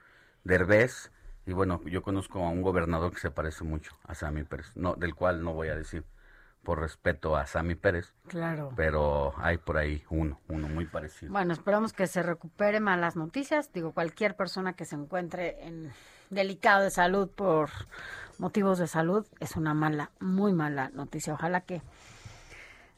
[0.45, 1.11] Derbez.
[1.47, 4.95] Y bueno, yo conozco a un gobernador que se parece mucho a Sammy Pérez, no,
[4.95, 6.05] del cual no voy a decir
[6.69, 8.75] por respeto a Sammy Pérez, Claro.
[8.77, 11.33] pero hay por ahí uno, uno muy parecido.
[11.33, 13.73] Bueno, esperamos que se recupere malas noticias.
[13.73, 15.91] Digo, cualquier persona que se encuentre en
[16.29, 17.71] delicado de salud por
[18.37, 21.33] motivos de salud es una mala, muy mala noticia.
[21.33, 21.81] Ojalá que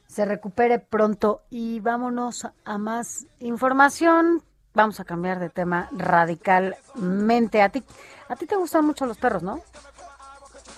[0.05, 4.43] se recupere pronto y vámonos a más información.
[4.73, 7.61] Vamos a cambiar de tema radicalmente.
[7.61, 7.81] A ti,
[8.27, 9.61] a ti te gustan mucho los perros, ¿no?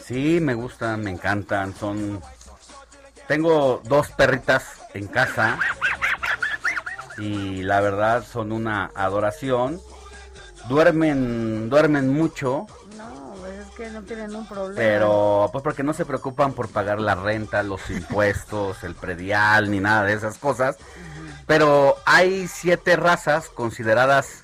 [0.03, 2.21] Sí, me gustan, me encantan, son...
[3.27, 4.63] Tengo dos perritas
[4.93, 5.57] en casa
[7.17, 9.79] y la verdad son una adoración.
[10.67, 12.67] Duermen, duermen mucho,
[12.97, 14.75] No, pues es que no tienen un problema.
[14.75, 19.79] pero pues porque no se preocupan por pagar la renta, los impuestos, el predial, ni
[19.79, 20.77] nada de esas cosas.
[21.47, 24.43] Pero hay siete razas consideradas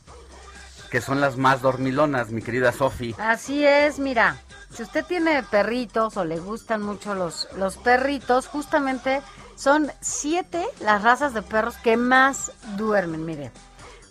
[0.91, 3.15] que son las más dormilonas, mi querida Sofi.
[3.17, 4.35] Así es, mira,
[4.79, 9.21] si usted tiene perritos o le gustan mucho los, los perritos, justamente
[9.57, 13.51] son siete las razas de perros que más duermen, mire.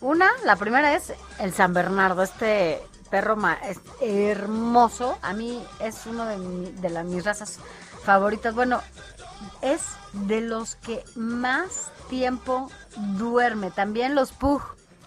[0.02, 6.26] Una, la primera es el San Bernardo, este perro es hermoso, a mí es uno
[6.26, 7.60] de, mi- de mis razas
[8.04, 8.82] favoritas, bueno,
[9.62, 9.80] es
[10.12, 12.70] de los que más tiempo
[13.16, 14.60] duerme, también los Pug,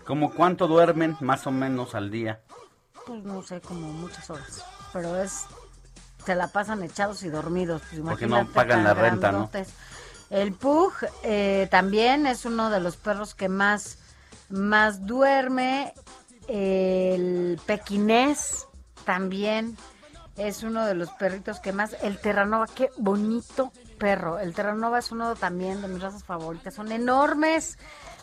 [0.07, 2.41] ¿Cómo cuánto duermen más o menos al día?
[3.05, 5.45] pues no sé, como muchas horas, pero es,
[6.25, 7.81] se la pasan echados y dormidos.
[7.89, 9.49] Pues Porque no imagínate pagan la renta, ¿no?
[10.29, 10.93] El Pug
[11.23, 13.97] eh, también es uno de los perros que más
[14.49, 15.93] más duerme
[16.47, 18.67] el pequinés
[19.05, 19.77] también
[20.37, 24.39] es uno de los perritos que más el Terranova, qué bonito perro.
[24.39, 26.73] El Terranova es uno también de mis razas favoritas.
[26.73, 27.77] Son enormes,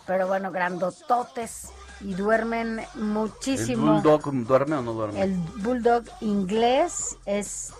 [0.06, 1.68] pero bueno, grandototes
[2.00, 3.86] y duermen muchísimo.
[3.86, 5.22] ¿El bulldog duerme o no duerme?
[5.22, 7.72] El bulldog inglés es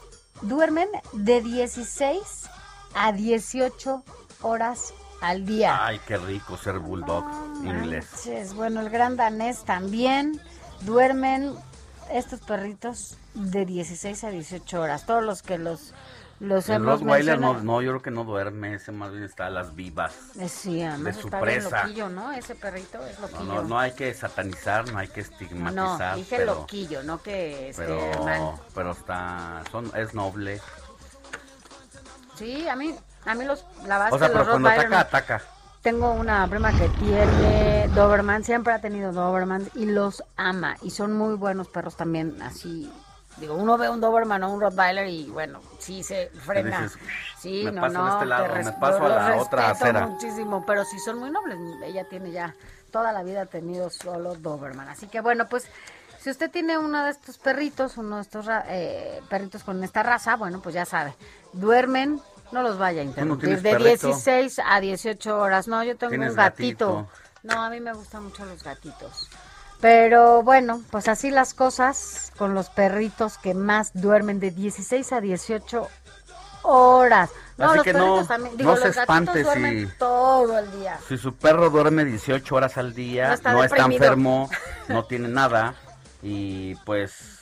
[0.43, 2.49] duermen de 16
[2.95, 4.03] a 18
[4.43, 5.85] horas al día.
[5.85, 7.25] Ay, qué rico ser bulldog
[7.65, 8.07] inglés.
[8.13, 10.41] Manches, Bueno, el gran danés también
[10.83, 11.55] duermen
[12.11, 15.07] estos perritos de 16 a 18 horas.
[15.07, 15.93] Todos los que los
[16.41, 19.51] los El Rottweiler no, no, yo creo que no duerme, ese más bien está a
[19.51, 20.15] las vivas.
[20.39, 21.83] Eh, Sí, además de su está bien presa.
[21.83, 22.33] loquillo, ¿no?
[22.33, 23.45] Ese perrito es No, loquillo.
[23.55, 27.71] no, no hay que satanizar, no hay que No, estigmatizar, dije pero, loquillo, no que
[27.71, 28.53] esté pero, mal.
[28.75, 30.61] pero está, son, es noble.
[32.37, 32.95] Sí, a mí,
[33.27, 35.43] a mí los, la base O sea, pero los cuando ataca, no- ataca.
[35.83, 40.77] Tengo una prima que tiene Doberman, siempre ha tenido Doberman y los ama.
[40.83, 42.93] Y son muy buenos perros también, así.
[43.41, 46.83] Digo, uno ve un Doberman o un Rottweiler y bueno, sí se frena.
[46.83, 46.99] dices,
[47.39, 49.71] sí, me no, paso de no, este te lado, me paso yo a la otra
[49.71, 50.07] acera.
[50.07, 51.57] muchísimo, pero sí son muy nobles.
[51.85, 52.55] Ella tiene ya
[52.91, 54.89] toda la vida ha tenido solo Doberman.
[54.89, 55.69] Así que bueno, pues
[56.19, 60.37] si usted tiene uno de estos perritos, uno de estos eh, perritos con esta raza,
[60.37, 61.15] bueno, pues ya sabe,
[61.53, 62.21] duermen,
[62.51, 64.09] no los vaya a interrumpir, de perrito?
[64.09, 65.69] 16 a 18 horas.
[65.69, 66.95] No, yo tengo un gatito.
[66.95, 67.09] gatito.
[67.45, 69.31] No, a mí me gustan mucho los gatitos.
[69.81, 75.21] Pero bueno, pues así las cosas con los perritos que más duermen de 16 a
[75.21, 75.87] 18
[76.63, 77.31] horas.
[77.57, 78.57] No, Así los que no- perritos también.
[78.57, 80.99] Digo, no se los gatitos espante duermen si- todo el día.
[81.09, 84.51] Si su perro duerme 18 horas al día, No está no está enfermo,
[84.89, 85.75] no tiene nada,
[86.23, 87.39] y pues,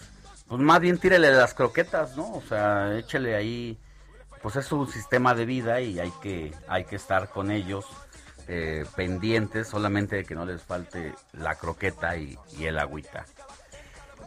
[0.49, 2.35] pues más bien tírele las croquetas, ¿no?
[2.35, 3.79] O sea, échele ahí,
[4.43, 7.85] pues es su sistema de vida y hay que, hay que estar con ellos
[8.49, 13.25] eh, pendientes, solamente de que no les falte la croqueta y, y el agüita.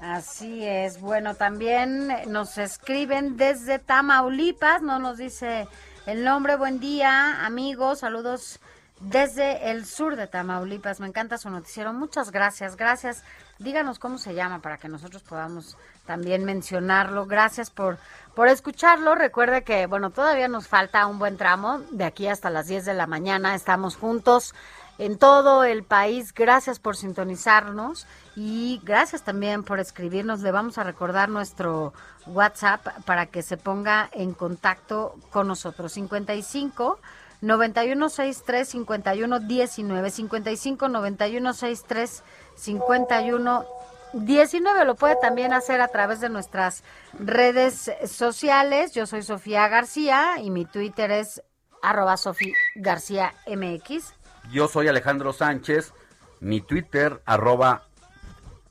[0.02, 1.02] Así es.
[1.02, 5.68] Bueno, también nos escriben desde Tamaulipas, no nos dice
[6.06, 6.56] el nombre.
[6.56, 8.00] Buen día, amigos.
[8.00, 8.60] Saludos
[9.02, 11.00] desde el sur de Tamaulipas.
[11.00, 11.94] Me encanta su noticiero.
[11.94, 13.24] Muchas gracias, gracias.
[13.58, 17.26] Díganos cómo se llama para que nosotros podamos también mencionarlo.
[17.26, 17.98] Gracias por,
[18.40, 19.16] por escucharlo.
[19.16, 21.80] Recuerde que, bueno, todavía nos falta un buen tramo.
[21.92, 24.56] De aquí hasta las 10 de la mañana estamos juntos
[24.98, 26.34] en todo el país.
[26.34, 28.08] Gracias por sintonizarnos
[28.38, 30.40] y gracias también por escribirnos.
[30.40, 31.92] Le vamos a recordar nuestro
[32.28, 35.92] WhatsApp para que se ponga en contacto con nosotros.
[35.92, 36.98] 55
[37.42, 42.24] 9163 5119 55 9163
[42.56, 43.66] 51
[44.14, 46.84] 19 lo puede también hacer a través de nuestras
[47.14, 48.94] redes sociales.
[48.94, 51.42] Yo soy Sofía García y mi Twitter es
[51.82, 54.14] arroba Sofía García MX.
[54.52, 55.94] Yo soy Alejandro Sánchez,
[56.40, 57.84] mi Twitter, arroba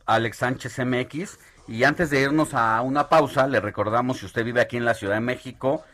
[0.06, 1.38] Alex Sánchez MX.
[1.68, 4.94] Y antes de irnos a una pausa, le recordamos, si usted vive aquí en la
[4.94, 5.84] Ciudad de México,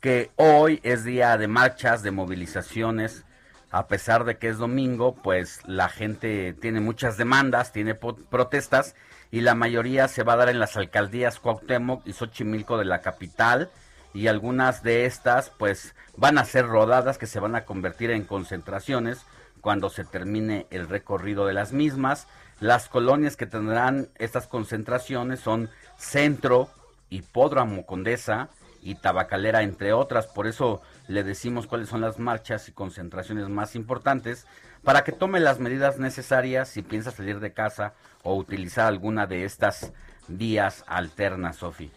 [0.00, 3.24] que hoy es día de marchas, de movilizaciones.
[3.70, 8.94] A pesar de que es domingo, pues la gente tiene muchas demandas, tiene protestas
[9.30, 13.02] y la mayoría se va a dar en las alcaldías Cuauhtémoc y Xochimilco de la
[13.02, 13.70] capital
[14.14, 18.24] y algunas de estas pues van a ser rodadas que se van a convertir en
[18.24, 19.26] concentraciones
[19.60, 22.26] cuando se termine el recorrido de las mismas.
[22.60, 25.68] Las colonias que tendrán estas concentraciones son
[25.98, 26.70] Centro,
[27.10, 28.48] Hipódromo Condesa
[28.82, 30.26] y Tabacalera, entre otras.
[30.26, 34.46] Por eso le decimos cuáles son las marchas y concentraciones más importantes
[34.84, 39.44] para que tome las medidas necesarias si piensa salir de casa o utilizar alguna de
[39.44, 39.92] estas
[40.28, 41.90] vías alternas, Sofi.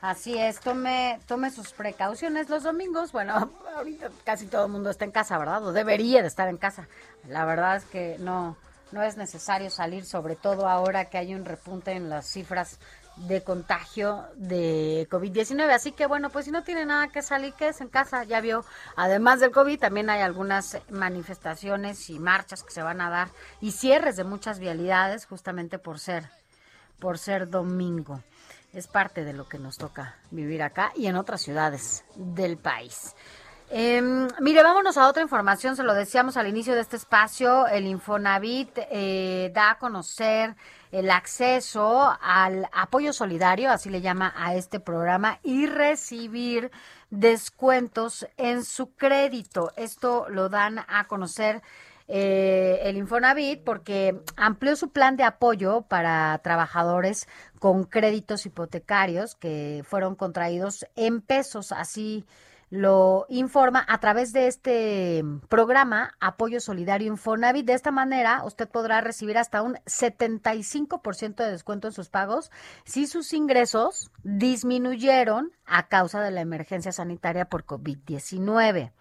[0.00, 3.12] Así es, tome, tome sus precauciones los domingos.
[3.12, 5.64] Bueno, ahorita casi todo el mundo está en casa, ¿verdad?
[5.64, 6.88] O debería de estar en casa.
[7.28, 8.56] La verdad es que no,
[8.92, 12.78] no es necesario salir, sobre todo ahora que hay un repunte en las cifras
[13.26, 15.70] de contagio de COVID-19.
[15.70, 18.24] Así que bueno, pues si no tiene nada que salir, quédese en casa.
[18.24, 18.64] Ya vio,
[18.96, 23.28] además del COVID, también hay algunas manifestaciones y marchas que se van a dar
[23.60, 26.30] y cierres de muchas vialidades justamente por ser,
[26.98, 28.22] por ser domingo
[28.72, 33.14] es parte de lo que nos toca vivir acá y en otras ciudades del país.
[33.70, 37.86] Em, mire, vámonos a otra información, se lo decíamos al inicio de este espacio, el
[37.86, 40.54] Infonavit eh, da a conocer
[40.92, 46.70] el acceso al apoyo solidario, así le llama a este programa, y recibir
[47.10, 49.72] descuentos en su crédito.
[49.76, 51.62] Esto lo dan a conocer
[52.10, 57.28] eh, el Infonavit porque amplió su plan de apoyo para trabajadores
[57.58, 61.70] con créditos hipotecarios que fueron contraídos en pesos.
[61.70, 62.24] Así
[62.70, 67.66] lo informa a través de este programa Apoyo Solidario Infonavit.
[67.66, 72.50] De esta manera, usted podrá recibir hasta un 75% de descuento en sus pagos
[72.84, 78.92] si sus ingresos disminuyeron a causa de la emergencia sanitaria por COVID-19.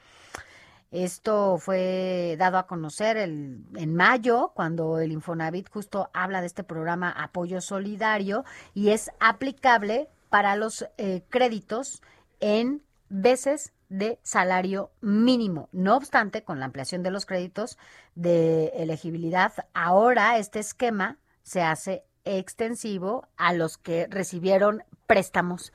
[0.90, 6.64] Esto fue dado a conocer el, en mayo, cuando el Infonavit justo habla de este
[6.64, 12.02] programa Apoyo Solidario y es aplicable para los eh, créditos
[12.40, 15.70] en veces de salario mínimo.
[15.72, 17.78] No obstante, con la ampliación de los créditos
[18.16, 25.72] de elegibilidad, ahora este esquema se hace extensivo a los que recibieron préstamos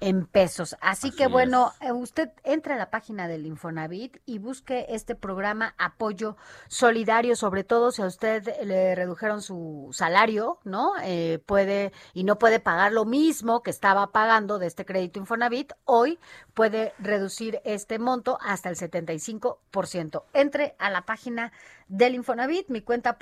[0.00, 0.76] en pesos.
[0.80, 5.74] Así, que bueno, eh, usted entre a la página del Infonavit y busque este programa
[5.76, 6.36] Apoyo
[6.68, 10.92] Solidario, sobre todo si a usted le redujeron su salario, ¿no?
[11.02, 15.72] Eh, puede y no puede pagar lo mismo que estaba pagando de este crédito Infonavit,
[15.84, 16.20] hoy
[16.54, 20.22] puede reducir este monto hasta el 75%.
[20.32, 21.52] Entre a la página
[21.88, 23.18] del Infonavit, mi cuenta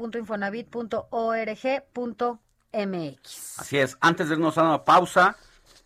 [2.72, 3.58] .infonavit.org.mx.
[3.58, 5.36] Así es, antes de irnos a una pausa,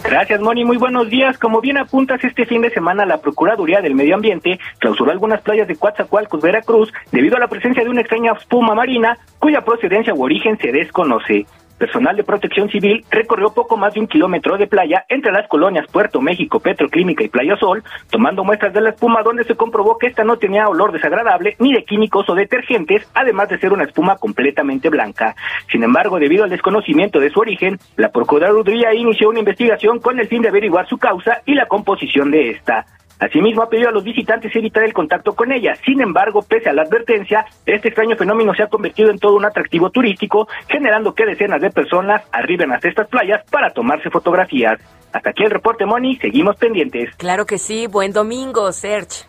[0.04, 0.66] Gracias, Moni.
[0.66, 1.38] Muy buenos días.
[1.38, 5.68] Como bien apuntas, este fin de semana la Procuraduría del Medio Ambiente clausuró algunas playas
[5.68, 10.24] de Coatzacoalcos, Veracruz, debido a la presencia de una extraña espuma marina cuya procedencia u
[10.24, 11.46] origen se desconoce.
[11.78, 15.86] Personal de protección civil recorrió poco más de un kilómetro de playa entre las colonias
[15.92, 20.08] Puerto México, Petroclínica y Playa Sol, tomando muestras de la espuma donde se comprobó que
[20.08, 24.18] esta no tenía olor desagradable ni de químicos o detergentes, además de ser una espuma
[24.18, 25.36] completamente blanca.
[25.72, 30.28] Sin embargo, debido al desconocimiento de su origen, la Procuraduría inició una investigación con el
[30.28, 32.86] fin de averiguar su causa y la composición de esta.
[33.20, 35.76] Asimismo, ha pedido a los visitantes evitar el contacto con ella.
[35.86, 39.46] Sin embargo, pese a la advertencia, este extraño fenómeno se ha convertido en todo un
[39.46, 44.80] atractivo turístico, generando que decenas de personas arriben hasta estas playas para tomarse fotografías.
[45.14, 46.18] Hasta aquí el reporte, Moni.
[46.18, 47.16] Seguimos pendientes.
[47.16, 47.88] Claro que sí.
[47.88, 49.26] Buen domingo, Serge.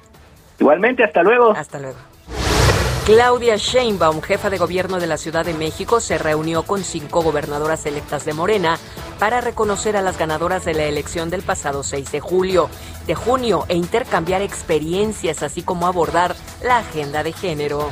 [0.58, 1.52] Igualmente, hasta luego.
[1.52, 2.07] Hasta luego.
[3.08, 7.86] Claudia Sheinbaum, jefa de gobierno de la Ciudad de México, se reunió con cinco gobernadoras
[7.86, 8.78] electas de Morena
[9.18, 12.68] para reconocer a las ganadoras de la elección del pasado 6 de julio,
[13.06, 17.88] de junio e intercambiar experiencias, así como abordar la agenda de género.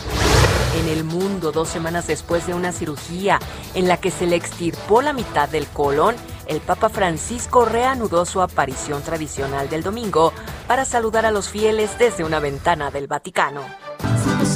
[0.79, 3.39] En el mundo, dos semanas después de una cirugía
[3.75, 6.15] en la que se le extirpó la mitad del colon,
[6.47, 10.35] el Papa Francisco reanudó su aparición tradicional del domingo
[10.69, 13.63] para saludar a los fieles desde una ventana del Vaticano.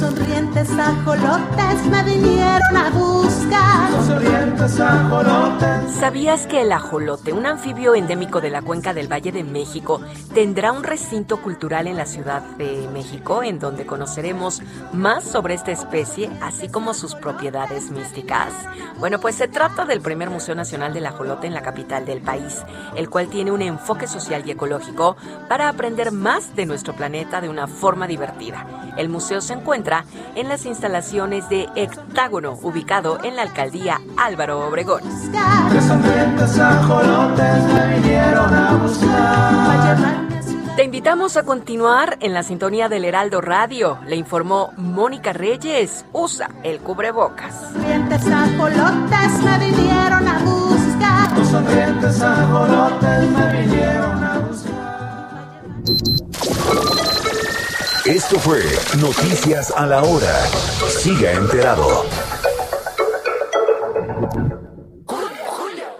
[0.01, 4.03] Sonrientes ajolotes me vinieron a buscar.
[4.03, 9.43] Sonrientes ajolotes ¿Sabías que el ajolote, un anfibio endémico de la cuenca del Valle de
[9.43, 10.01] México,
[10.33, 15.71] tendrá un recinto cultural en la Ciudad de México en donde conoceremos más sobre esta
[15.71, 18.51] especie, así como sus propiedades místicas?
[18.97, 22.63] Bueno, pues se trata del primer Museo Nacional del Ajolote en la capital del país,
[22.95, 25.15] el cual tiene un enfoque social y ecológico
[25.47, 28.65] para aprender más de nuestro planeta de una forma divertida.
[28.97, 29.90] El museo se encuentra
[30.35, 35.01] en las instalaciones de Hectágono, ubicado en la alcaldía Álvaro Obregón.
[40.75, 43.97] Te invitamos a continuar en la sintonía del Heraldo Radio.
[44.07, 46.05] Le informó Mónica Reyes.
[46.13, 47.71] Usa el cubrebocas.
[47.75, 51.29] Me vinieron a buscar.
[58.11, 58.61] Esto fue
[58.99, 60.45] Noticias a la Hora.
[60.89, 62.03] Siga enterado.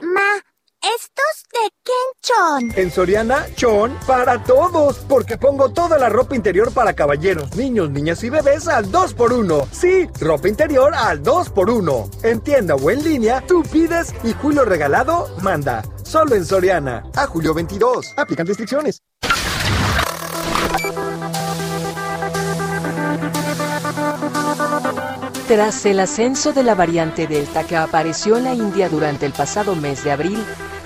[0.02, 0.44] Ma,
[0.82, 2.74] ¿estos de quién son?
[2.76, 8.22] En Soriana, Chon para todos, porque pongo toda la ropa interior para caballeros, niños, niñas
[8.26, 9.68] y bebés al 2x1.
[9.72, 12.26] Sí, ropa interior al 2x1.
[12.26, 15.82] En tienda o en línea, tú pides y Julio Regalado manda.
[16.04, 17.06] Solo en Soriana.
[17.16, 18.16] A julio 22.
[18.18, 19.02] Aplican restricciones.
[25.52, 29.76] Tras el ascenso de la variante Delta que apareció en la India durante el pasado
[29.76, 30.41] mes de abril,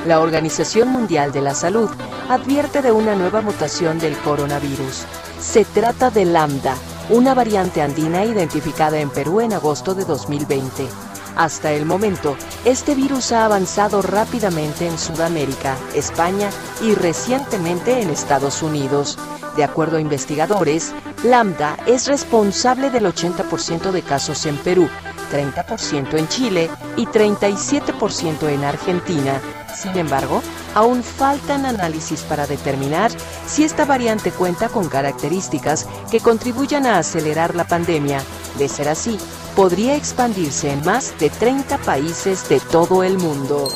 [0.08, 1.88] la Organización Mundial de la Salud
[2.30, 5.06] advierte de una nueva mutación del coronavirus.
[5.40, 6.74] Se trata de Lambda,
[7.12, 10.88] una variante andina identificada en Perú en agosto de 2020.
[11.36, 16.50] Hasta el momento, este virus ha avanzado rápidamente en Sudamérica, España
[16.82, 19.18] y recientemente en Estados Unidos.
[19.58, 20.94] De acuerdo a investigadores,
[21.24, 24.88] Lambda es responsable del 80% de casos en Perú,
[25.32, 29.42] 30% en Chile y 37% en Argentina.
[29.76, 30.42] Sin embargo,
[30.74, 33.12] aún faltan análisis para determinar
[33.46, 38.22] si esta variante cuenta con características que contribuyan a acelerar la pandemia.
[38.58, 39.18] De ser así,
[39.56, 43.70] podría expandirse en más de 30 países de todo el mundo.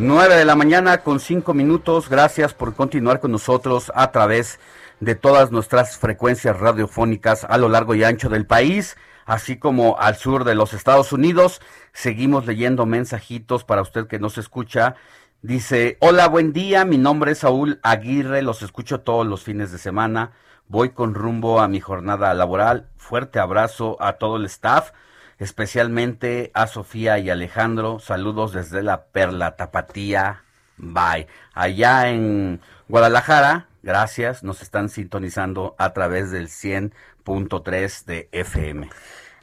[0.00, 2.08] Nueve de la mañana con cinco minutos.
[2.08, 4.58] Gracias por continuar con nosotros a través
[5.00, 8.96] de todas nuestras frecuencias radiofónicas a lo largo y ancho del país,
[9.28, 11.60] así como al sur de los Estados Unidos.
[11.92, 14.96] Seguimos leyendo mensajitos para usted que nos escucha.
[15.42, 19.78] Dice, hola, buen día, mi nombre es Saúl Aguirre, los escucho todos los fines de
[19.78, 20.32] semana.
[20.66, 22.88] Voy con rumbo a mi jornada laboral.
[22.96, 24.90] Fuerte abrazo a todo el staff
[25.38, 28.00] especialmente a Sofía y Alejandro.
[28.00, 30.42] Saludos desde la Perla Tapatía.
[30.76, 31.26] Bye.
[31.54, 38.90] Allá en Guadalajara, gracias, nos están sintonizando a través del 100.3 de FM.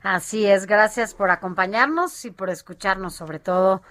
[0.06, 3.82] Así es, gracias por acompañarnos y por escucharnos sobre todo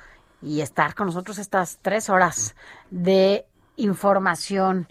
[0.40, 2.54] y estar con nosotros estas tres horas
[2.92, 4.86] de información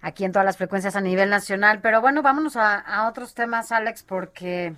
[0.00, 1.82] aquí en todas las frecuencias a nivel nacional.
[1.82, 4.74] Pero bueno, vámonos a, otros temas, Alex, porque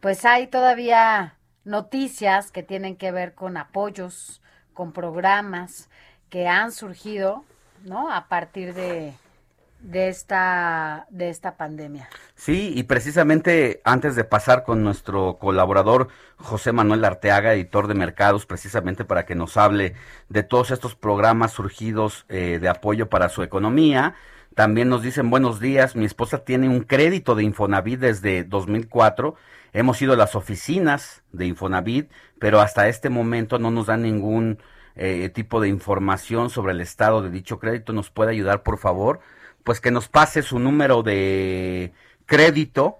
[0.00, 4.42] pues hay todavía noticias que tienen que ver con apoyos,
[4.74, 5.88] con programas
[6.28, 7.46] que han surgido,
[7.84, 8.12] ¿no?
[8.12, 9.14] A partir de,
[9.82, 12.08] de esta de esta pandemia.
[12.34, 18.46] Sí, y precisamente antes de pasar con nuestro colaborador José Manuel Arteaga, editor de mercados,
[18.46, 19.94] precisamente para que nos hable
[20.28, 24.14] de todos estos programas surgidos eh, de apoyo para su economía.
[24.54, 29.36] También nos dicen buenos días, mi esposa tiene un crédito de Infonavit desde 2004
[29.72, 34.58] Hemos ido a las oficinas de Infonavit, pero hasta este momento no nos dan ningún
[34.96, 37.92] eh, tipo de información sobre el estado de dicho crédito.
[37.92, 39.20] ¿Nos puede ayudar, por favor?
[39.64, 41.92] Pues que nos pase su número de
[42.26, 42.98] crédito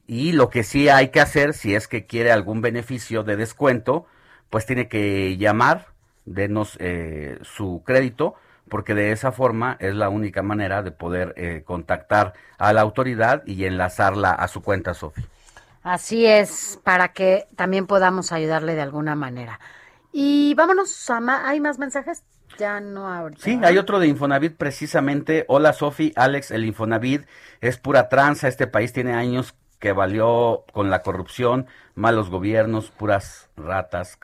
[0.07, 4.07] y lo que sí hay que hacer si es que quiere algún beneficio de descuento,
[4.51, 5.87] pues tiene que llamar,
[6.25, 8.35] denos eh, su crédito,
[8.69, 13.43] porque de esa forma es la única manera de poder eh, contactar a la autoridad
[13.47, 15.23] y enlazarla a su cuenta, Sofi.
[15.83, 19.61] Así es, para que también podamos ayudarle de alguna manera.
[20.13, 22.23] Y vámonos a ma- ¿Hay más mensajes?
[22.59, 23.43] Ya no ahorita.
[23.43, 25.45] Sí, hay otro de Infonavit precisamente.
[25.49, 27.27] Hola Sofi, Alex, el Infonavit
[27.61, 28.49] es pura tranza.
[28.49, 34.19] Este país tiene años que valió con la corrupción, malos gobiernos, puras ratas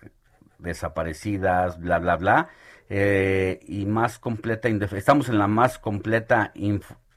[0.58, 2.48] desaparecidas, bla, bla, bla,
[2.88, 6.52] eh, y más completa, estamos en la más completa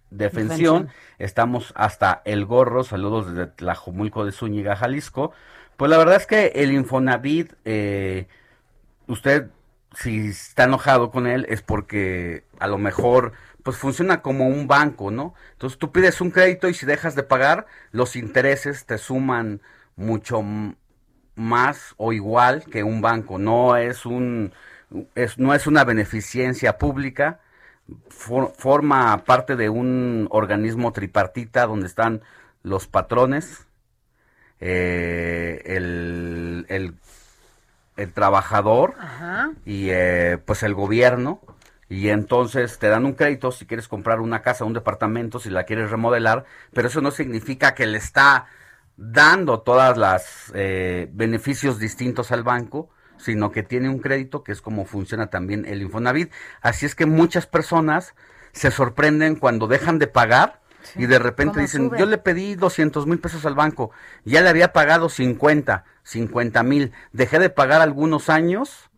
[0.09, 0.89] defensión,
[1.19, 5.31] estamos hasta el gorro, saludos desde Tlajomulco de Zúñiga, Jalisco,
[5.77, 8.27] pues la verdad es que el Infonavit, eh,
[9.07, 9.49] usted
[9.95, 13.33] si está enojado con él es porque a lo mejor
[13.65, 15.33] pues funciona como un banco, ¿no?
[15.53, 19.59] Entonces tú pides un crédito y si dejas de pagar, los intereses te suman
[19.95, 20.43] mucho
[21.33, 23.39] más o igual que un banco.
[23.39, 24.53] No es un
[25.15, 27.39] es, no es una beneficencia pública,
[28.09, 32.21] forma parte de un organismo tripartita donde están
[32.61, 33.65] los patrones,
[34.59, 38.93] eh, el, el, trabajador
[39.65, 41.41] y eh, pues el gobierno
[41.87, 45.65] y entonces te dan un crédito si quieres comprar una casa, un departamento, si la
[45.65, 48.47] quieres remodelar, pero eso no significa que le está
[48.97, 54.61] dando todas las eh, beneficios distintos al banco, sino que tiene un crédito que es
[54.61, 56.31] como funciona también el Infonavit.
[56.61, 58.15] Así es que muchas personas
[58.51, 60.61] se sorprenden cuando dejan de pagar
[60.95, 63.91] y de repente dicen, yo le pedí 200 mil pesos al banco,
[64.23, 68.91] ya le había pagado 50, 50 mil, dejé de pagar algunos años,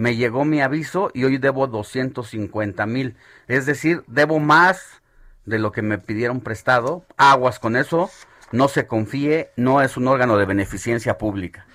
[0.00, 3.16] me llegó mi aviso y hoy debo 250 mil,
[3.48, 5.02] es decir, debo más
[5.44, 8.08] de lo que me pidieron prestado, aguas con eso,
[8.50, 11.66] no se confíe, no es un órgano de beneficencia pública.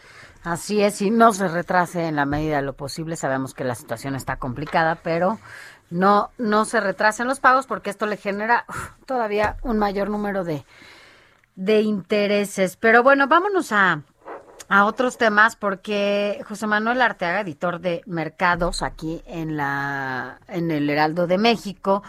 [0.44, 3.16] Así es, y no se retrase en la medida de lo posible.
[3.16, 5.38] Sabemos que la situación está complicada, pero
[5.92, 8.66] no, no se retrasen los pagos porque esto le genera
[9.06, 10.66] todavía un mayor número de,
[11.56, 12.76] de intereses.
[12.76, 14.02] Pero bueno, vámonos a,
[14.70, 20.90] a otros temas porque José Manuel Arteaga, editor de Mercados aquí en la en el
[20.90, 22.04] Heraldo de México,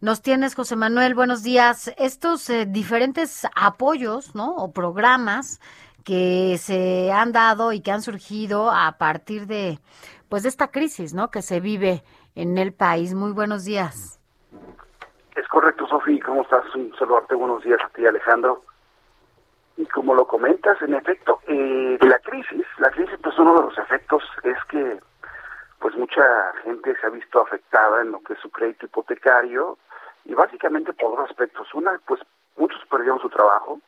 [0.00, 1.92] nos tienes José Manuel, buenos días.
[1.98, 4.56] Estos eh, diferentes apoyos, ¿no?
[4.56, 5.60] o programas
[6.04, 9.78] que se han dado y que han surgido a partir de
[10.28, 11.30] pues de esta crisis, ¿no?
[11.30, 12.02] que se vive
[12.34, 13.14] en el país.
[13.14, 14.18] Muy buenos días.
[15.36, 16.22] Es correcto, Sofía.
[16.24, 16.64] ¿Cómo estás?
[16.74, 17.34] Un saludarte.
[17.34, 18.62] Buenos días a ti, Alejandro.
[19.80, 23.78] Y como lo comentas, en efecto, eh, la crisis, la crisis, pues uno de los
[23.78, 25.00] efectos es que
[25.78, 26.22] pues mucha
[26.62, 29.78] gente se ha visto afectada en lo que es su crédito hipotecario
[30.26, 31.66] y básicamente por dos aspectos.
[31.72, 32.20] Una, pues
[32.58, 33.80] muchos perdieron su trabajo,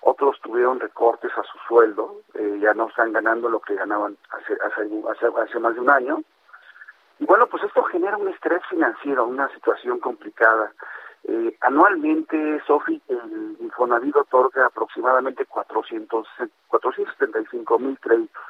[0.00, 4.54] otros tuvieron recortes a su sueldo, eh, ya no están ganando lo que ganaban hace,
[4.54, 4.90] hace,
[5.40, 6.20] hace, más de un año.
[7.20, 10.72] Y bueno, pues esto genera un estrés financiero, una situación complicada.
[11.30, 16.26] Eh, anualmente, Sofi, el Infonavit otorga aproximadamente 400,
[16.68, 18.42] 475 mil créditos.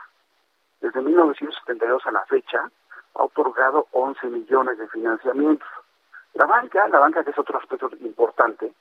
[0.80, 2.70] Desde 1972 a la fecha,
[3.14, 5.68] ha otorgado 11 millones de financiamientos.
[6.34, 8.72] La banca, la banca que es otro aspecto importante,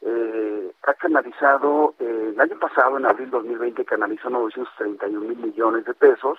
[0.00, 5.92] eh, ha canalizado, eh, el año pasado, en abril 2020, canalizó 931 mil millones de
[5.92, 6.38] pesos,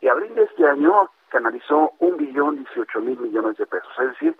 [0.00, 3.92] y abril de este año canalizó un billón 18 mil millones de pesos.
[3.98, 4.34] Es decir,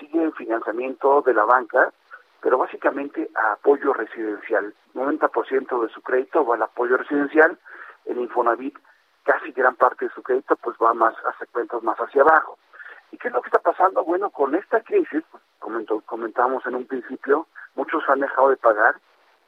[0.00, 1.92] sigue el financiamiento de la banca,
[2.40, 4.74] pero básicamente a apoyo residencial.
[4.94, 7.56] 90% de su crédito va al apoyo residencial,
[8.06, 8.76] el Infonavit
[9.22, 12.58] casi gran parte de su crédito pues va más a segmentos más hacia abajo.
[13.12, 14.04] ¿Y qué es lo que está pasando?
[14.04, 15.42] Bueno, con esta crisis, pues,
[16.06, 18.96] comentábamos en un principio, muchos han dejado de pagar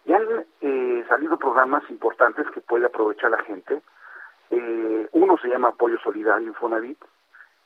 [0.05, 3.81] y han eh, salido programas importantes que puede aprovechar la gente.
[4.51, 6.99] Eh, uno se llama Apoyo Solidario Infonavit.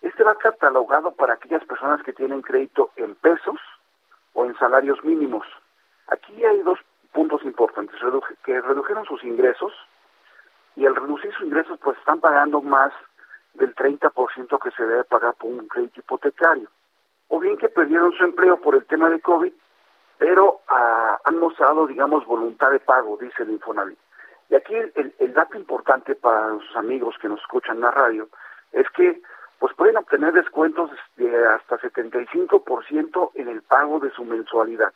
[0.02, 3.60] Este va catalogado para aquellas personas que tienen crédito en pesos
[4.34, 5.46] o en salarios mínimos.
[6.08, 6.78] Aquí hay dos
[7.12, 7.98] puntos importantes,
[8.44, 9.72] que redujeron sus ingresos
[10.76, 12.92] y al reducir sus ingresos pues están pagando más
[13.54, 16.68] del 30% que se debe pagar por un crédito hipotecario.
[17.28, 19.52] O bien que perdieron su empleo por el tema de COVID,
[20.18, 23.98] pero ah, han mostrado, digamos, voluntad de pago, dice el Infonavit.
[24.48, 28.28] Y aquí el, dato importante para los amigos que nos escuchan en la radio
[28.72, 29.20] es que
[29.58, 34.92] pues pueden obtener descuentos de hasta 75% en el pago de su mensualidad.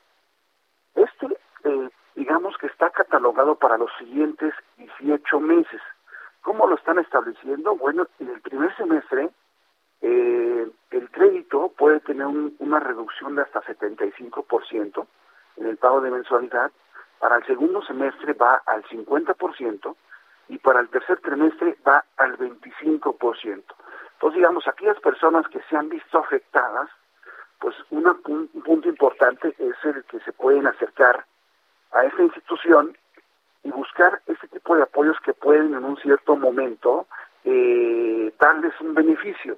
[0.94, 1.26] Este,
[1.64, 5.80] eh, digamos que está catalogado para los siguientes 18 meses.
[6.42, 7.76] ¿Cómo lo están estableciendo?
[7.76, 9.30] Bueno, en el primer semestre
[10.02, 15.06] eh, el crédito puede tener una reducción de hasta 75%
[15.56, 16.70] en el pago de mensualidad,
[17.18, 19.94] para el segundo semestre va al 50%
[20.48, 23.62] y para el tercer trimestre va al 25%.
[24.20, 26.90] Entonces, digamos, aquellas personas que se han visto afectadas,
[27.58, 28.04] pues un
[28.62, 31.24] punto importante es el que se pueden acercar
[31.92, 32.98] a esta institución
[33.62, 37.06] y buscar ese tipo de apoyos que pueden en un cierto momento
[37.44, 39.56] eh, darles un beneficio.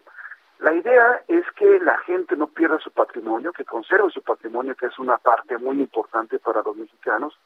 [0.61, 4.87] La idea es que la gente no pierda su patrimonio, que conserve su patrimonio, que
[4.87, 7.37] es una parte muy importante para los mexicanos,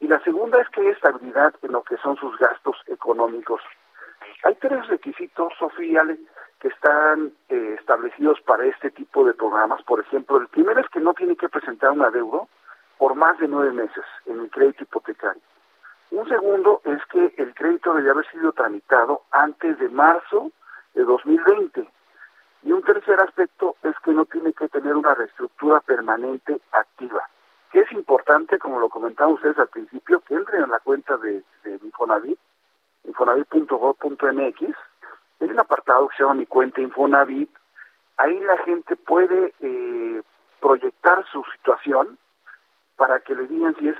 [0.00, 3.60] Y la segunda es que hay estabilidad en lo que son sus gastos económicos.
[4.44, 6.04] Hay tres requisitos, Sofía,
[6.60, 9.82] que están eh, establecidos para este tipo de programas.
[9.84, 12.48] Por ejemplo, el primero es que no tiene que presentar un adeudo
[12.98, 15.42] por más de nueve meses en el crédito hipotecario.
[16.10, 20.50] Un segundo es que el crédito debe haber sido tramitado antes de marzo
[20.94, 21.88] de 2020.
[22.62, 27.28] Y un tercer aspecto es que no tiene que tener una reestructura permanente activa.
[27.70, 31.44] Que es importante, como lo comentaban ustedes al principio, que entren en la cuenta de,
[31.62, 32.38] de Infonavit,
[33.04, 34.76] infonavit.gov.mx.
[35.40, 37.50] Hay un apartado que se llama Mi Cuenta Infonavit.
[38.16, 40.22] Ahí la gente puede eh,
[40.60, 42.18] proyectar su situación
[42.96, 43.96] para que le digan si es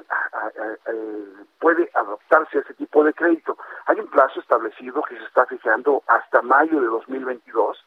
[1.60, 3.56] puede adoptarse a ese tipo de crédito.
[3.86, 7.84] Hay un plazo establecido que se está fijando hasta mayo de 2022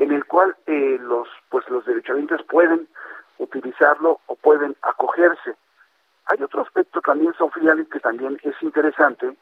[0.00, 2.88] en el cual eh, los pues los derechohabientes pueden
[3.38, 5.54] utilizarlo o pueden acogerse.
[6.26, 9.36] Hay otro aspecto también, Sofía, que también es interesante,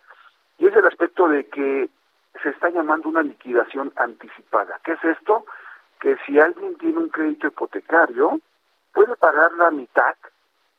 [0.59, 1.89] y es el aspecto de que
[2.43, 4.81] se está llamando una liquidación anticipada.
[4.85, 5.45] ¿Qué es esto?
[6.01, 8.41] Que si alguien tiene un crédito hipotecario,
[8.93, 10.15] puede pagar la mitad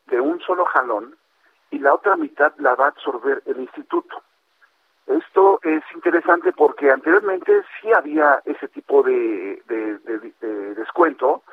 [0.08, 1.16] de un solo jalón
[1.72, 4.22] y la otra mitad la va a absorber el instituto.
[5.08, 9.62] Esto es interesante porque anteriormente sí había ese tipo de,
[10.76, 11.44] descuento,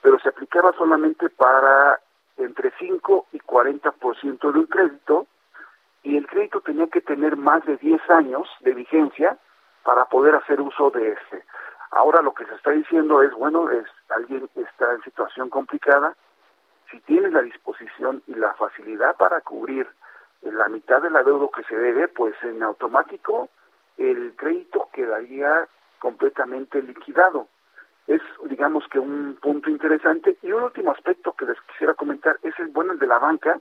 [0.00, 2.00] pero se aplicaba solamente para
[2.36, 5.26] entre 5 y 40% de un crédito
[6.02, 9.38] y el crédito tenía que tener más de 10 años de vigencia
[9.82, 11.44] para poder hacer uso de este.
[11.90, 16.14] Ahora lo que se está diciendo es, bueno, es alguien está en situación complicada,
[16.90, 19.88] si tienes la disposición y la facilidad para cubrir
[20.42, 23.48] la mitad del adeudo que se debe, pues en automático
[23.96, 25.68] el crédito quedaría
[25.98, 27.48] completamente liquidado.
[28.06, 30.36] Es, digamos que un punto interesante.
[30.42, 33.60] Y un último aspecto que les quisiera comentar es el bueno el de la banca,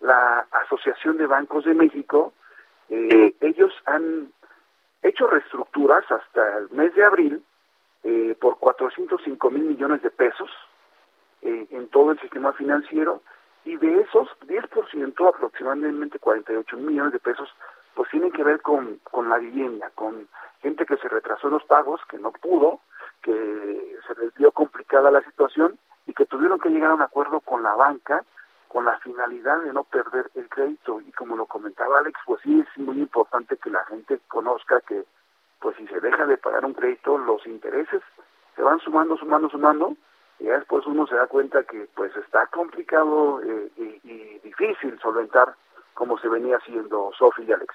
[0.00, 2.32] la Asociación de Bancos de México.
[2.88, 4.32] Eh, ellos han
[5.02, 7.42] hecho reestructuras hasta el mes de abril
[8.04, 10.50] eh, por 405 mil millones de pesos
[11.42, 13.22] eh, en todo el sistema financiero
[13.64, 17.48] y de esos 10% aproximadamente 48 millones de pesos
[17.94, 20.28] pues tienen que ver con, con la vivienda, con
[20.62, 22.80] gente que se retrasó los pagos, que no pudo,
[23.22, 27.40] que se les dio complicada la situación y que tuvieron que llegar a un acuerdo
[27.40, 28.24] con la banca
[28.68, 32.60] con la finalidad de no perder el crédito y como lo comentaba Alex, pues sí
[32.60, 35.04] es muy importante que la gente conozca que
[35.60, 38.02] pues si se deja de pagar un crédito los intereses
[38.54, 39.96] se van sumando, sumando, sumando
[40.38, 45.54] y después uno se da cuenta que pues está complicado eh, y, difícil solventar
[45.94, 47.74] como se venía haciendo Sofi y Alex.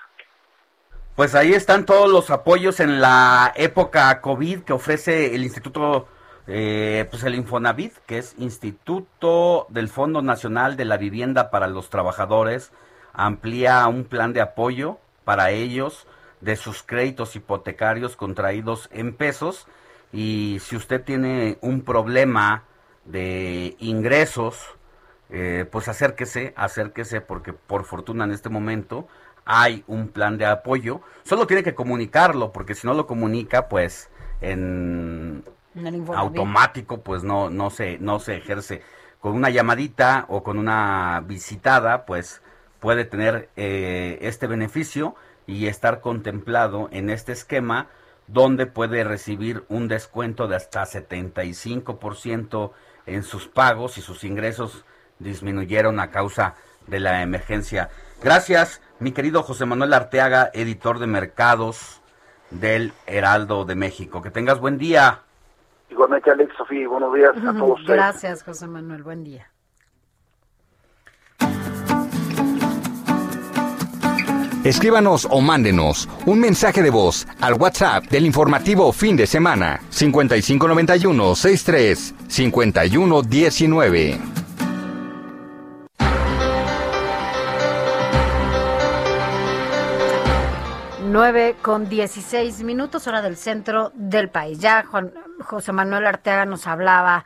[1.15, 6.07] Pues ahí están todos los apoyos en la época COVID que ofrece el Instituto,
[6.47, 11.89] eh, pues el Infonavit, que es Instituto del Fondo Nacional de la Vivienda para los
[11.89, 12.71] Trabajadores,
[13.13, 16.07] amplía un plan de apoyo para ellos
[16.41, 19.67] de sus créditos hipotecarios contraídos en pesos
[20.11, 22.63] y si usted tiene un problema
[23.05, 24.75] de ingresos,
[25.29, 29.07] eh, pues acérquese, acérquese porque por fortuna en este momento
[29.45, 31.01] hay un plan de apoyo.
[31.23, 34.09] Solo tiene que comunicarlo porque si no lo comunica, pues
[34.41, 35.43] en
[36.15, 38.81] automático, pues no, no se, no se ejerce.
[39.19, 42.41] Con una llamadita o con una visitada, pues
[42.79, 45.15] puede tener eh, este beneficio
[45.47, 47.87] y estar contemplado en este esquema
[48.27, 52.71] donde puede recibir un descuento de hasta 75%
[53.05, 54.85] en sus pagos y sus ingresos
[55.19, 56.55] disminuyeron a causa
[56.87, 57.89] de la emergencia.
[58.21, 62.01] Gracias, mi querido José Manuel Arteaga, editor de mercados
[62.49, 64.21] del Heraldo de México.
[64.21, 65.21] Que tengas buen día.
[65.93, 67.85] Igualmente, Alex, Sofía, buenos días a todos.
[67.85, 69.47] Gracias, José Manuel, buen día.
[74.63, 81.35] Escríbanos o mándenos un mensaje de voz al WhatsApp del informativo fin de semana 5591
[81.35, 84.42] 63 5119.
[91.13, 94.57] 9 con 16 minutos, hora del centro del país.
[94.57, 97.23] Ya Juan, José Manuel Arteaga nos hablaba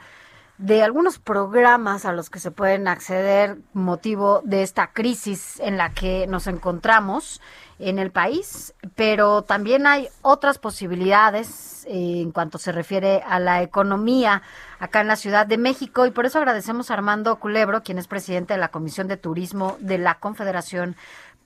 [0.58, 5.94] de algunos programas a los que se pueden acceder motivo de esta crisis en la
[5.94, 7.40] que nos encontramos
[7.80, 13.62] en el país, pero también hay otras posibilidades eh, en cuanto se refiere a la
[13.62, 14.42] economía
[14.80, 18.08] acá en la Ciudad de México y por eso agradecemos a Armando Culebro, quien es
[18.08, 20.98] presidente de la Comisión de Turismo de la Confederación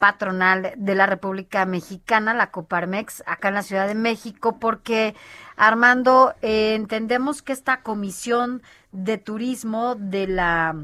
[0.01, 5.13] patronal de la República Mexicana, la Coparmex, acá en la Ciudad de México, porque
[5.55, 10.75] Armando, entendemos que esta comisión de turismo de la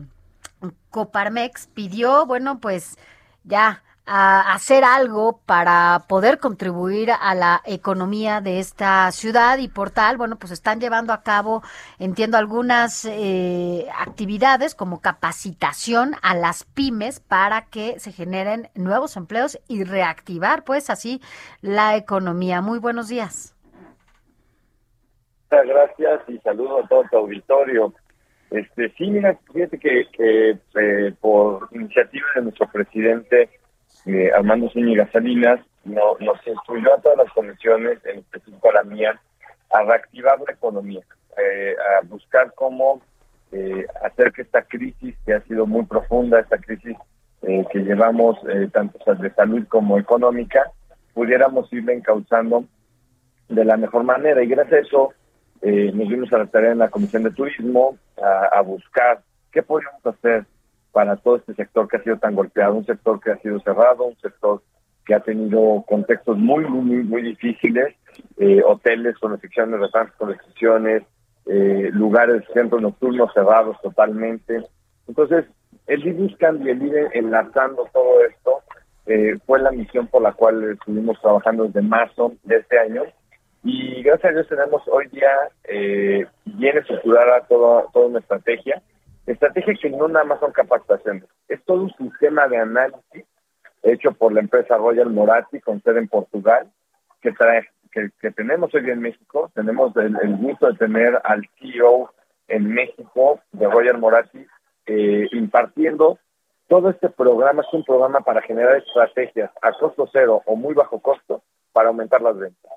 [0.91, 2.99] Coparmex pidió, bueno, pues
[3.43, 9.91] ya a hacer algo para poder contribuir a la economía de esta ciudad y por
[9.91, 11.61] tal, bueno, pues están llevando a cabo,
[11.99, 19.59] entiendo, algunas eh, actividades como capacitación a las pymes para que se generen nuevos empleos
[19.67, 21.21] y reactivar, pues así,
[21.61, 22.61] la economía.
[22.61, 23.55] Muy buenos días.
[25.51, 27.93] Muchas gracias y saludo a todo tu auditorio.
[28.51, 33.49] Este, sí, mira, fíjate que, que eh, por iniciativa de nuestro presidente
[34.05, 38.83] eh, Armando Zúñiga Salinas no, nos instruyó a todas las comisiones, en específico a la
[38.83, 39.19] mía,
[39.71, 41.01] a reactivar la economía,
[41.37, 43.01] eh, a buscar cómo
[43.51, 46.97] eh, hacer que esta crisis, que ha sido muy profunda, esta crisis
[47.43, 50.69] eh, que llevamos eh, tanto de salud como económica,
[51.13, 52.65] pudiéramos irla encauzando
[53.47, 54.43] de la mejor manera.
[54.43, 55.13] Y gracias a eso
[55.61, 59.21] nos dimos a la tarea en la Comisión de Turismo a, a buscar
[59.51, 60.45] qué podríamos hacer
[60.97, 64.05] para todo este sector que ha sido tan golpeado, un sector que ha sido cerrado,
[64.05, 64.63] un sector
[65.05, 67.93] que ha tenido contextos muy, muy, muy, difíciles,
[68.39, 71.03] eh, hoteles con restricciones, restaurantes con restricciones,
[71.45, 74.63] eh, lugares, centros nocturnos cerrados totalmente.
[75.07, 75.45] Entonces,
[75.85, 78.61] el ir buscando y el ir enlazando todo esto
[79.05, 83.03] eh, fue la misión por la cual estuvimos trabajando desde marzo de este año.
[83.63, 85.29] Y gracias a Dios tenemos hoy día
[85.65, 88.81] eh, bien estructurada toda, toda una estrategia
[89.27, 93.25] Estrategia que no nada más son capacitaciones, es todo un sistema de análisis
[93.83, 96.71] hecho por la empresa Royal Moratti con sede en Portugal,
[97.21, 99.51] que trae que, que tenemos hoy en México.
[99.53, 102.13] Tenemos el, el, gusto de tener al CEO
[102.47, 104.45] en México de Royal Moratti
[104.85, 106.17] eh, impartiendo
[106.67, 107.63] todo este programa.
[107.63, 111.43] Es un programa para generar estrategias a costo cero o muy bajo costo
[111.73, 112.71] para aumentar las ventas.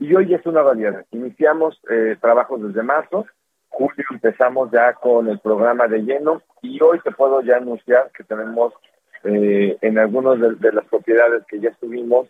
[0.00, 1.04] Y hoy es una realidad.
[1.12, 3.26] Iniciamos eh, trabajos desde marzo
[3.72, 8.24] julio empezamos ya con el programa de lleno y hoy te puedo ya anunciar que
[8.24, 8.72] tenemos
[9.24, 12.28] eh, en algunas de, las propiedades que ya estuvimos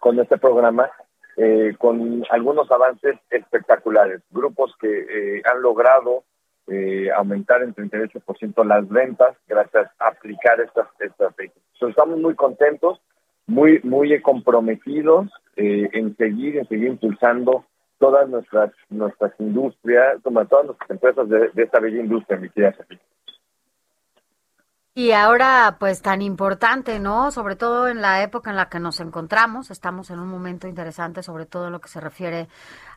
[0.00, 0.90] con este programa,
[1.36, 6.24] eh, con algunos avances espectaculares, grupos que eh, han logrado
[6.68, 11.64] eh, aumentar en 38% las ventas gracias a aplicar estas estrategias.
[11.74, 13.00] Entonces, estamos muy contentos,
[13.46, 17.64] muy, muy comprometidos eh, en seguir, en seguir impulsando
[17.98, 22.74] todas nuestras nuestras industrias, como todas nuestras empresas de, de esta bella industria, mi querida
[22.76, 23.00] Sofía.
[24.98, 27.30] Y ahora, pues tan importante, ¿no?
[27.30, 31.22] Sobre todo en la época en la que nos encontramos, estamos en un momento interesante,
[31.22, 32.48] sobre todo lo que se refiere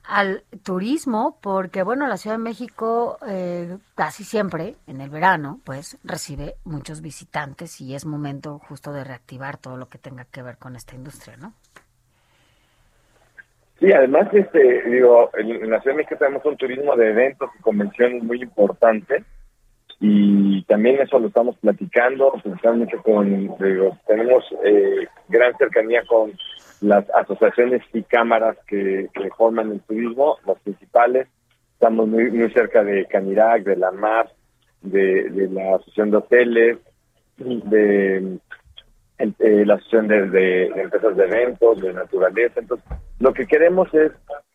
[0.05, 5.97] al turismo, porque, bueno, la Ciudad de México eh, casi siempre, en el verano, pues
[6.05, 10.57] recibe muchos visitantes y es momento justo de reactivar todo lo que tenga que ver
[10.57, 11.51] con esta industria, ¿no?
[13.80, 17.61] Sí, además, este, digo, en la Ciudad de México tenemos un turismo de eventos y
[17.61, 19.23] convenciones muy importante
[20.01, 26.34] y también eso lo estamos platicando, platicamos mucho con, digo, tenemos eh, gran cercanía con
[26.81, 31.27] las asociaciones y cámaras que, que, forman el turismo, las principales,
[31.73, 34.27] estamos muy, muy cerca de Canirac, de la MAP,
[34.81, 36.77] de la Asociación de Hoteles,
[37.38, 38.39] de
[39.20, 42.88] eh, la Asociación de, de, Empresas de Eventos, de Naturaleza, entonces
[43.20, 44.12] lo que queremos es,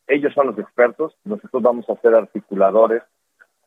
[0.07, 3.03] ellos son los expertos, nosotros vamos a ser articuladores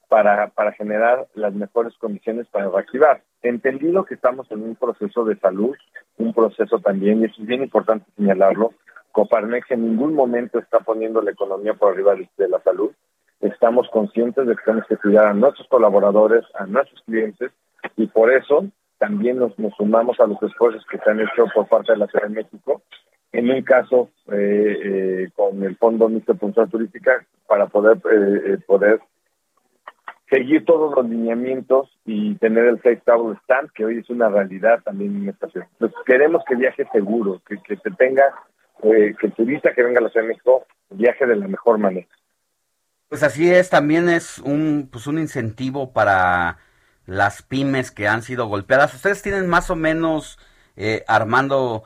[0.07, 3.21] para, para generar las mejores condiciones para reactivar.
[3.43, 5.75] Entendido que estamos en un proceso de salud,
[6.17, 8.73] un proceso también, y es bien importante señalarlo,
[9.11, 12.91] Coparmex en ningún momento está poniendo la economía por arriba de, de la salud.
[13.41, 17.51] Estamos conscientes de que tenemos que cuidar a nuestros colaboradores, a nuestros clientes,
[17.95, 18.65] y por eso
[18.97, 22.07] también nos, nos sumamos a los esfuerzos que se han hecho por parte de la
[22.07, 22.81] Ciudad de México
[23.31, 28.53] en un caso eh, eh, con el Fondo Mixto de Función Turística para poder eh,
[28.53, 29.01] eh, poder
[30.29, 34.81] seguir todos los lineamientos y tener el Safe Travel Stand, que hoy es una realidad
[34.83, 35.67] también en esta ciudad.
[35.73, 38.23] Entonces, queremos que viaje seguro, que, que se tenga,
[38.83, 41.77] eh, que el turista que venga a la Ciudad de México viaje de la mejor
[41.77, 42.07] manera.
[43.09, 46.57] Pues así es, también es un, pues un incentivo para
[47.07, 48.93] las pymes que han sido golpeadas.
[48.93, 50.37] Ustedes tienen más o menos,
[50.75, 51.83] eh, Armando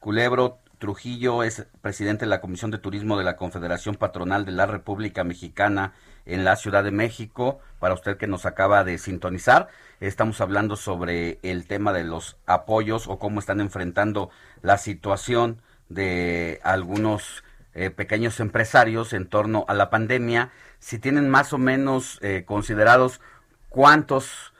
[0.00, 4.66] Culebro, Trujillo es presidente de la Comisión de Turismo de la Confederación Patronal de la
[4.66, 5.92] República Mexicana
[6.24, 7.58] en la Ciudad de México.
[7.80, 9.68] Para usted que nos acaba de sintonizar,
[9.98, 14.30] estamos hablando sobre el tema de los apoyos o cómo están enfrentando
[14.62, 17.42] la situación de algunos
[17.74, 20.52] eh, pequeños empresarios en torno a la pandemia.
[20.78, 23.20] Si tienen más o menos eh, considerados
[23.68, 24.52] cuántos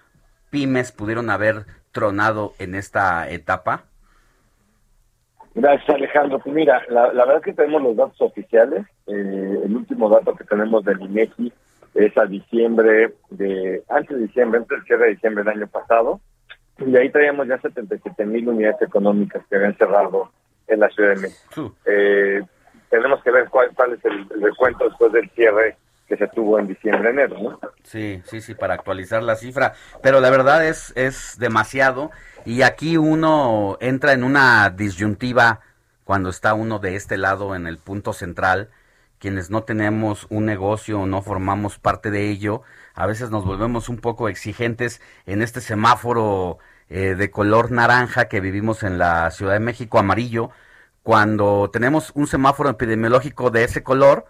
[0.51, 3.85] pymes pudieron haber tronado en esta etapa.
[5.55, 6.39] Gracias, Alejandro.
[6.39, 8.87] Pues mira, la, la, verdad es que tenemos los datos oficiales.
[9.07, 11.53] Eh, el último dato que tenemos del INEGI
[11.95, 16.21] es a diciembre de, antes de diciembre, antes del cierre de diciembre del año pasado.
[16.79, 20.31] y ahí traíamos ya 77 mil unidades económicas que habían cerrado
[20.69, 21.75] en la Ciudad de México.
[21.87, 22.43] Eh,
[22.91, 25.77] tenemos que ver cuál, cuál es el, el recuento después del cierre
[26.09, 27.61] que se tuvo en diciembre, enero, ¿no?
[27.83, 29.75] Sí, sí, sí, para actualizar la cifra.
[30.03, 32.11] Pero la verdad es, es demasiado.
[32.45, 35.61] Y aquí uno entra en una disyuntiva
[36.05, 38.71] cuando está uno de este lado en el punto central.
[39.19, 42.63] Quienes no tenemos un negocio o no formamos parte de ello,
[42.95, 46.59] a veces nos volvemos un poco exigentes en este semáforo
[46.89, 50.51] eh, de color naranja que vivimos en la Ciudad de México, amarillo,
[51.03, 54.27] cuando tenemos un semáforo epidemiológico de ese color,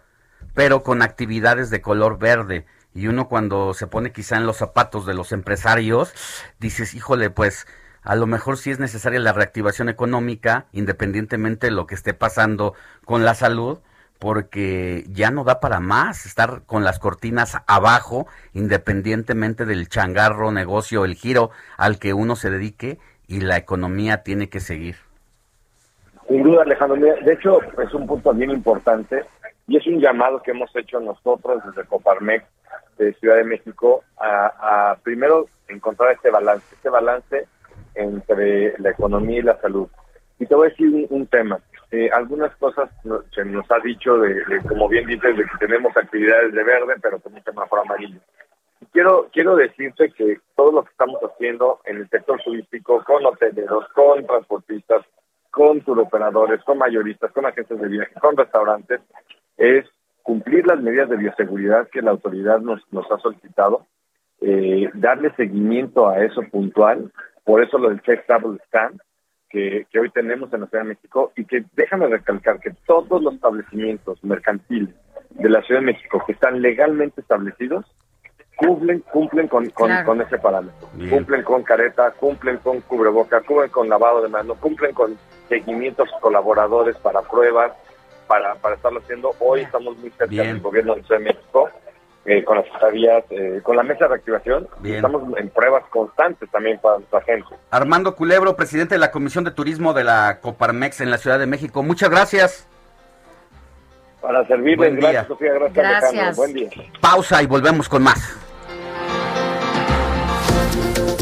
[0.55, 2.66] pero con actividades de color verde.
[2.94, 6.12] Y uno cuando se pone quizá en los zapatos de los empresarios,
[6.59, 7.66] dices, híjole, pues
[8.02, 12.74] a lo mejor sí es necesaria la reactivación económica, independientemente de lo que esté pasando
[13.05, 13.78] con la salud,
[14.19, 21.05] porque ya no da para más estar con las cortinas abajo, independientemente del changarro, negocio,
[21.05, 24.97] el giro al que uno se dedique, y la economía tiene que seguir.
[26.27, 26.97] Sin duda, Alejandro.
[26.97, 29.24] De hecho, es un punto bien importante
[29.69, 32.45] y es un llamado que hemos hecho nosotros desde Coparmex
[32.97, 37.47] de Ciudad de México a, a primero encontrar este balance, este balance
[37.95, 39.86] entre la economía y la salud.
[40.39, 41.61] Y te voy a decir un, un tema.
[41.90, 42.90] Eh, algunas cosas
[43.35, 46.95] se nos ha dicho, de, de, como bien dices, de que tenemos actividades de verde,
[47.03, 48.20] pero con un semáforo amarillo.
[48.93, 53.86] Quiero, quiero decirte que todo lo que estamos haciendo en el sector turístico, con hoteleros,
[53.95, 55.05] con transportistas,
[55.51, 59.01] con turoperadores, con mayoristas, con agencias de viaje, con restaurantes,
[59.59, 59.85] es
[60.23, 63.87] cumplir las medidas de bioseguridad que la autoridad nos, nos ha solicitado,
[64.41, 67.13] eh, darle seguimiento a eso puntual,
[67.45, 69.01] por eso lo del Check Travel Stand,
[69.51, 73.23] que, que hoy tenemos en la Ciudad de México, y que déjame recalcar que todos
[73.23, 74.95] los establecimientos mercantiles
[75.31, 77.85] de la Ciudad de México que están legalmente establecidos,
[78.57, 80.07] cumplen cumplen con, con, Claro.
[80.07, 80.89] con ese parámetro.
[80.95, 81.11] Bien.
[81.11, 85.17] Cumplen con careta, cumplen con cubreboca, cumplen con lavado de manos, cumplen con
[85.49, 87.73] seguimientos colaboradores para pruebas,
[88.29, 89.35] para, para estarlo haciendo.
[89.41, 90.47] Hoy estamos muy cerca Bien.
[90.47, 91.71] del gobierno de la Ciudad de México,
[92.27, 94.69] eh, con las estarías, eh, con la mesa de reactivación.
[94.81, 94.97] Bien.
[94.97, 97.49] Estamos en pruebas constantes también para nuestra gente.
[97.71, 101.47] Armando Culebro, presidente de la Comisión de Turismo de la Coparmex en la Ciudad de
[101.47, 101.83] México.
[101.83, 102.69] Muchas gracias.
[104.21, 105.11] Para servirles, Buen día.
[105.13, 106.13] gracias Sofía, gracias, Gracias.
[106.13, 106.37] Alejandro.
[106.37, 106.71] Buen día.
[107.01, 108.37] Pausa y volvemos con más.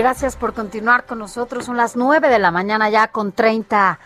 [0.00, 1.66] Gracias por continuar con nosotros.
[1.66, 3.98] Son las 9 de la mañana ya con 30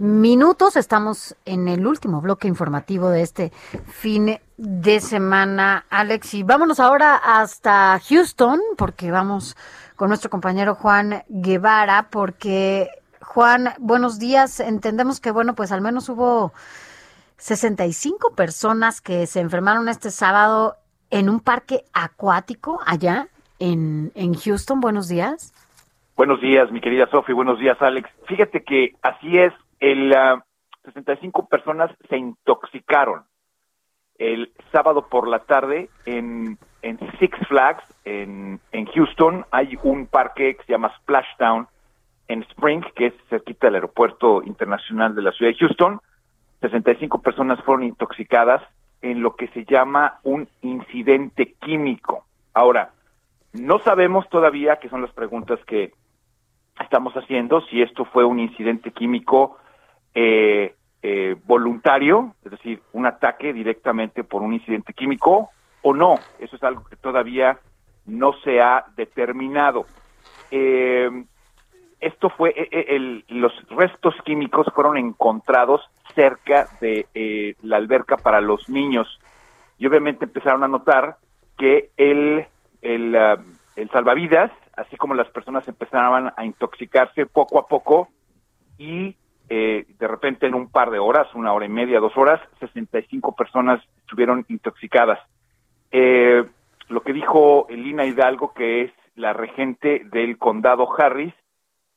[0.00, 0.74] minutos.
[0.74, 3.52] Estamos en el último bloque informativo de este
[3.86, 6.34] fin de semana, Alex.
[6.34, 9.56] Y vámonos ahora hasta Houston, porque vamos
[9.94, 12.90] con nuestro compañero Juan Guevara, porque
[13.20, 14.58] Juan, buenos días.
[14.58, 16.52] Entendemos que, bueno, pues al menos hubo
[17.36, 20.74] 65 personas que se enfermaron este sábado
[21.10, 23.28] en un parque acuático allá
[23.58, 24.80] en, en Houston.
[24.80, 25.52] Buenos días.
[26.16, 27.32] Buenos días, mi querida Sofi.
[27.32, 28.08] Buenos días, Alex.
[28.26, 29.52] Fíjate que así es.
[29.80, 30.42] El ah,
[30.84, 33.24] 65 personas se intoxicaron
[34.18, 39.44] el sábado por la tarde en, en Six Flags en, en Houston.
[39.50, 41.68] Hay un parque que se llama Splashdown
[42.28, 46.00] en Spring, que es cerquita del aeropuerto internacional de la ciudad de Houston.
[46.60, 48.62] 65 personas fueron intoxicadas
[49.02, 52.24] en lo que se llama un incidente químico.
[52.54, 52.92] Ahora,
[53.56, 55.92] no sabemos todavía, que son las preguntas que
[56.80, 59.58] estamos haciendo, si esto fue un incidente químico
[60.14, 65.50] eh, eh, voluntario, es decir, un ataque directamente por un incidente químico
[65.82, 66.26] o no.
[66.38, 67.58] Eso es algo que todavía
[68.06, 69.88] no se ha determinado.
[70.50, 71.10] Eh,
[72.00, 75.80] esto fue, eh, eh, el- los restos químicos fueron encontrados
[76.14, 79.20] cerca de eh, la alberca para los niños
[79.78, 81.16] y obviamente empezaron a notar
[81.58, 82.46] que el,
[82.94, 83.42] el, ah,
[83.76, 88.08] el salvavidas, así como las personas empezaban a intoxicarse poco a poco
[88.78, 89.16] y
[89.48, 93.34] eh, de repente en un par de horas, una hora y media, dos horas, 65
[93.34, 95.18] personas estuvieron intoxicadas.
[95.90, 96.44] Eh,
[96.88, 101.34] lo que dijo Elina Hidalgo, que es la regente del condado Harris,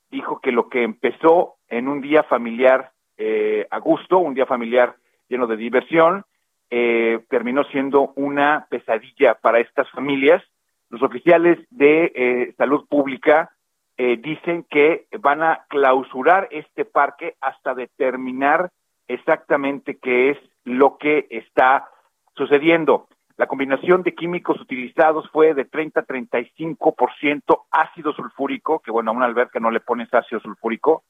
[0.10, 4.96] dijo que lo que empezó en un día familiar eh, a gusto, un día familiar
[5.28, 6.26] lleno de diversión,
[6.72, 10.44] eh, terminó siendo una pesadilla para estas familias.
[10.90, 13.52] Los oficiales de eh, salud pública
[13.98, 18.72] eh, dicen que van a clausurar este parque hasta determinar
[19.08, 21.90] exactamente qué es lo que está
[22.36, 23.08] sucediendo.
[23.38, 29.14] La combinación de químicos utilizados fue de 30 a 35% ácido sulfúrico, que bueno, a
[29.14, 31.04] una alberca no le pones ácido sulfúrico,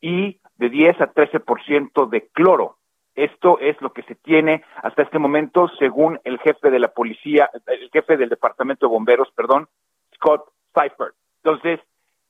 [0.00, 2.76] y de 10 a 13% de cloro.
[3.14, 7.50] Esto es lo que se tiene hasta este momento, según el jefe de la policía,
[7.66, 9.68] el jefe del departamento de bomberos, perdón,
[10.14, 11.14] Scott Seifert.
[11.42, 11.80] Entonces,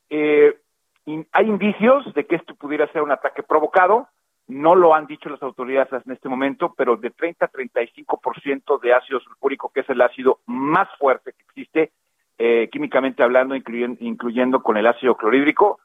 [0.09, 0.57] eh,
[1.33, 4.09] hay indicios de que esto pudiera ser un ataque provocado.
[4.49, 8.95] No lo han dicho las autoridades en este momento, pero de 30 a 35% de
[8.95, 11.93] ácido sulfúrico, que es el ácido más fuerte que existe,
[12.39, 15.79] eh, químicamente hablando, incluyen- incluyendo con el ácido clorhídrico,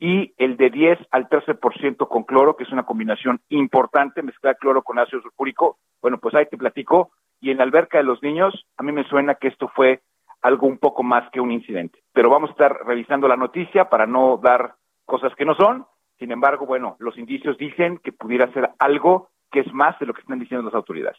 [0.00, 4.82] y el de 10 al 13% con cloro, que es una combinación importante, mezclar cloro
[4.82, 5.78] con ácido sulfúrico.
[6.00, 7.12] Bueno, pues ahí te platico.
[7.38, 10.00] Y en la alberca de los niños, a mí me suena que esto fue
[10.40, 11.98] algo un poco más que un incidente.
[12.14, 14.74] Pero vamos a estar revisando la noticia para no dar
[15.04, 15.86] cosas que no son.
[16.18, 20.14] Sin embargo, bueno, los indicios dicen que pudiera ser algo que es más de lo
[20.14, 21.18] que están diciendo las autoridades.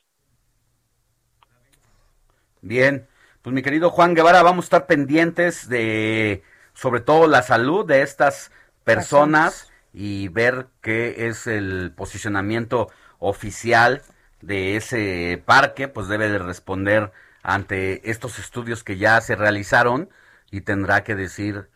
[2.61, 3.07] Bien,
[3.43, 6.43] pues mi querido Juan Guevara, vamos a estar pendientes de
[6.73, 8.51] sobre todo la salud de estas
[8.83, 12.89] personas y ver qué es el posicionamiento
[13.19, 14.01] oficial
[14.41, 17.11] de ese parque, pues debe de responder
[17.43, 20.09] ante estos estudios que ya se realizaron
[20.51, 21.69] y tendrá que decir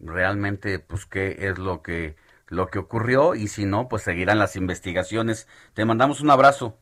[0.00, 2.16] realmente pues qué es lo que
[2.48, 5.48] lo que ocurrió y si no pues seguirán las investigaciones.
[5.74, 6.78] Te mandamos un abrazo.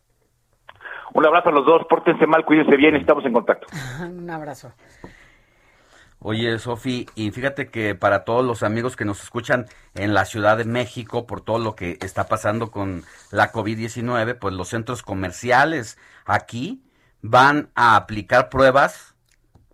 [1.12, 3.66] Un abrazo a los dos, pórtense mal, cuídense bien, estamos en contacto.
[4.00, 4.72] Un abrazo.
[6.28, 10.56] Oye, Sofi, y fíjate que para todos los amigos que nos escuchan en la Ciudad
[10.56, 15.98] de México, por todo lo que está pasando con la COVID-19, pues los centros comerciales
[16.24, 16.82] aquí
[17.22, 19.14] van a aplicar pruebas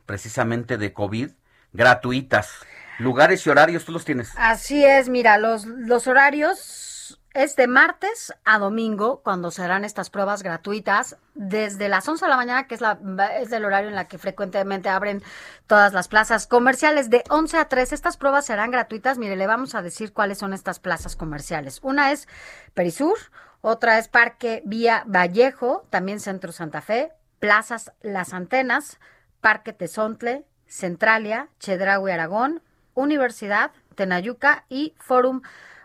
[0.05, 1.31] precisamente de COVID
[1.73, 2.51] gratuitas.
[2.99, 4.35] Lugares y horarios, tú los tienes.
[4.37, 6.92] Así es, mira, los, los horarios
[7.35, 12.37] es de martes a domingo cuando serán estas pruebas gratuitas desde las 11 de la
[12.37, 12.99] mañana, que es, la,
[13.41, 15.23] es el horario en la que frecuentemente abren
[15.67, 17.93] todas las plazas comerciales, de 11 a 3.
[17.93, 19.17] Estas pruebas serán gratuitas.
[19.17, 21.81] Mire, le vamos a decir cuáles son estas plazas comerciales.
[21.83, 22.29] Una es
[22.75, 23.17] Perisur,
[23.63, 28.99] otra es Parque Vía Vallejo, también Centro Santa Fe, Plazas Las Antenas,
[29.41, 32.63] Parque Tezontle, Centralia, Chedraui Aragón,
[32.95, 35.43] Universidad, Tenayuca y Forum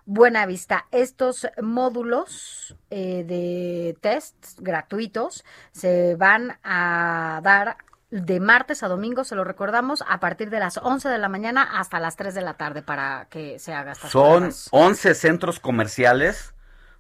[0.08, 0.88] Buenavista.
[0.92, 5.44] Estos módulos eh, de test gratuitos
[5.74, 7.76] se van a dar
[8.10, 11.62] de martes a domingo, se lo recordamos, a partir de las 11 de la mañana
[11.62, 14.70] hasta las 3 de la tarde para que se haga estas Son pruebas.
[14.72, 16.54] 11 centros comerciales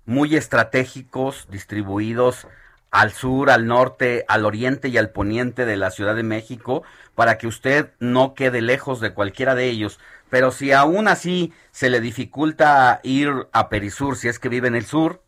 [0.06, 2.46] muy estratégicos, distribuidos
[2.92, 6.84] al sur, al norte, al oriente y al poniente de la Ciudad de México,
[7.16, 10.00] para que usted no quede lejos de cualquiera de ellos.
[10.30, 14.76] Pero si aún así se le dificulta ir a Perisur, si es que vive en
[14.76, 15.22] el sur,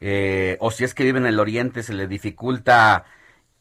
[0.00, 3.04] eh, o si es que vive en el oriente, se le dificulta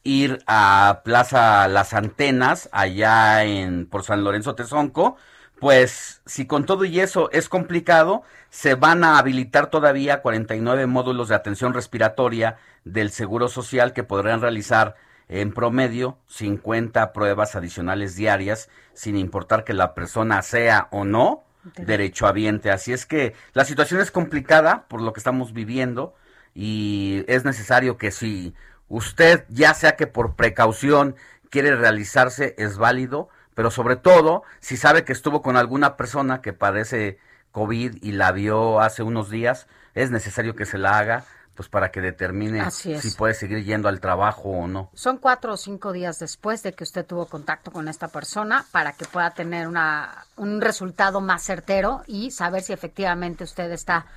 [0.03, 5.17] ir a Plaza Las Antenas, allá en por San Lorenzo Tezonco,
[5.59, 11.29] pues si con todo y eso es complicado, se van a habilitar todavía 49 módulos
[11.29, 14.95] de atención respiratoria del Seguro Social que podrán realizar
[15.31, 21.43] en promedio 50 pruebas adicionales diarias, sin importar que la persona sea o no
[21.77, 22.69] derechohabiente.
[22.69, 26.13] Así es que la situación es complicada por lo que estamos viviendo
[26.53, 28.53] y es necesario que si
[28.89, 31.15] usted, ya sea que por precaución
[31.49, 36.51] quiere realizarse, es válido, pero sobre todo si sabe que estuvo con alguna persona que
[36.51, 37.19] padece
[37.53, 41.23] COVID y la vio hace unos días, es necesario que se la haga
[41.61, 44.89] pues para que determine si puede seguir yendo al trabajo o no.
[44.95, 48.93] Son cuatro o cinco días después de que usted tuvo contacto con esta persona para
[48.93, 54.07] que pueda tener una, un resultado más certero y saber si efectivamente usted está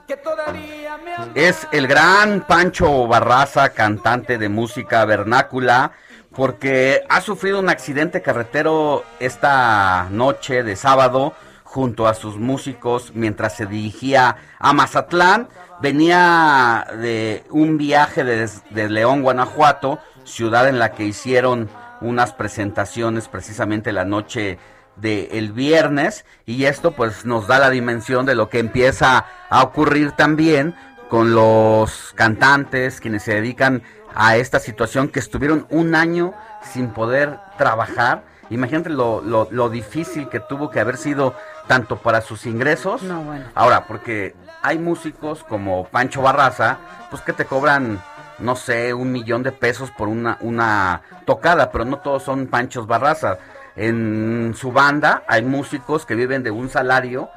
[0.08, 5.92] que todavía me Es el gran Pancho Barraza, cantante de música vernácula,
[6.36, 11.34] porque ha sufrido un accidente carretero esta noche de sábado
[11.72, 15.48] junto a sus músicos mientras se dirigía a Mazatlán.
[15.82, 21.70] Venía de un viaje desde León, Guanajuato, ciudad en la que hicieron
[22.02, 24.60] unas presentaciones precisamente la noche
[24.98, 30.12] del viernes y esto pues nos da la dimensión de lo que empieza a ocurrir
[30.12, 30.76] también
[31.10, 33.82] con los cantantes quienes se dedican
[34.14, 36.34] a esta situación que estuvieron un año
[36.74, 38.24] sin poder trabajar.
[38.50, 41.34] Imagínate lo, lo, lo difícil que tuvo que haber sido
[41.68, 43.04] tanto para sus ingresos.
[43.04, 43.46] No, bueno.
[43.56, 46.78] Ahora, porque hay músicos como Pancho Barraza,
[47.10, 48.02] pues que te cobran,
[48.40, 52.88] no sé, un millón de pesos por una, una tocada, pero no todos son Panchos
[52.88, 53.38] Barraza.
[53.76, 57.30] En su banda hay músicos que viven de un salario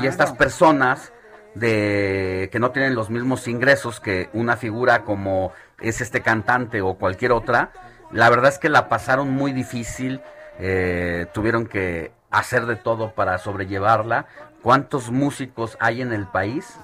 [0.00, 1.12] y estas personas
[1.54, 6.94] de que no tienen los mismos ingresos que una figura como es este cantante o
[6.94, 7.72] cualquier otra,
[8.12, 10.20] la verdad es que la pasaron muy difícil,
[10.58, 14.26] eh, tuvieron que hacer de todo para sobrellevarla.
[14.62, 16.76] ¿Cuántos músicos hay en el país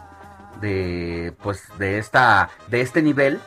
[0.61, 3.41] de pues de esta de este nivel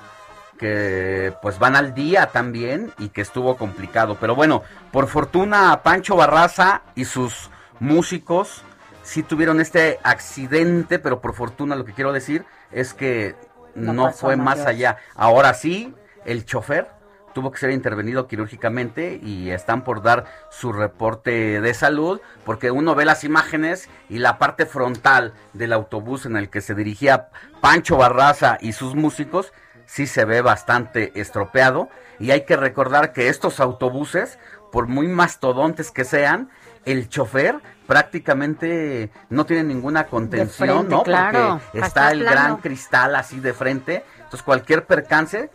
[0.59, 4.17] que pues van al día también y que estuvo complicado.
[4.19, 4.61] Pero bueno,
[4.91, 7.49] por fortuna Pancho Barraza y sus
[7.79, 8.61] músicos
[9.01, 13.35] sí tuvieron este accidente, pero por fortuna lo que quiero decir es que
[13.73, 14.97] No no, fue más allá.
[15.15, 15.95] Ahora sí,
[16.25, 16.98] el chofer
[17.33, 22.95] tuvo que ser intervenido quirúrgicamente y están por dar su reporte de salud porque uno
[22.95, 27.29] ve las imágenes y la parte frontal del autobús en el que se dirigía
[27.61, 29.53] Pancho Barraza y sus músicos
[29.85, 31.89] sí se ve bastante estropeado
[32.19, 34.37] y hay que recordar que estos autobuses
[34.71, 36.49] por muy mastodontes que sean
[36.85, 41.03] el chofer prácticamente no tiene ninguna contención, frente, ¿no?
[41.03, 41.59] claro.
[41.71, 42.35] Porque está el plano.
[42.35, 44.03] gran cristal así de frente.
[44.17, 45.49] Entonces cualquier percance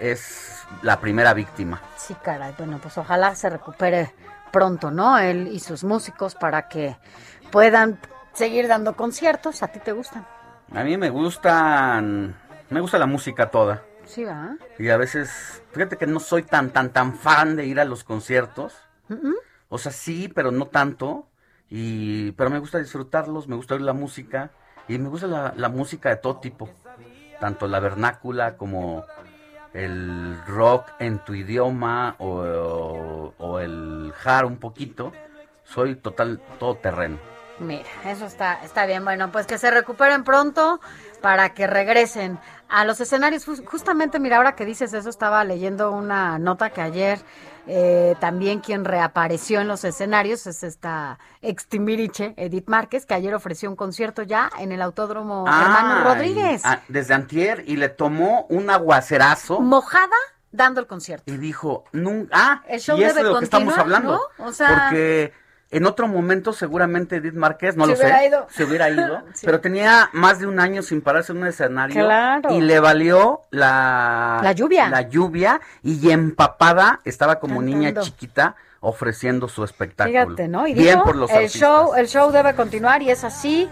[0.00, 1.80] es la primera víctima.
[1.96, 2.54] Sí, caray.
[2.58, 4.12] Bueno, pues ojalá se recupere
[4.50, 5.18] pronto, ¿no?
[5.18, 6.96] Él y sus músicos para que
[7.52, 8.00] puedan
[8.32, 9.62] seguir dando conciertos.
[9.62, 10.26] ¿A ti te gustan?
[10.74, 12.36] A mí me gustan,
[12.70, 13.82] me gusta la música toda.
[14.04, 14.56] Sí, ¿va?
[14.78, 18.02] Y a veces, fíjate que no soy tan, tan, tan fan de ir a los
[18.02, 18.74] conciertos.
[19.68, 21.28] O sea, sí, pero no tanto.
[21.68, 24.50] Y, pero me gusta disfrutarlos, me gusta oír la música.
[24.88, 26.68] Y me gusta la, la música de todo tipo.
[27.38, 29.04] Tanto la vernácula como
[29.74, 35.12] el rock en tu idioma o, o- el hard un poquito.
[35.64, 37.18] Soy total, todo terreno.
[37.60, 39.04] Mira, eso está, está bien.
[39.04, 40.80] Bueno, pues que se recuperen pronto
[41.20, 42.38] para que regresen
[42.68, 43.46] a los escenarios.
[43.46, 47.18] Jus- Justamente, mira, ahora que dices eso, estaba leyendo una nota que ayer
[47.72, 53.32] eh, también quien reapareció en los escenarios es esta ex Timbiriche, Edith Márquez, que ayer
[53.32, 56.62] ofreció un concierto ya en el Autódromo Hermano Ay, Rodríguez.
[56.64, 60.16] ah, desde antier y le tomó un aguacerazo Mojada
[60.50, 61.32] dando el concierto.
[61.32, 64.20] y dijo, nunca, ah, El show y es debe de lo que estamos hablando.
[64.38, 64.46] ¿no?
[64.46, 65.32] O sea- porque
[65.72, 68.46] en otro momento seguramente Edith Márquez, no Se lo sé, ido.
[68.50, 69.46] se hubiera ido, Sí.
[69.46, 72.50] pero tenía más de un año sin pararse en un escenario Claro.
[72.52, 74.88] y le valió la La lluvia.
[74.88, 78.02] la lluvia y empapada estaba como niña Cantando.
[78.02, 80.24] chiquita ofreciendo su espectáculo.
[80.24, 80.66] Fíjate, ¿no?
[80.66, 81.60] Y Bien dijo, por los el artistas.
[81.60, 83.68] show, el show debe continuar y es así.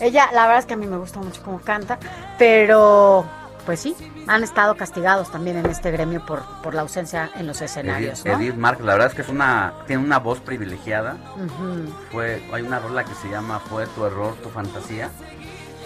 [0.00, 1.98] Ella, la verdad es que a mí me gusta mucho cómo canta,
[2.38, 3.24] pero
[3.66, 3.94] pues sí,
[4.28, 8.32] han estado castigados también en este gremio por, por la ausencia en los escenarios, Edith,
[8.36, 8.40] ¿no?
[8.42, 11.16] Edith Márquez, la verdad es que es una tiene una voz privilegiada.
[12.12, 15.10] Fue, hay una rola que se llama Fue tu error, tu fantasía.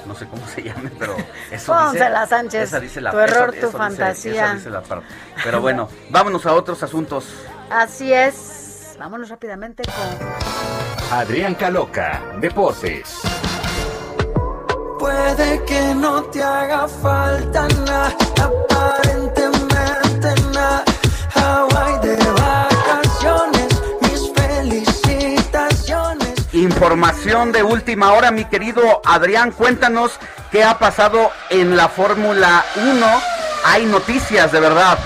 [0.06, 1.16] No sé cómo se llame, pero
[1.50, 2.04] eso dice.
[2.28, 4.44] Sánchez, esa dice la, tu error, eso- tu eso dice- fantasía.
[4.46, 5.06] esa dice la parte.
[5.44, 7.26] Pero bueno, vámonos a otros asuntos.
[7.70, 8.96] Así es.
[8.98, 13.20] Vámonos rápidamente con Adrián Caloca, Deportes.
[15.02, 20.84] Puede que no te haga falta nada, aparentemente nada.
[21.34, 23.66] Hawaii de vacaciones,
[24.02, 26.54] mis felicitaciones.
[26.54, 30.20] Información de última hora, mi querido Adrián, cuéntanos
[30.52, 33.04] qué ha pasado en la Fórmula 1.
[33.64, 34.98] Hay noticias, de verdad.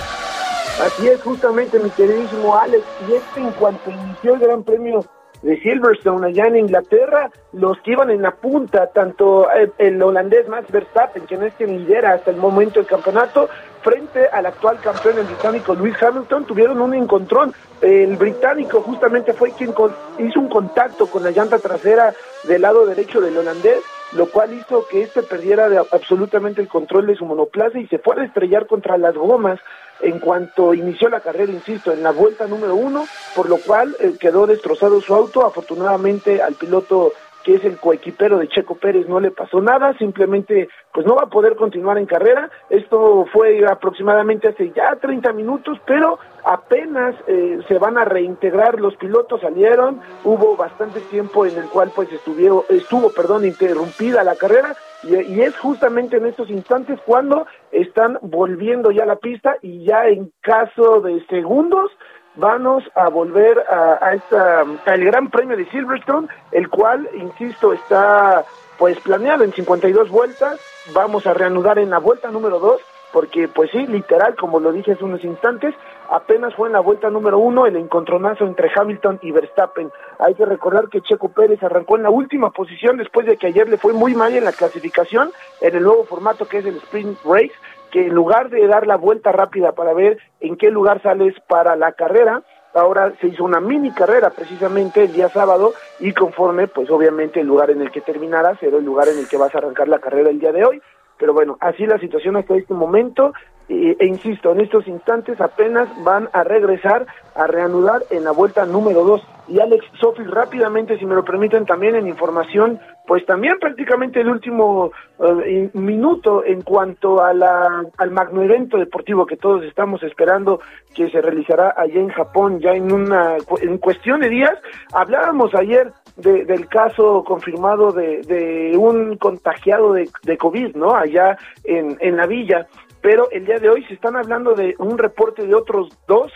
[0.85, 2.83] Así es, justamente, mi queridísimo Alex.
[3.09, 5.03] Y es que en cuanto inició el Gran Premio
[5.41, 10.47] de Silverstone allá en Inglaterra, los que iban en la punta, tanto el, el holandés
[10.47, 13.47] Max Verstappen, quien es quien lidera hasta el momento el campeonato,
[13.81, 17.53] frente al actual campeón, el británico Lewis Hamilton, tuvieron un encontrón.
[17.81, 22.85] El británico justamente fue quien con- hizo un contacto con la llanta trasera del lado
[22.85, 23.83] derecho del holandés
[24.13, 27.99] lo cual hizo que este perdiera de- absolutamente el control de su monoplaza y se
[27.99, 29.59] fuera a estrellar contra las gomas
[30.01, 34.13] en cuanto inició la carrera, insisto, en la vuelta número uno, por lo cual eh,
[34.19, 35.45] quedó destrozado su auto.
[35.45, 37.13] Afortunadamente al piloto
[37.47, 41.23] que es el coequipero de Checo Pérez no le pasó nada, simplemente pues no va
[41.23, 42.51] a poder continuar en carrera.
[42.69, 48.95] Esto fue aproximadamente hace ya 30 minutos, pero apenas eh, se van a reintegrar los
[48.95, 54.73] pilotos salieron, hubo bastante tiempo en el cual pues estuvieron, estuvo, perdón, interrumpida la carrera
[55.03, 60.07] y, es justamente en estos instantes cuando están volviendo ya a la pista y ya
[60.07, 61.91] en caso de segundos
[62.35, 68.45] vamos a volver a, a esta, al Gran Premio de Silverstone, el cual, insisto, está
[68.77, 70.61] pues planeado en 52 vueltas,
[70.93, 72.79] vamos a reanudar en la vuelta número 2,
[73.11, 75.73] porque pues sí, literal, como lo dije hace unos instantes,
[76.09, 79.91] apenas fue en la vuelta número uno el encontronazo entre Hamilton y Verstappen.
[80.19, 83.69] Hay que recordar que Checo Pérez arrancó en la última posición después de que ayer
[83.69, 87.17] le fue muy mal en la clasificación en el nuevo formato que es el Sprint
[87.23, 87.53] Race,
[87.91, 91.75] que en lugar de dar la vuelta rápida para ver en qué lugar sales para
[91.75, 96.89] la carrera, ahora se hizo una mini carrera precisamente el día sábado y conforme pues
[96.89, 99.59] obviamente el lugar en el que terminarás será el lugar en el que vas a
[99.59, 100.81] arrancar la carrera el día de hoy.
[101.17, 103.33] Pero bueno, así la situación hasta este momento
[103.69, 107.05] e, insisto, en estos instantes apenas van a regresar
[107.35, 109.21] a reanudar en la vuelta número 2.
[109.49, 114.29] Y Alex Sofi, rápidamente, si me lo permiten, también en información, pues también prácticamente el
[114.29, 120.61] último eh, minuto en cuanto a la, al magno evento deportivo que todos estamos esperando
[120.95, 124.57] que se realizará allá en Japón, ya en una en cuestión de días.
[124.93, 130.95] Hablábamos ayer de- del caso confirmado de, de un contagiado de, de COVID, ¿no?
[130.95, 132.67] Allá en, en la villa.
[133.01, 136.31] Pero el día de hoy se están hablando de un reporte de otros dos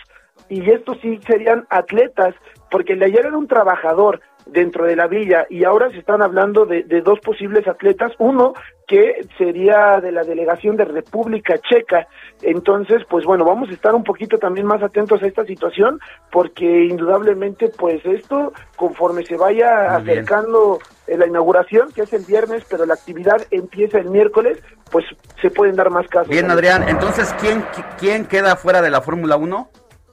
[0.48, 2.34] y estos sí serían atletas,
[2.70, 6.22] porque el de ayer era un trabajador dentro de la villa y ahora se están
[6.22, 8.54] hablando de, de dos posibles atletas, uno
[8.86, 12.08] que sería de la delegación de República Checa.
[12.42, 15.98] Entonces, pues bueno, vamos a estar un poquito también más atentos a esta situación
[16.30, 20.18] porque indudablemente pues esto conforme se vaya Muy bien.
[20.18, 24.58] acercando eh, la inauguración, que es el viernes, pero la actividad empieza el miércoles,
[24.90, 25.06] pues
[25.40, 26.28] se pueden dar más casos.
[26.28, 27.64] Bien, Adrián, entonces, ¿quién,
[27.98, 29.68] quién queda fuera de la Fórmula 1?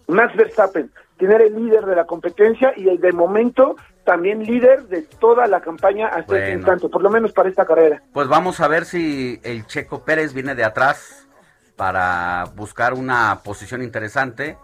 [0.08, 3.75] Max Verstappen, quien era el líder de la competencia y el de momento
[4.09, 6.53] también líder de toda la campaña hasta este Bueno.
[6.55, 8.01] instante, por lo menos para esta carrera.
[8.11, 11.27] Pues vamos a ver si el Checo Pérez viene de atrás
[11.75, 14.57] para buscar una posición interesante.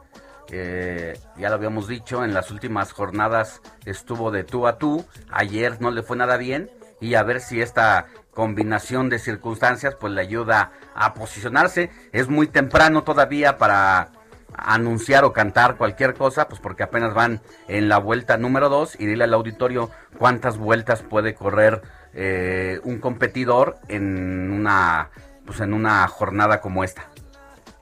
[0.51, 5.05] Eh, ya lo habíamos dicho, en las últimas jornadas estuvo de tú a tú.
[5.31, 6.71] Ayer no le fue nada bien.
[6.99, 11.91] Y a ver si esta combinación de circunstancias pues le ayuda a posicionarse.
[12.13, 14.09] Es muy temprano todavía para
[14.57, 19.05] anunciar o cantar cualquier cosa, pues porque apenas van en la vuelta número 2 y
[19.05, 21.81] dile al auditorio cuántas vueltas puede correr
[22.13, 25.09] eh, un competidor en una
[25.45, 27.03] pues en una jornada como esta.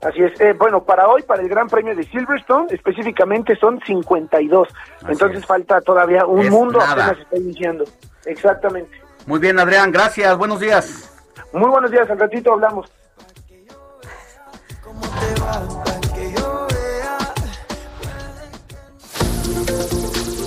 [0.02, 0.38] Así es.
[0.38, 4.68] Eh, bueno, para hoy, para el Gran Premio de Silverstone, específicamente son 52.
[5.08, 7.06] Entonces falta todavía un Es mundo, nada.
[7.06, 7.84] apenas está iniciando.
[8.26, 9.00] Exactamente.
[9.26, 11.10] Muy bien, Adrián, gracias, buenos días.
[11.54, 12.90] Muy buenos días, al ratito hablamos.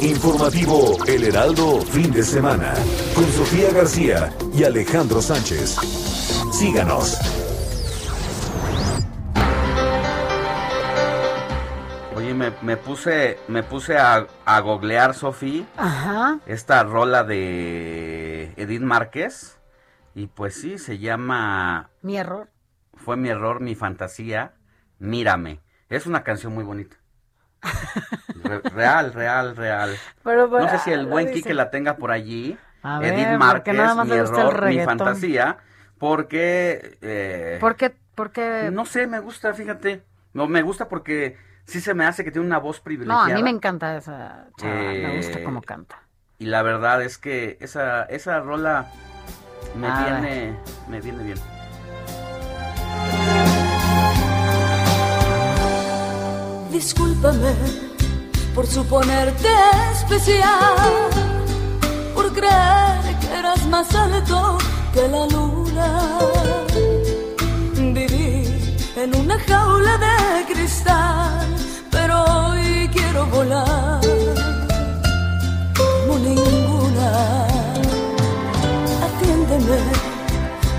[0.01, 2.73] Informativo El Heraldo, fin de semana,
[3.15, 5.75] con Sofía García y Alejandro Sánchez.
[6.51, 7.17] Síganos.
[12.15, 16.39] Oye, me, me puse me puse a, a googlear, Sofi, Ajá.
[16.45, 19.59] esta rola de Edith Márquez
[20.13, 22.49] y pues sí, se llama Mi error.
[22.93, 24.53] Fue mi error, mi fantasía,
[24.99, 25.59] mírame.
[25.89, 26.97] Es una canción muy bonita.
[28.35, 29.89] Re- real, real, real.
[30.23, 32.57] Pero, pero, no sé si el ah, buen Quique la tenga por allí.
[32.83, 35.57] A ver, Edith porque Márquez, nada más mi gusta error, mi fantasía,
[35.99, 36.97] porque...
[37.01, 37.95] eh, ¿Por qué?
[38.15, 38.69] ¿Por qué?
[38.71, 40.03] No sé, me gusta, fíjate.
[40.33, 43.25] No, me gusta porque sí se me hace que tiene una voz No, privilegiada.
[43.25, 45.97] a mí me encanta esa chava, me gusta Eh, cómo canta.
[46.39, 48.87] Y la verdad es que esa, esa rola
[49.75, 50.55] me A viene,
[50.89, 51.56] me viene bien.
[56.77, 57.55] Discúlpame
[58.53, 59.49] por suponerte
[59.93, 60.75] especial,
[62.13, 64.59] por creer que eras más alto
[64.93, 66.19] que la luna.
[67.73, 71.47] Viví en una jaula de cristal,
[71.89, 73.99] pero hoy quiero volar
[75.79, 77.47] como ninguna.
[79.07, 79.79] Atiéndeme,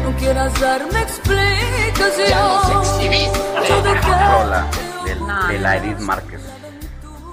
[0.05, 2.29] no quieras darme explicación.
[2.29, 3.41] Ya nos exhibiste.
[3.69, 6.41] Yo de del- No, de la Edith Márquez.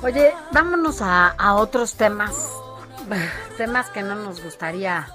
[0.02, 2.52] Oye, vámonos a, a otros temas.
[3.58, 5.08] Temas que no nos gustaría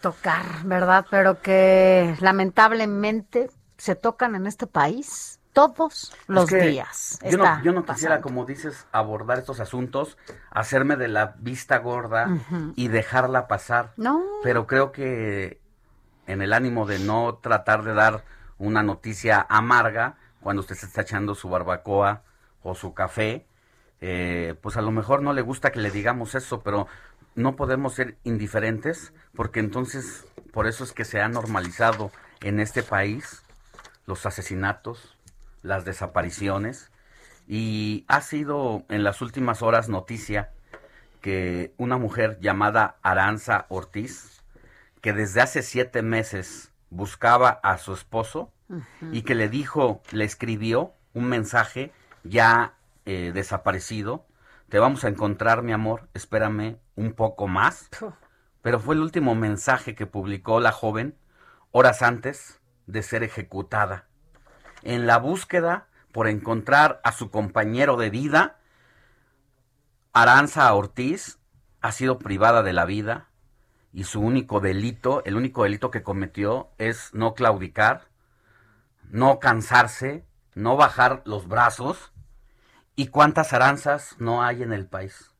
[0.00, 1.06] tocar, ¿verdad?
[1.10, 7.18] Pero que lamentablemente se tocan en este país todos los Es que días.
[7.28, 10.16] Yo no, yo no quisiera, como dices, abordar estos asuntos,
[10.50, 12.28] hacerme de la vista gorda
[12.76, 13.92] y dejarla pasar.
[13.96, 14.22] No.
[14.44, 15.60] Pero creo que
[16.26, 18.24] en el ánimo de no tratar de dar
[18.58, 22.22] una noticia amarga cuando usted se está echando su barbacoa
[22.62, 23.46] o su café,
[24.00, 26.86] eh, pues a lo mejor no le gusta que le digamos eso, pero
[27.34, 32.10] no podemos ser indiferentes porque entonces por eso es que se ha normalizado
[32.40, 33.42] en este país
[34.06, 35.16] los asesinatos,
[35.62, 36.90] las desapariciones
[37.46, 40.50] y ha sido en las últimas horas noticia
[41.20, 44.42] que una mujer llamada Aranza Ortiz,
[45.00, 48.52] que desde hace siete meses buscaba a su esposo
[49.12, 51.92] y que le dijo, le escribió un mensaje
[52.24, 52.74] ya
[53.06, 54.26] eh, desaparecido,
[54.68, 57.88] te vamos a encontrar mi amor, espérame un poco más.
[58.60, 61.16] Pero fue el último mensaje que publicó la joven
[61.70, 64.08] horas antes de ser ejecutada.
[64.82, 68.58] En la búsqueda por encontrar a su compañero de vida,
[70.12, 71.38] Aranza Ortiz
[71.80, 73.28] ha sido privada de la vida
[73.92, 78.07] y su único delito, el único delito que cometió es no claudicar,
[79.10, 82.12] no cansarse, no bajar los brazos.
[82.96, 85.30] ¿Y cuántas aranzas no hay en el país?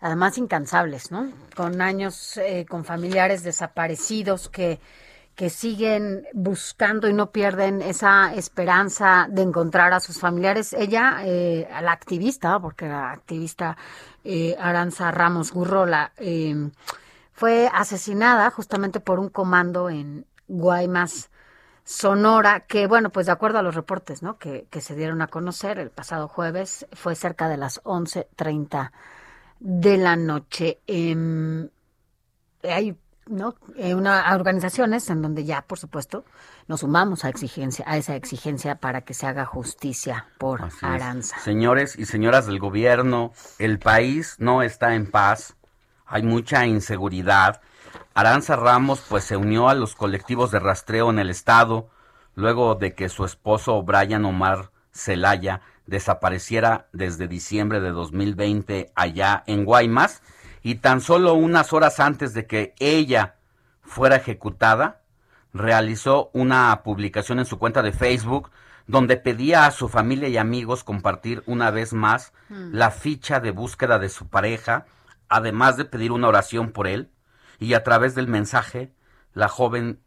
[0.00, 1.32] Además, incansables, ¿no?
[1.54, 4.78] Con años, eh, con familiares desaparecidos que,
[5.36, 10.72] que siguen buscando y no pierden esa esperanza de encontrar a sus familiares.
[10.72, 13.76] Ella, eh, la activista, porque la activista
[14.24, 16.70] eh, Aranza Ramos Gurrola, eh,
[17.32, 21.30] fue asesinada justamente por un comando en Guaymas,
[21.88, 24.38] Sonora, que bueno, pues de acuerdo a los reportes, ¿no?
[24.38, 28.90] Que, que se dieron a conocer el pasado jueves, fue cerca de las 11.30
[29.60, 30.80] de la noche.
[30.88, 31.68] Em,
[32.64, 32.96] hay
[33.28, 33.54] ¿no?
[33.76, 36.24] Eh, una, organizaciones en donde ya, por supuesto,
[36.66, 40.82] nos sumamos a, exigencia, a esa exigencia para que se haga justicia por Así es.
[40.82, 41.38] Aranza.
[41.38, 45.54] Señores y señoras del gobierno, el país no está en paz,
[46.04, 47.60] hay mucha inseguridad.
[48.14, 51.88] Aranza Ramos pues se unió a los colectivos de rastreo en el estado
[52.34, 59.64] luego de que su esposo Brian Omar Celaya desapareciera desde diciembre de 2020 allá en
[59.64, 60.22] Guaymas
[60.62, 63.36] y tan solo unas horas antes de que ella
[63.82, 65.02] fuera ejecutada,
[65.54, 68.50] realizó una publicación en su cuenta de Facebook
[68.86, 72.74] donde pedía a su familia y amigos compartir una vez más Mm.
[72.74, 74.86] la ficha de búsqueda de su pareja,
[75.28, 77.10] además de pedir una oración por él,
[77.58, 78.92] y a través del mensaje,
[79.32, 80.00] la joven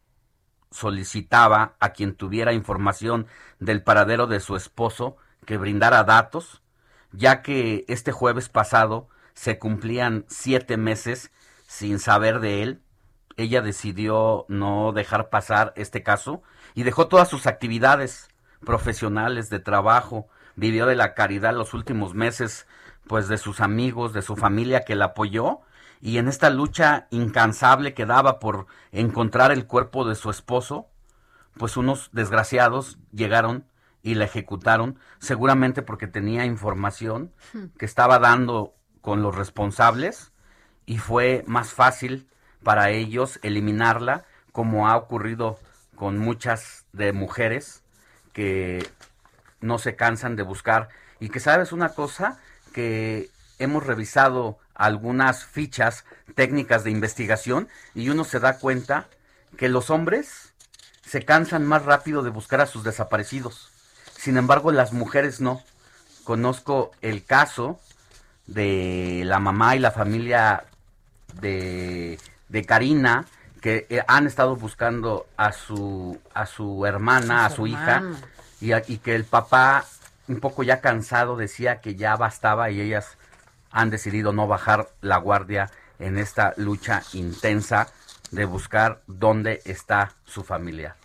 [0.70, 3.26] solicitaba a quien tuviera información
[3.58, 6.62] del paradero de su esposo que brindara datos,
[7.12, 11.32] ya que este jueves pasado se cumplían siete meses
[11.66, 12.82] sin saber de él.
[13.36, 16.42] Ella decidió no dejar pasar este caso
[16.74, 18.28] y dejó todas sus actividades
[18.64, 22.66] profesionales de trabajo, vivió de la caridad los últimos meses,
[23.06, 25.62] pues de sus amigos, de su familia que la apoyó
[26.00, 30.88] y en esta lucha incansable que daba por encontrar el cuerpo de su esposo,
[31.56, 33.66] pues unos desgraciados llegaron
[34.02, 37.32] y la ejecutaron, seguramente porque tenía información
[37.78, 40.32] que estaba dando con los responsables
[40.86, 42.28] y fue más fácil
[42.62, 45.58] para ellos eliminarla, como ha ocurrido
[45.94, 47.82] con muchas de mujeres
[48.32, 48.86] que
[49.60, 50.88] no se cansan de buscar.
[51.20, 52.38] Y que sabes una cosa
[52.72, 59.06] que hemos revisado algunas fichas técnicas de investigación y uno se da cuenta
[59.56, 60.52] que los hombres
[61.06, 63.70] se cansan más rápido de buscar a sus desaparecidos.
[64.16, 65.62] Sin embargo, las mujeres no.
[66.24, 67.80] Conozco el caso
[68.46, 70.64] de la mamá y la familia
[71.40, 72.18] de,
[72.48, 73.26] de Karina
[73.60, 78.02] que eh, han estado buscando a su a su hermana, a su su hija
[78.60, 79.84] y, a- y que el papá
[80.28, 83.16] un poco ya cansado decía que ya bastaba y ellas
[83.70, 87.88] han decidido no bajar la guardia en esta lucha intensa
[88.30, 90.96] de buscar dónde está su familia.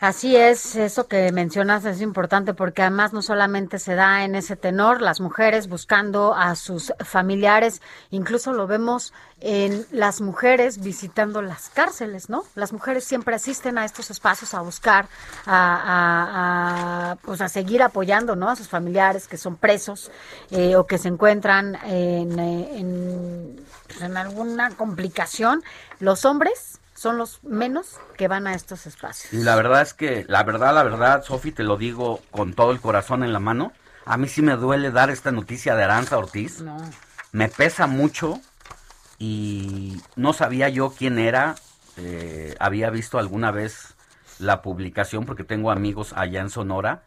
[0.00, 4.56] Así es, eso que mencionas es importante porque además no solamente se da en ese
[4.56, 9.12] tenor, las mujeres buscando a sus familiares, incluso lo vemos
[9.42, 12.44] en las mujeres visitando las cárceles, ¿no?
[12.54, 15.06] Las mujeres siempre asisten a estos espacios a buscar,
[15.44, 18.48] a, a- a, pues a seguir apoyando, ¿no?
[18.48, 20.10] A sus familiares que son presos
[20.50, 25.62] eh, o que se encuentran en, eh, en, pues, en alguna complicación.
[25.98, 29.32] Los hombres son los menos que van a estos espacios.
[29.32, 32.72] Y la verdad es que, la verdad, la verdad, Sofi, te lo digo con todo
[32.72, 33.72] el corazón en la mano,
[34.04, 36.60] a mí sí me duele dar esta noticia de Aranza Ortiz.
[36.60, 36.76] No.
[37.32, 38.38] Me pesa mucho
[39.18, 41.54] y no sabía yo quién era.
[41.96, 43.94] eh, había visto alguna vez
[44.38, 47.04] la publicación porque tengo amigos allá en Sonora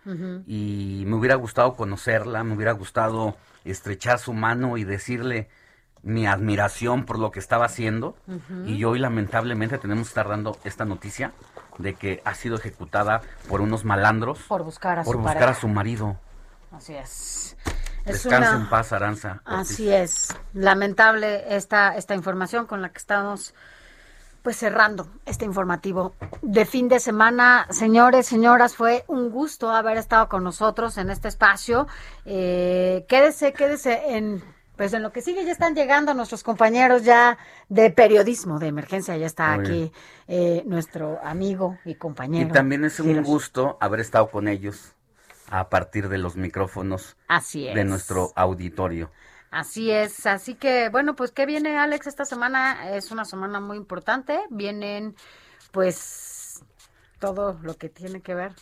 [0.48, 5.50] y me hubiera gustado conocerla, me hubiera gustado estrechar su mano y decirle
[6.04, 8.16] mi admiración por lo que estaba haciendo.
[8.28, 8.66] Ujú.
[8.68, 11.32] Y hoy lamentablemente tenemos que estar dando esta noticia
[11.80, 15.52] de que ha sido ejecutada por unos malandros Por buscar a por su buscar pareja.
[15.58, 16.18] a su marido.
[16.72, 17.56] Así es.
[18.06, 19.42] Es Descansa una- en paz, Aranza.
[19.46, 20.36] Así es.
[20.54, 23.54] Lamentable esta, esta información con la que estamos
[24.42, 27.66] pues cerrando este informativo de fin de semana.
[27.70, 31.88] Señores, señoras, fue un gusto haber estado con nosotros en este espacio.
[32.26, 34.44] Eh, quédese, quédese en
[34.76, 37.38] pues en lo que sigue ya están llegando nuestros compañeros ya
[37.70, 39.16] de periodismo de emergencia.
[39.18, 39.92] Ya está Muy aquí
[40.28, 42.50] eh, nuestro amigo y compañero.
[42.50, 44.94] Y también es un gusto haber estado con ellos
[45.50, 47.76] a partir de los micrófonos Así es.
[47.76, 49.12] de nuestro auditorio.
[49.52, 52.96] Así es, así que bueno, pues ¿qué viene Alex esta semana?
[52.96, 55.16] Es una semana muy importante, vienen
[55.72, 56.64] pues
[57.20, 58.54] todo lo que tiene que ver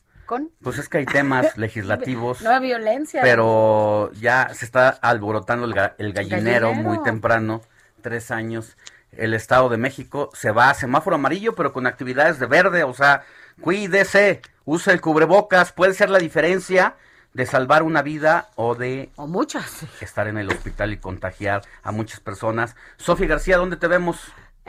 [0.61, 3.22] Pues es que hay temas legislativos, nueva violencia.
[3.22, 6.74] pero ya se está alborotando el, ga- el gallinero, gallinero.
[6.90, 7.61] muy temprano,
[8.01, 8.77] tres años.
[9.11, 12.93] El Estado de México se va a semáforo amarillo, pero con actividades de verde, o
[12.93, 13.24] sea,
[13.60, 16.95] cuídese, use el cubrebocas, puede ser la diferencia
[17.34, 21.92] de salvar una vida o de o muchas estar en el hospital y contagiar a
[21.92, 22.76] muchas personas.
[22.98, 24.18] Sofía García, ¿dónde te vemos?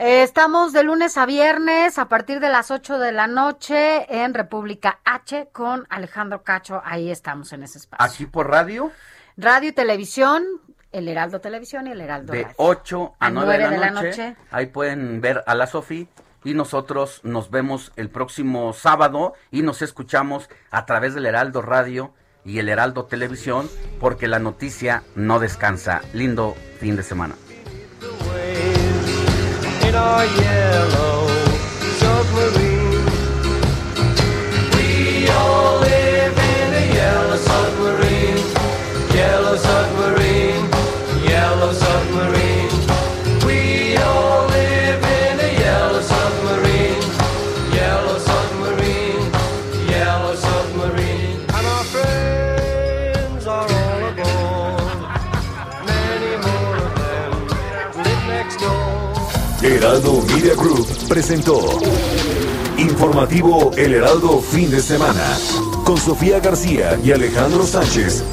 [0.03, 4.33] Eh, estamos de lunes a viernes a partir de las 8 de la noche en
[4.33, 8.05] República H con Alejandro Cacho, ahí estamos en ese espacio.
[8.05, 8.91] Aquí por radio,
[9.37, 10.43] Radio y televisión,
[10.91, 12.55] el Heraldo Televisión y el Heraldo de Radio.
[12.57, 14.07] 8 a A 9 de la, de la noche.
[14.07, 14.35] noche.
[14.51, 16.09] Ahí pueden ver a la Sofi
[16.43, 22.13] y nosotros nos vemos el próximo sábado y nos escuchamos a través del Heraldo Radio
[22.43, 23.69] y el Heraldo Televisión
[24.01, 26.01] porque la noticia no descansa.
[26.11, 27.35] Lindo fin de semana.
[29.93, 31.27] Yellow
[32.01, 33.05] submarine.
[34.75, 38.41] We all live in a yellow submarine,
[39.13, 40.22] yellow submarine,
[60.43, 61.79] Media Group presentó
[62.77, 65.37] Informativo El Heraldo Fin de Semana
[65.85, 68.25] con Sofía García y Alejandro Sánchez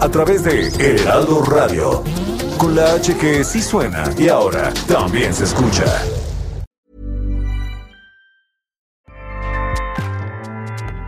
[0.00, 2.04] a través de El Heraldo Radio
[2.56, 5.84] con la H que sí suena y ahora también se escucha.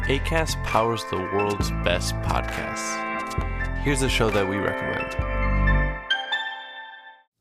[0.08, 2.96] ACAST powers the world's best podcasts.
[3.84, 5.27] Here's a show that we recommend.